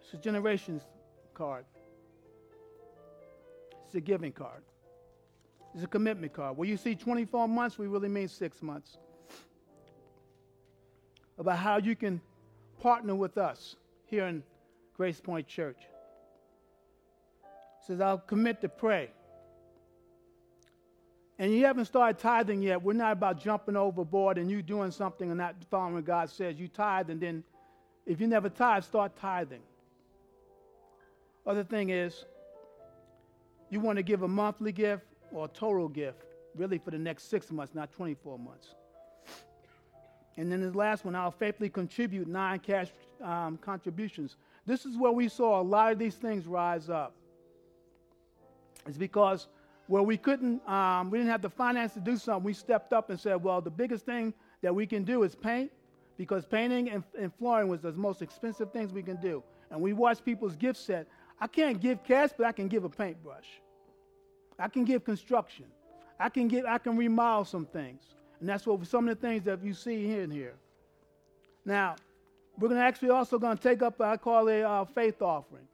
It's 0.01 0.11
a 0.15 0.17
generations 0.17 0.81
card. 1.35 1.65
It's 3.85 3.93
a 3.93 4.01
giving 4.01 4.31
card. 4.31 4.63
It's 5.75 5.83
a 5.83 5.87
commitment 5.87 6.33
card. 6.33 6.57
Where 6.57 6.67
you 6.67 6.77
see 6.77 6.95
24 6.95 7.47
months, 7.47 7.77
we 7.77 7.85
really 7.85 8.09
mean 8.09 8.27
six 8.27 8.63
months. 8.63 8.97
About 11.37 11.59
how 11.59 11.77
you 11.77 11.95
can 11.95 12.21
partner 12.81 13.13
with 13.13 13.37
us 13.37 13.75
here 14.07 14.25
in 14.25 14.41
Grace 14.95 15.19
Point 15.19 15.47
Church. 15.47 15.79
Says, 17.85 18.01
I'll 18.01 18.17
commit 18.17 18.61
to 18.61 18.69
pray. 18.69 19.09
And 21.37 21.53
you 21.53 21.65
haven't 21.65 21.85
started 21.85 22.17
tithing 22.17 22.61
yet. 22.61 22.81
We're 22.81 22.93
not 22.93 23.11
about 23.11 23.39
jumping 23.39 23.75
overboard 23.75 24.37
and 24.37 24.49
you 24.49 24.61
doing 24.61 24.91
something 24.91 25.29
and 25.29 25.37
not 25.37 25.55
following 25.69 25.95
what 25.95 26.05
God 26.05 26.29
says. 26.29 26.57
You 26.57 26.69
tithe, 26.69 27.09
and 27.09 27.19
then 27.19 27.43
if 28.05 28.21
you 28.21 28.27
never 28.27 28.49
tithe, 28.49 28.83
start 28.83 29.17
tithing. 29.17 29.61
Other 31.45 31.63
thing 31.63 31.89
is, 31.89 32.25
you 33.69 33.81
want 33.81 33.97
to 33.97 34.03
give 34.03 34.21
a 34.23 34.27
monthly 34.27 34.71
gift 34.71 35.03
or 35.31 35.45
a 35.45 35.47
total 35.49 35.89
gift, 35.89 36.23
really 36.55 36.77
for 36.77 36.91
the 36.91 36.97
next 36.97 37.29
six 37.29 37.51
months, 37.51 37.75
not 37.75 37.91
24 37.91 38.39
months. 38.39 38.73
And 40.37 40.51
then 40.51 40.61
the 40.61 40.77
last 40.77 41.05
one, 41.05 41.15
I'll 41.15 41.31
faithfully 41.31 41.69
contribute 41.69 42.27
nine 42.27 42.59
cash 42.59 42.87
um, 43.21 43.57
contributions. 43.57 44.37
This 44.65 44.85
is 44.85 44.97
where 44.97 45.11
we 45.11 45.27
saw 45.27 45.61
a 45.61 45.63
lot 45.63 45.91
of 45.91 45.99
these 45.99 46.15
things 46.15 46.47
rise 46.47 46.89
up. 46.89 47.13
It's 48.87 48.97
because 48.97 49.47
where 49.87 50.03
we 50.03 50.17
couldn't, 50.17 50.67
um, 50.67 51.11
we 51.11 51.19
didn't 51.19 51.31
have 51.31 51.41
the 51.41 51.49
finance 51.49 51.93
to 51.93 51.99
do 51.99 52.17
something, 52.17 52.43
we 52.43 52.53
stepped 52.53 52.91
up 52.91 53.09
and 53.09 53.19
said, 53.19 53.43
well, 53.43 53.61
the 53.61 53.69
biggest 53.69 54.05
thing 54.05 54.33
that 54.61 54.73
we 54.73 54.87
can 54.87 55.03
do 55.03 55.23
is 55.23 55.35
paint, 55.35 55.71
because 56.17 56.45
painting 56.45 56.89
and, 56.89 57.03
and 57.19 57.31
flooring 57.35 57.67
was 57.67 57.81
the 57.81 57.91
most 57.91 58.21
expensive 58.21 58.71
things 58.71 58.91
we 58.91 59.03
can 59.03 59.17
do. 59.17 59.43
And 59.69 59.81
we 59.81 59.93
watched 59.93 60.25
people's 60.25 60.55
gift 60.55 60.79
set. 60.79 61.07
I 61.39 61.47
can't 61.47 61.79
give 61.79 62.03
cash, 62.03 62.29
but 62.35 62.47
I 62.47 62.51
can 62.51 62.67
give 62.67 62.83
a 62.83 62.89
paintbrush. 62.89 63.47
I 64.57 64.67
can 64.69 64.85
give 64.85 65.03
construction. 65.03 65.65
I 66.19 66.29
can 66.29 66.47
give, 66.47 66.65
I 66.65 66.77
can 66.77 66.95
remodel 66.97 67.45
some 67.45 67.65
things. 67.65 68.01
And 68.39 68.49
that's 68.49 68.65
what 68.65 68.85
some 68.87 69.07
of 69.07 69.19
the 69.19 69.27
things 69.27 69.43
that 69.43 69.63
you 69.63 69.73
see 69.73 70.13
and 70.13 70.31
here. 70.31 70.55
Now, 71.65 71.95
we're 72.57 72.69
going 72.69 72.79
to 72.79 72.85
actually 72.85 73.09
also 73.09 73.37
going 73.37 73.57
to 73.57 73.63
take 73.63 73.81
up, 73.81 73.99
I 73.99 74.17
call 74.17 74.47
a 74.49 74.61
uh, 74.61 74.85
faith 74.85 75.21
offering. 75.21 75.67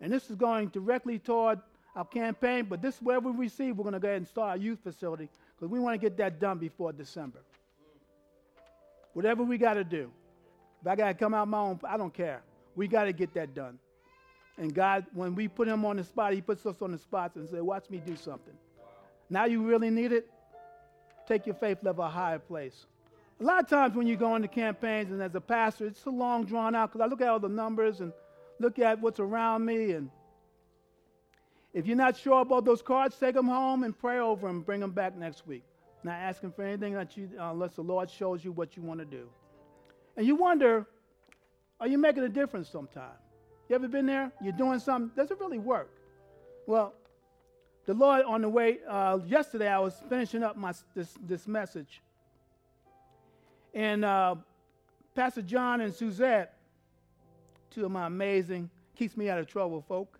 And 0.00 0.12
this 0.12 0.30
is 0.30 0.36
going 0.36 0.68
directly 0.68 1.18
toward 1.18 1.60
our 1.96 2.04
campaign, 2.04 2.66
but 2.68 2.82
this, 2.82 3.00
whatever 3.00 3.30
we 3.30 3.44
receive, 3.44 3.76
we're 3.76 3.84
going 3.84 3.94
to 3.94 4.00
go 4.00 4.08
ahead 4.08 4.18
and 4.18 4.28
start 4.28 4.58
a 4.58 4.62
youth 4.62 4.78
facility 4.82 5.28
because 5.56 5.70
we 5.70 5.78
want 5.78 5.94
to 5.94 5.98
get 5.98 6.16
that 6.18 6.40
done 6.40 6.58
before 6.58 6.92
December. 6.92 7.40
Whatever 9.12 9.44
we 9.44 9.58
got 9.58 9.74
to 9.74 9.84
do. 9.84 10.10
If 10.82 10.88
I 10.88 10.96
got 10.96 11.08
to 11.08 11.14
come 11.14 11.34
out 11.34 11.48
my 11.48 11.58
own, 11.58 11.80
I 11.84 11.96
don't 11.96 12.12
care. 12.12 12.42
We 12.74 12.88
got 12.88 13.04
to 13.04 13.12
get 13.12 13.32
that 13.34 13.54
done. 13.54 13.78
And 14.58 14.74
God, 14.74 15.06
when 15.14 15.34
we 15.34 15.48
put 15.48 15.66
him 15.66 15.84
on 15.84 15.96
the 15.96 16.04
spot, 16.04 16.32
he 16.32 16.40
puts 16.40 16.66
us 16.66 16.82
on 16.82 16.92
the 16.92 16.98
spot 16.98 17.32
and 17.36 17.48
say, 17.48 17.60
watch 17.60 17.88
me 17.90 18.02
do 18.04 18.16
something. 18.16 18.54
Now 19.30 19.46
you 19.46 19.62
really 19.62 19.90
need 19.90 20.12
it? 20.12 20.30
Take 21.26 21.46
your 21.46 21.54
faith 21.54 21.78
level 21.82 22.04
a 22.04 22.08
higher 22.08 22.38
place. 22.38 22.86
A 23.40 23.44
lot 23.44 23.62
of 23.62 23.68
times 23.68 23.96
when 23.96 24.06
you 24.06 24.16
go 24.16 24.36
into 24.36 24.48
campaigns 24.48 25.10
and 25.10 25.20
as 25.20 25.34
a 25.34 25.40
pastor, 25.40 25.86
it's 25.86 26.00
so 26.00 26.10
long 26.10 26.44
drawn 26.44 26.74
out 26.74 26.92
because 26.92 27.04
I 27.04 27.08
look 27.08 27.20
at 27.20 27.28
all 27.28 27.40
the 27.40 27.48
numbers 27.48 28.00
and 28.00 28.12
look 28.60 28.78
at 28.78 29.00
what's 29.00 29.18
around 29.18 29.64
me. 29.64 29.92
And 29.92 30.08
if 31.72 31.86
you're 31.86 31.96
not 31.96 32.16
sure 32.16 32.42
about 32.42 32.64
those 32.64 32.80
cards, 32.80 33.16
take 33.18 33.34
them 33.34 33.48
home 33.48 33.82
and 33.82 33.98
pray 33.98 34.20
over 34.20 34.46
them. 34.46 34.62
Bring 34.62 34.80
them 34.80 34.92
back 34.92 35.16
next 35.16 35.46
week. 35.46 35.64
Not 36.04 36.14
asking 36.14 36.52
for 36.52 36.62
anything 36.62 36.94
that 36.94 37.16
you, 37.16 37.28
uh, 37.38 37.50
unless 37.50 37.74
the 37.74 37.82
Lord 37.82 38.08
shows 38.08 38.44
you 38.44 38.52
what 38.52 38.76
you 38.76 38.82
want 38.82 39.00
to 39.00 39.06
do. 39.06 39.28
And 40.16 40.26
you 40.26 40.36
wonder, 40.36 40.86
are 41.80 41.88
you 41.88 41.98
making 41.98 42.22
a 42.22 42.28
difference 42.28 42.68
sometime? 42.68 43.18
You 43.68 43.74
ever 43.74 43.88
been 43.88 44.06
there? 44.06 44.30
You're 44.40 44.52
doing 44.52 44.78
something. 44.78 45.10
Does 45.16 45.32
it 45.32 45.40
really 45.40 45.58
work? 45.58 45.90
Well, 46.66 46.94
the 47.86 47.94
Lord 47.94 48.24
on 48.26 48.42
the 48.42 48.48
way, 48.48 48.78
uh, 48.88 49.18
yesterday 49.26 49.68
I 49.68 49.80
was 49.80 49.94
finishing 50.08 50.44
up 50.44 50.56
my, 50.56 50.72
this, 50.94 51.14
this 51.26 51.48
message. 51.48 52.00
And 53.74 54.04
uh, 54.04 54.36
Pastor 55.14 55.42
John 55.42 55.80
and 55.80 55.92
Suzette, 55.92 56.56
two 57.70 57.84
of 57.84 57.90
my 57.90 58.06
amazing, 58.06 58.70
keeps 58.96 59.16
me 59.16 59.28
out 59.28 59.38
of 59.38 59.46
trouble 59.46 59.84
folk, 59.86 60.18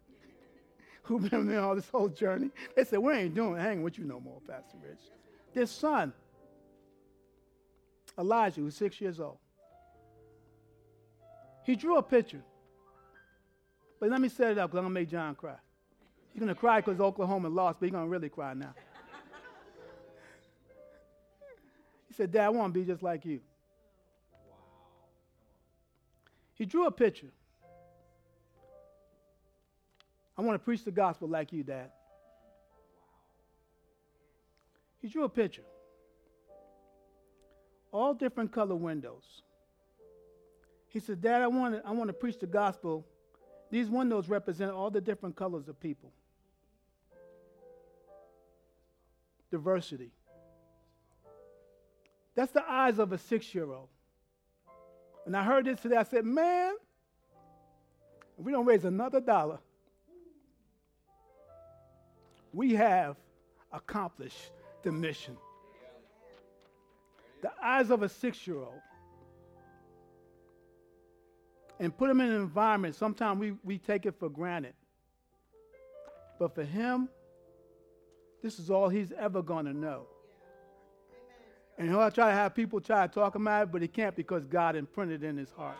who've 1.04 1.30
been 1.30 1.46
there 1.46 1.60
all 1.60 1.74
this 1.74 1.88
whole 1.88 2.08
journey, 2.08 2.50
they 2.76 2.84
said, 2.84 2.98
we 2.98 3.12
ain't 3.12 3.34
doing 3.34 3.56
hanging 3.56 3.82
with 3.82 3.98
you 3.98 4.04
no 4.04 4.20
more, 4.20 4.40
Pastor 4.46 4.76
Rich. 4.82 5.00
This 5.54 5.70
son, 5.70 6.12
Elijah, 8.18 8.60
who's 8.60 8.74
six 8.74 9.00
years 9.00 9.20
old, 9.20 9.38
he 11.64 11.76
drew 11.76 11.96
a 11.96 12.02
picture 12.02 12.42
but 14.04 14.10
let 14.10 14.20
me 14.20 14.28
set 14.28 14.50
it 14.50 14.58
up 14.58 14.70
because 14.70 14.80
I'm 14.80 14.84
going 14.84 14.94
to 14.94 15.00
make 15.00 15.10
John 15.10 15.34
cry. 15.34 15.56
He's 16.34 16.40
going 16.40 16.54
to 16.54 16.54
cry 16.54 16.82
because 16.82 17.00
Oklahoma 17.00 17.48
lost, 17.48 17.80
but 17.80 17.86
he's 17.86 17.92
going 17.92 18.04
to 18.04 18.10
really 18.10 18.28
cry 18.28 18.52
now. 18.52 18.74
Said, 22.14 22.32
Dad, 22.32 22.46
I 22.46 22.48
want 22.50 22.72
to 22.72 22.80
be 22.80 22.86
just 22.86 23.02
like 23.02 23.24
you. 23.24 23.40
He 26.54 26.64
drew 26.64 26.86
a 26.86 26.90
picture. 26.90 27.30
I 30.36 30.42
want 30.42 30.54
to 30.54 30.64
preach 30.64 30.84
the 30.84 30.90
gospel 30.90 31.28
like 31.28 31.52
you, 31.52 31.62
Dad. 31.62 31.90
He 35.00 35.08
drew 35.08 35.24
a 35.24 35.28
picture. 35.28 35.64
All 37.92 38.14
different 38.14 38.50
color 38.50 38.74
windows. 38.74 39.42
He 40.88 41.00
said, 41.00 41.20
Dad, 41.20 41.42
I 41.42 41.46
want 41.48 41.74
to, 41.74 41.86
I 41.86 41.90
want 41.92 42.08
to 42.08 42.14
preach 42.14 42.38
the 42.38 42.46
gospel. 42.46 43.04
These 43.70 43.88
windows 43.88 44.28
represent 44.28 44.72
all 44.72 44.90
the 44.90 45.00
different 45.00 45.36
colors 45.36 45.68
of 45.68 45.78
people. 45.80 46.12
Diversity. 49.50 50.10
That's 52.34 52.52
the 52.52 52.68
eyes 52.68 52.98
of 52.98 53.12
a 53.12 53.18
six 53.18 53.54
year 53.54 53.70
old. 53.70 53.88
And 55.26 55.36
I 55.36 55.42
heard 55.42 55.64
this 55.66 55.80
today. 55.80 55.96
I 55.96 56.02
said, 56.02 56.24
man, 56.24 56.74
if 58.38 58.44
we 58.44 58.52
don't 58.52 58.66
raise 58.66 58.84
another 58.84 59.20
dollar, 59.20 59.58
we 62.52 62.74
have 62.74 63.16
accomplished 63.72 64.50
the 64.82 64.92
mission. 64.92 65.36
The 67.42 67.50
eyes 67.62 67.90
of 67.90 68.02
a 68.02 68.08
six 68.08 68.46
year 68.46 68.58
old. 68.58 68.80
And 71.80 71.96
put 71.96 72.08
him 72.08 72.20
in 72.20 72.30
an 72.30 72.40
environment, 72.40 72.94
sometimes 72.94 73.40
we, 73.40 73.54
we 73.64 73.78
take 73.78 74.06
it 74.06 74.14
for 74.18 74.28
granted. 74.28 74.74
But 76.38 76.54
for 76.54 76.62
him, 76.62 77.08
this 78.42 78.58
is 78.58 78.70
all 78.70 78.88
he's 78.88 79.12
ever 79.18 79.42
going 79.42 79.66
to 79.66 79.72
know. 79.72 80.06
And 81.76 81.88
he'll 81.88 82.10
try 82.10 82.28
to 82.28 82.34
have 82.34 82.54
people 82.54 82.80
try 82.80 83.06
to 83.06 83.12
talk 83.12 83.34
him 83.34 83.48
out, 83.48 83.72
but 83.72 83.82
he 83.82 83.88
can't 83.88 84.14
because 84.14 84.44
God 84.44 84.76
imprinted 84.76 85.24
in 85.24 85.36
his 85.36 85.50
heart. 85.50 85.76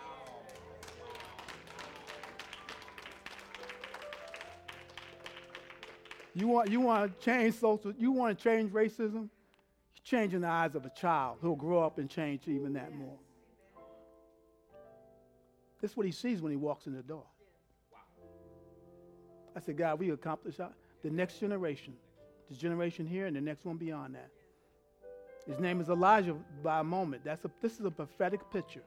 You 6.34 6.48
want, 6.48 6.68
you 6.68 6.80
want 6.80 7.20
to 7.20 7.24
change 7.24 7.54
social, 7.54 7.92
you 7.96 8.10
want 8.10 8.36
to 8.36 8.42
change 8.42 8.72
racism? 8.72 9.28
Changing 10.02 10.42
the 10.42 10.48
eyes 10.48 10.74
of 10.74 10.84
a 10.84 10.90
child 10.90 11.38
who'll 11.40 11.56
grow 11.56 11.82
up 11.82 11.98
and 11.98 12.10
change 12.10 12.42
even 12.46 12.74
that 12.74 12.92
more. 12.92 13.16
This 15.80 15.92
is 15.92 15.96
what 15.96 16.04
he 16.04 16.12
sees 16.12 16.42
when 16.42 16.50
he 16.50 16.56
walks 16.56 16.86
in 16.86 16.94
the 16.94 17.02
door. 17.02 17.24
I 19.56 19.60
said, 19.60 19.78
God, 19.78 19.98
we 19.98 20.10
accomplished 20.10 20.58
the 20.58 21.10
next 21.10 21.38
generation, 21.38 21.94
this 22.50 22.58
generation 22.58 23.06
here 23.06 23.26
and 23.26 23.36
the 23.36 23.40
next 23.40 23.64
one 23.64 23.76
beyond 23.76 24.14
that. 24.16 24.30
His 25.46 25.58
name 25.58 25.80
is 25.80 25.88
Elijah 25.88 26.34
by 26.62 26.80
a 26.80 26.84
moment. 26.84 27.22
That's 27.24 27.44
a, 27.44 27.50
this 27.60 27.78
is 27.78 27.84
a 27.84 27.90
prophetic 27.90 28.40
picture. 28.50 28.82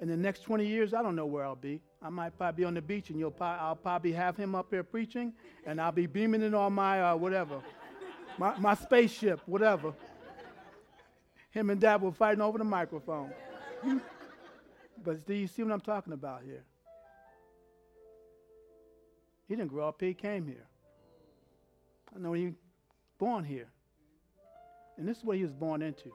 In 0.00 0.08
the 0.08 0.16
next 0.16 0.42
20 0.42 0.66
years, 0.66 0.94
I 0.94 1.02
don't 1.02 1.16
know 1.16 1.26
where 1.26 1.44
I'll 1.44 1.54
be. 1.56 1.80
I 2.00 2.08
might 2.08 2.36
probably 2.36 2.62
be 2.62 2.64
on 2.64 2.74
the 2.74 2.82
beach, 2.82 3.10
and 3.10 3.18
you'll 3.18 3.34
I'll 3.40 3.76
probably 3.76 4.12
have 4.12 4.36
him 4.36 4.54
up 4.54 4.66
here 4.70 4.82
preaching, 4.82 5.32
and 5.64 5.80
I'll 5.80 5.92
be 5.92 6.06
beaming 6.06 6.42
it 6.42 6.54
on 6.54 6.72
my 6.72 7.02
uh, 7.02 7.16
whatever, 7.16 7.60
my, 8.38 8.58
my 8.58 8.74
spaceship, 8.74 9.40
whatever. 9.46 9.94
Him 11.50 11.70
and 11.70 11.80
Dad 11.80 12.00
were 12.00 12.12
fighting 12.12 12.40
over 12.40 12.58
the 12.58 12.64
microphone. 12.64 13.30
but 15.04 15.26
do 15.26 15.34
you 15.34 15.46
see 15.46 15.62
what 15.62 15.72
I'm 15.72 15.80
talking 15.80 16.12
about 16.12 16.42
here? 16.44 16.64
He 19.46 19.54
didn't 19.54 19.70
grow 19.70 19.86
up 19.86 20.00
here, 20.00 20.08
he 20.08 20.14
came 20.14 20.46
here. 20.46 20.66
I 22.14 22.18
know 22.18 22.32
he 22.32 22.54
born 23.18 23.44
here. 23.44 23.68
And 24.96 25.08
this 25.08 25.18
is 25.18 25.24
what 25.24 25.36
he 25.36 25.42
was 25.42 25.52
born 25.52 25.82
into. 25.82 26.12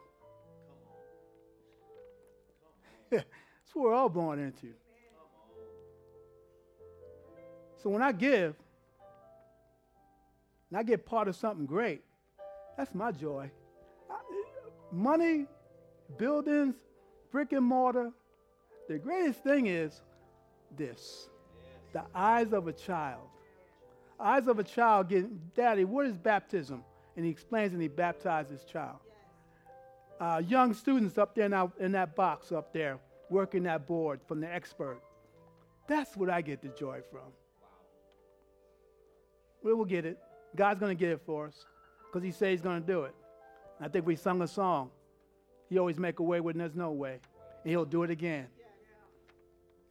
That's 3.11 3.25
what 3.73 3.85
we're 3.85 3.93
all 3.93 4.09
born 4.09 4.39
into. 4.39 4.67
So 7.81 7.89
when 7.89 8.01
I 8.01 8.11
give, 8.11 8.55
and 10.69 10.77
I 10.77 10.83
get 10.83 11.05
part 11.05 11.27
of 11.27 11.35
something 11.35 11.65
great, 11.65 12.01
that's 12.75 12.93
my 12.93 13.11
joy. 13.11 13.49
I, 14.09 14.15
money, 14.91 15.45
buildings, 16.17 16.75
brick 17.31 17.53
and 17.53 17.65
mortar. 17.65 18.11
The 18.87 18.97
greatest 18.97 19.43
thing 19.43 19.67
is 19.67 20.01
this 20.75 21.29
the 21.93 22.03
eyes 22.13 22.53
of 22.53 22.67
a 22.67 22.73
child. 22.73 23.21
Eyes 24.19 24.47
of 24.47 24.59
a 24.59 24.63
child 24.63 25.09
getting, 25.09 25.39
Daddy, 25.55 25.85
what 25.85 26.07
is 26.07 26.17
baptism? 26.17 26.83
And 27.17 27.25
he 27.25 27.31
explains 27.31 27.73
and 27.73 27.81
he 27.81 27.87
baptizes 27.89 28.61
his 28.61 28.63
child. 28.63 28.99
Uh, 30.19 30.41
young 30.47 30.73
students 30.73 31.17
up 31.17 31.35
there 31.35 31.45
in 31.45 31.71
in 31.79 31.91
that 31.91 32.15
box 32.15 32.51
up 32.51 32.71
there, 32.71 32.99
working 33.29 33.63
that 33.63 33.85
board 33.85 34.21
from 34.27 34.39
the 34.39 34.51
expert. 34.51 35.01
That's 35.87 36.15
what 36.15 36.29
I 36.29 36.41
get 36.41 36.61
the 36.61 36.69
joy 36.69 37.01
from. 37.11 37.31
We 39.63 39.73
will 39.73 39.85
get 39.85 40.05
it. 40.05 40.17
God's 40.55 40.79
going 40.79 40.95
to 40.95 40.99
get 40.99 41.11
it 41.11 41.21
for 41.25 41.47
us 41.47 41.65
because 42.05 42.23
he 42.23 42.31
says 42.31 42.51
he's 42.51 42.61
going 42.61 42.81
to 42.81 42.87
do 42.87 43.03
it. 43.03 43.15
I 43.81 43.87
think 43.87 44.05
we 44.05 44.15
sung 44.15 44.41
a 44.41 44.47
song. 44.47 44.91
He 45.69 45.77
always 45.77 45.97
make 45.97 46.19
a 46.19 46.23
way 46.23 46.39
when 46.39 46.57
there's 46.57 46.75
no 46.75 46.91
way. 46.91 47.19
And 47.63 47.71
he'll 47.71 47.85
do 47.85 48.03
it 48.03 48.09
again. 48.09 48.47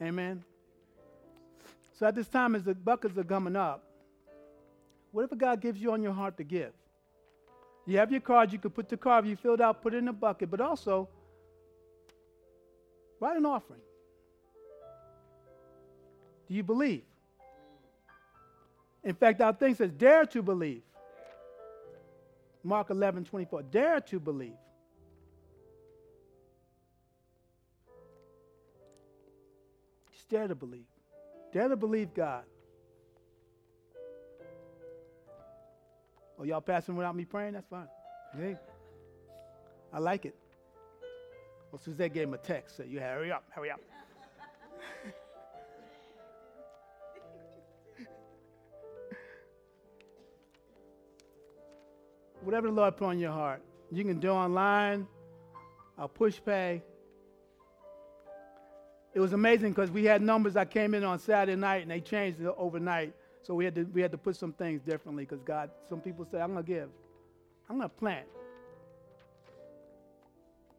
Amen. 0.02 0.44
So 1.92 2.06
at 2.06 2.14
this 2.14 2.28
time, 2.28 2.54
as 2.54 2.64
the 2.64 2.74
buckets 2.74 3.16
are 3.16 3.24
coming 3.24 3.56
up, 3.56 3.84
whatever 5.12 5.34
God 5.34 5.60
gives 5.60 5.80
you 5.80 5.92
on 5.92 6.02
your 6.02 6.12
heart 6.12 6.36
to 6.38 6.44
give, 6.44 6.72
you 7.86 7.98
have 7.98 8.10
your 8.10 8.20
card, 8.20 8.52
you 8.52 8.58
can 8.58 8.70
put 8.70 8.88
the 8.88 8.96
card 8.96 9.26
you 9.26 9.36
filled 9.36 9.60
out, 9.60 9.82
put 9.82 9.94
it 9.94 9.98
in 9.98 10.08
a 10.08 10.12
bucket, 10.12 10.50
but 10.50 10.60
also 10.60 11.08
write 13.20 13.36
an 13.36 13.46
offering. 13.46 13.80
Do 16.48 16.54
you 16.54 16.62
believe? 16.62 17.02
In 19.04 19.14
fact, 19.14 19.40
our 19.40 19.52
thing 19.52 19.74
says, 19.74 19.92
dare 19.92 20.26
to 20.26 20.42
believe. 20.42 20.82
Mark 22.64 22.90
11, 22.90 23.24
24. 23.24 23.62
Dare 23.62 24.00
to 24.00 24.18
believe. 24.18 24.58
Just 30.12 30.28
dare 30.28 30.48
to 30.48 30.56
believe. 30.56 30.86
Dare 31.52 31.68
to 31.68 31.76
believe 31.76 32.12
God. 32.12 32.42
Oh, 36.38 36.44
y'all 36.44 36.60
passing 36.60 36.96
without 36.96 37.16
me 37.16 37.24
praying? 37.24 37.54
That's 37.54 37.66
fine. 37.68 37.88
I 39.92 39.98
like 39.98 40.26
it. 40.26 40.34
Well, 41.72 41.80
Suzette 41.82 42.12
gave 42.12 42.28
him 42.28 42.34
a 42.34 42.38
text. 42.38 42.76
Said, 42.76 42.88
"You 42.88 43.00
hurry 43.00 43.32
up, 43.32 43.44
hurry 43.50 43.70
up." 43.70 43.80
Whatever 52.42 52.68
the 52.68 52.74
Lord 52.74 52.96
put 52.96 53.06
on 53.06 53.18
your 53.18 53.32
heart, 53.32 53.62
you 53.90 54.04
can 54.04 54.20
do 54.20 54.28
online. 54.30 55.06
I'll 55.98 56.08
Pushpay. 56.08 56.82
It 59.14 59.20
was 59.20 59.32
amazing 59.32 59.70
because 59.70 59.90
we 59.90 60.04
had 60.04 60.20
numbers 60.20 60.52
that 60.54 60.70
came 60.70 60.92
in 60.92 61.02
on 61.02 61.18
Saturday 61.18 61.56
night 61.56 61.80
and 61.80 61.90
they 61.90 62.02
changed 62.02 62.38
it 62.40 62.54
overnight. 62.58 63.14
So 63.46 63.54
we 63.54 63.64
had 63.64 63.76
to, 63.76 63.84
we 63.84 64.02
had 64.02 64.10
to 64.10 64.18
put 64.18 64.34
some 64.34 64.52
things 64.52 64.82
differently 64.82 65.24
because 65.24 65.40
God, 65.44 65.70
some 65.88 66.00
people 66.00 66.26
say, 66.28 66.40
I'm 66.40 66.56
to 66.56 66.64
give. 66.64 66.88
I'm 67.70 67.80
to 67.80 67.88
plant. 67.88 68.26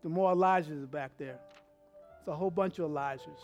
The 0.03 0.09
more 0.09 0.33
Elijahs 0.33 0.89
back 0.91 1.11
there. 1.17 1.39
It's 2.19 2.27
a 2.27 2.35
whole 2.35 2.51
bunch 2.51 2.79
of 2.79 2.91
Elijahs. 2.91 3.39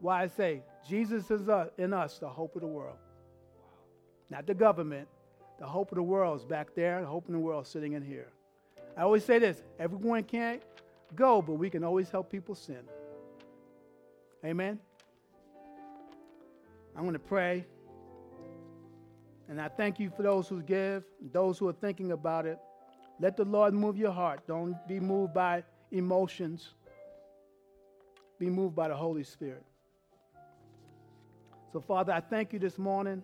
Why 0.00 0.24
I 0.24 0.26
say, 0.26 0.62
Jesus 0.88 1.30
is 1.30 1.48
uh, 1.48 1.68
in 1.78 1.92
us, 1.92 2.18
the 2.18 2.28
hope 2.28 2.56
of 2.56 2.62
the 2.62 2.66
world. 2.66 2.96
Not 4.28 4.46
the 4.46 4.54
government. 4.54 5.06
The 5.60 5.66
hope 5.66 5.92
of 5.92 5.96
the 5.96 6.02
world 6.02 6.40
is 6.40 6.44
back 6.44 6.74
there. 6.74 7.02
The 7.02 7.06
hope 7.06 7.26
of 7.26 7.32
the 7.32 7.38
world 7.38 7.66
is 7.66 7.70
sitting 7.70 7.92
in 7.92 8.02
here. 8.02 8.32
I 8.96 9.02
always 9.02 9.24
say 9.24 9.38
this 9.38 9.62
everyone 9.78 10.24
can't 10.24 10.62
go, 11.14 11.40
but 11.40 11.52
we 11.52 11.70
can 11.70 11.84
always 11.84 12.10
help 12.10 12.32
people 12.32 12.56
sin. 12.56 12.82
Amen? 14.44 14.80
I'm 17.00 17.06
going 17.06 17.14
to 17.14 17.18
pray. 17.18 17.64
And 19.48 19.58
I 19.58 19.68
thank 19.68 19.98
you 19.98 20.10
for 20.14 20.22
those 20.22 20.46
who 20.46 20.60
give, 20.60 21.02
those 21.32 21.58
who 21.58 21.66
are 21.66 21.72
thinking 21.72 22.12
about 22.12 22.44
it. 22.44 22.58
Let 23.18 23.38
the 23.38 23.44
Lord 23.46 23.72
move 23.72 23.96
your 23.96 24.12
heart. 24.12 24.46
Don't 24.46 24.76
be 24.86 25.00
moved 25.00 25.32
by 25.32 25.64
emotions. 25.90 26.74
Be 28.38 28.50
moved 28.50 28.76
by 28.76 28.88
the 28.88 28.94
Holy 28.94 29.24
Spirit. 29.24 29.64
So, 31.72 31.80
Father, 31.80 32.12
I 32.12 32.20
thank 32.20 32.52
you 32.52 32.58
this 32.58 32.76
morning. 32.76 33.22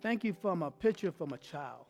Thank 0.00 0.24
you 0.24 0.34
from 0.40 0.62
a 0.62 0.70
picture 0.70 1.12
from 1.12 1.34
a 1.34 1.38
child, 1.38 1.84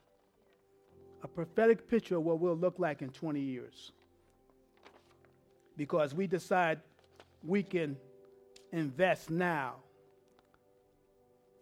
a 1.23 1.29
prophetic 1.29 1.89
picture 1.89 2.17
of 2.17 2.25
what 2.25 2.41
we'll 2.41 2.57
look 2.57 2.81
like 2.81 3.01
in 3.01 3.11
20 3.11 3.39
years. 3.39 3.93
Because 5.77 6.13
we 6.13 6.27
decide 6.27 6.81
we 7.45 7.63
can 7.63 7.97
invest 8.75 9.31
now 9.31 9.77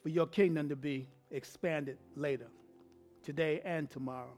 for 0.03 0.09
your 0.09 0.27
kingdom 0.27 0.69
to 0.71 0.77
be 0.77 1.07
expanded 1.31 1.99
later, 2.17 2.49
today 3.23 3.61
and 3.65 3.91
tomorrow. 3.91 4.33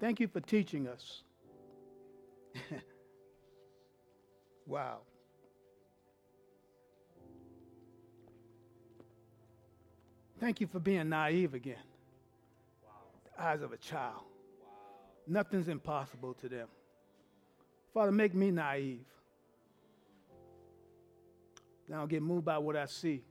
Thank 0.00 0.18
you 0.18 0.26
for 0.26 0.40
teaching 0.40 0.88
us. 0.88 1.22
wow. 4.66 4.98
Thank 10.40 10.60
you 10.60 10.66
for 10.66 10.80
being 10.80 11.08
naive 11.08 11.54
again. 11.54 11.76
Wow. 12.82 12.90
The 13.36 13.42
eyes 13.42 13.62
of 13.62 13.72
a 13.72 13.76
child. 13.76 14.24
Wow. 14.60 14.68
Nothing's 15.26 15.68
impossible 15.68 16.34
to 16.34 16.48
them. 16.48 16.68
Father, 17.92 18.10
make 18.10 18.34
me 18.34 18.50
naive. 18.50 19.04
I 21.92 21.96
don't 21.96 22.08
get 22.08 22.22
moved 22.22 22.44
by 22.44 22.58
what 22.58 22.76
I 22.76 22.86
see. 22.86 23.22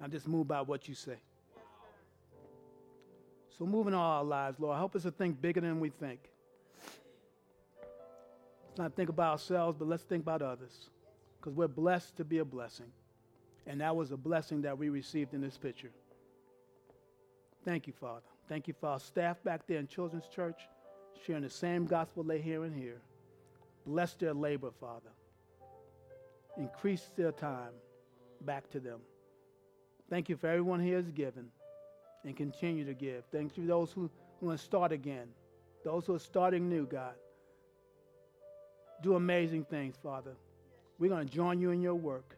I'm 0.00 0.10
just 0.10 0.26
moved 0.26 0.48
by 0.48 0.60
what 0.60 0.88
you 0.88 0.94
say. 0.94 1.16
So, 3.58 3.66
moving 3.66 3.94
all 3.94 4.18
our 4.18 4.24
lives, 4.24 4.60
Lord, 4.60 4.76
help 4.76 4.94
us 4.94 5.02
to 5.02 5.10
think 5.10 5.40
bigger 5.40 5.60
than 5.60 5.80
we 5.80 5.90
think. 5.90 6.20
Let's 8.68 8.78
not 8.78 8.94
think 8.94 9.08
about 9.08 9.32
ourselves, 9.32 9.76
but 9.78 9.88
let's 9.88 10.04
think 10.04 10.22
about 10.22 10.42
others. 10.42 10.90
Because 11.40 11.54
we're 11.54 11.66
blessed 11.66 12.16
to 12.18 12.24
be 12.24 12.38
a 12.38 12.44
blessing. 12.44 12.92
And 13.66 13.80
that 13.80 13.94
was 13.94 14.12
a 14.12 14.16
blessing 14.16 14.62
that 14.62 14.78
we 14.78 14.88
received 14.88 15.34
in 15.34 15.40
this 15.40 15.58
picture. 15.58 15.90
Thank 17.64 17.86
you, 17.88 17.92
Father. 17.92 18.22
Thank 18.48 18.68
you 18.68 18.74
for 18.80 18.90
our 18.90 19.00
staff 19.00 19.42
back 19.42 19.66
there 19.66 19.78
in 19.78 19.88
Children's 19.88 20.28
Church, 20.28 20.60
sharing 21.26 21.42
the 21.42 21.50
same 21.50 21.84
gospel 21.84 22.22
they 22.22 22.40
hear 22.40 22.64
and 22.64 22.74
hear. 22.74 23.00
Bless 23.84 24.14
their 24.14 24.34
labor, 24.34 24.70
Father. 24.80 25.10
Increase 26.58 27.10
their 27.16 27.32
time 27.32 27.72
back 28.42 28.68
to 28.70 28.80
them. 28.80 29.00
Thank 30.10 30.28
you 30.28 30.36
for 30.36 30.48
everyone 30.48 30.80
here 30.80 30.96
has 30.96 31.10
given 31.10 31.48
and 32.24 32.36
continue 32.36 32.84
to 32.84 32.94
give. 32.94 33.24
Thank 33.30 33.56
you 33.56 33.64
for 33.64 33.68
those 33.68 33.92
who, 33.92 34.10
who 34.40 34.46
want 34.46 34.58
to 34.58 34.64
start 34.64 34.90
again, 34.92 35.28
those 35.84 36.06
who 36.06 36.14
are 36.14 36.20
starting 36.20 36.68
new, 36.68 36.86
God. 36.86 37.14
Do 39.02 39.14
amazing 39.14 39.64
things, 39.64 39.94
Father. 40.02 40.34
We're 40.98 41.10
going 41.10 41.26
to 41.26 41.32
join 41.32 41.60
you 41.60 41.70
in 41.70 41.80
your 41.80 41.94
work. 41.94 42.36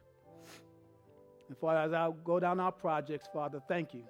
And 1.49 1.57
Father, 1.57 1.81
as 1.81 1.93
I 1.93 2.11
go 2.25 2.39
down 2.39 2.61
our 2.61 2.73
projects, 2.73 3.27
Father, 3.33 3.61
thank 3.67 3.95
you. 3.95 4.05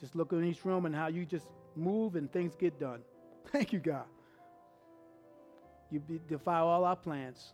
Just 0.00 0.14
look 0.14 0.32
in 0.32 0.44
each 0.44 0.64
room 0.64 0.86
and 0.86 0.94
how 0.94 1.08
you 1.08 1.24
just 1.24 1.46
move 1.76 2.14
and 2.14 2.30
things 2.32 2.54
get 2.54 2.78
done. 2.78 3.00
Thank 3.52 3.72
you, 3.72 3.78
God. 3.78 4.04
You 5.90 6.02
defy 6.28 6.58
all 6.58 6.84
our 6.84 6.96
plans. 6.96 7.52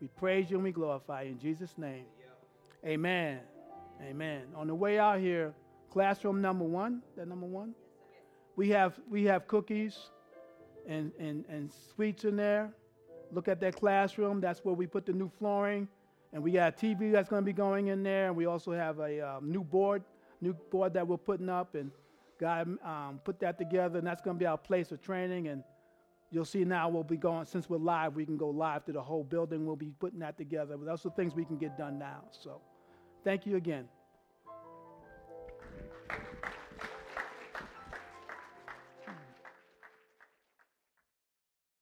We 0.00 0.08
praise 0.08 0.50
you 0.50 0.56
and 0.56 0.64
we 0.64 0.72
glorify 0.72 1.22
you 1.22 1.32
in 1.32 1.38
Jesus' 1.38 1.76
name. 1.76 2.04
Amen. 2.84 3.40
Amen. 4.02 4.42
On 4.56 4.66
the 4.66 4.74
way 4.74 4.98
out 4.98 5.20
here, 5.20 5.52
classroom 5.90 6.40
number 6.40 6.64
one, 6.64 7.02
that 7.16 7.28
number 7.28 7.46
one? 7.46 7.74
We 8.56 8.70
have 8.70 8.98
we 9.10 9.24
have 9.24 9.46
cookies 9.46 10.10
and, 10.86 11.12
and, 11.18 11.44
and 11.48 11.70
sweets 11.94 12.24
in 12.24 12.36
there. 12.36 12.72
Look 13.32 13.48
at 13.48 13.60
that 13.60 13.76
classroom. 13.76 14.40
That's 14.40 14.64
where 14.64 14.74
we 14.74 14.86
put 14.86 15.06
the 15.06 15.12
new 15.12 15.30
flooring. 15.38 15.88
And 16.32 16.42
we 16.42 16.52
got 16.52 16.74
a 16.74 16.86
TV 16.86 17.12
that's 17.12 17.28
going 17.28 17.42
to 17.42 17.46
be 17.46 17.52
going 17.52 17.88
in 17.88 18.02
there. 18.02 18.28
And 18.28 18.36
we 18.36 18.46
also 18.46 18.72
have 18.72 18.98
a 18.98 19.36
um, 19.36 19.50
new 19.50 19.62
board, 19.62 20.02
new 20.40 20.52
board 20.52 20.94
that 20.94 21.06
we're 21.06 21.16
putting 21.16 21.48
up. 21.48 21.74
And 21.74 21.90
God 22.38 22.78
um, 22.84 23.20
put 23.24 23.38
that 23.40 23.58
together. 23.58 23.98
And 23.98 24.06
that's 24.06 24.20
going 24.20 24.36
to 24.36 24.38
be 24.38 24.46
our 24.46 24.58
place 24.58 24.90
of 24.92 25.00
training. 25.00 25.48
And 25.48 25.62
you'll 26.30 26.44
see 26.44 26.64
now 26.64 26.88
we'll 26.88 27.02
be 27.02 27.16
going, 27.16 27.44
since 27.44 27.68
we're 27.68 27.78
live, 27.78 28.14
we 28.14 28.24
can 28.24 28.36
go 28.36 28.48
live 28.48 28.84
to 28.84 28.92
the 28.92 29.02
whole 29.02 29.24
building. 29.24 29.66
We'll 29.66 29.76
be 29.76 29.92
putting 29.98 30.20
that 30.20 30.38
together. 30.38 30.76
But 30.76 30.86
those 30.86 31.04
are 31.04 31.10
things 31.10 31.34
we 31.34 31.44
can 31.44 31.58
get 31.58 31.76
done 31.76 31.98
now. 31.98 32.22
So 32.30 32.60
thank 33.24 33.46
you 33.46 33.56
again. 33.56 33.88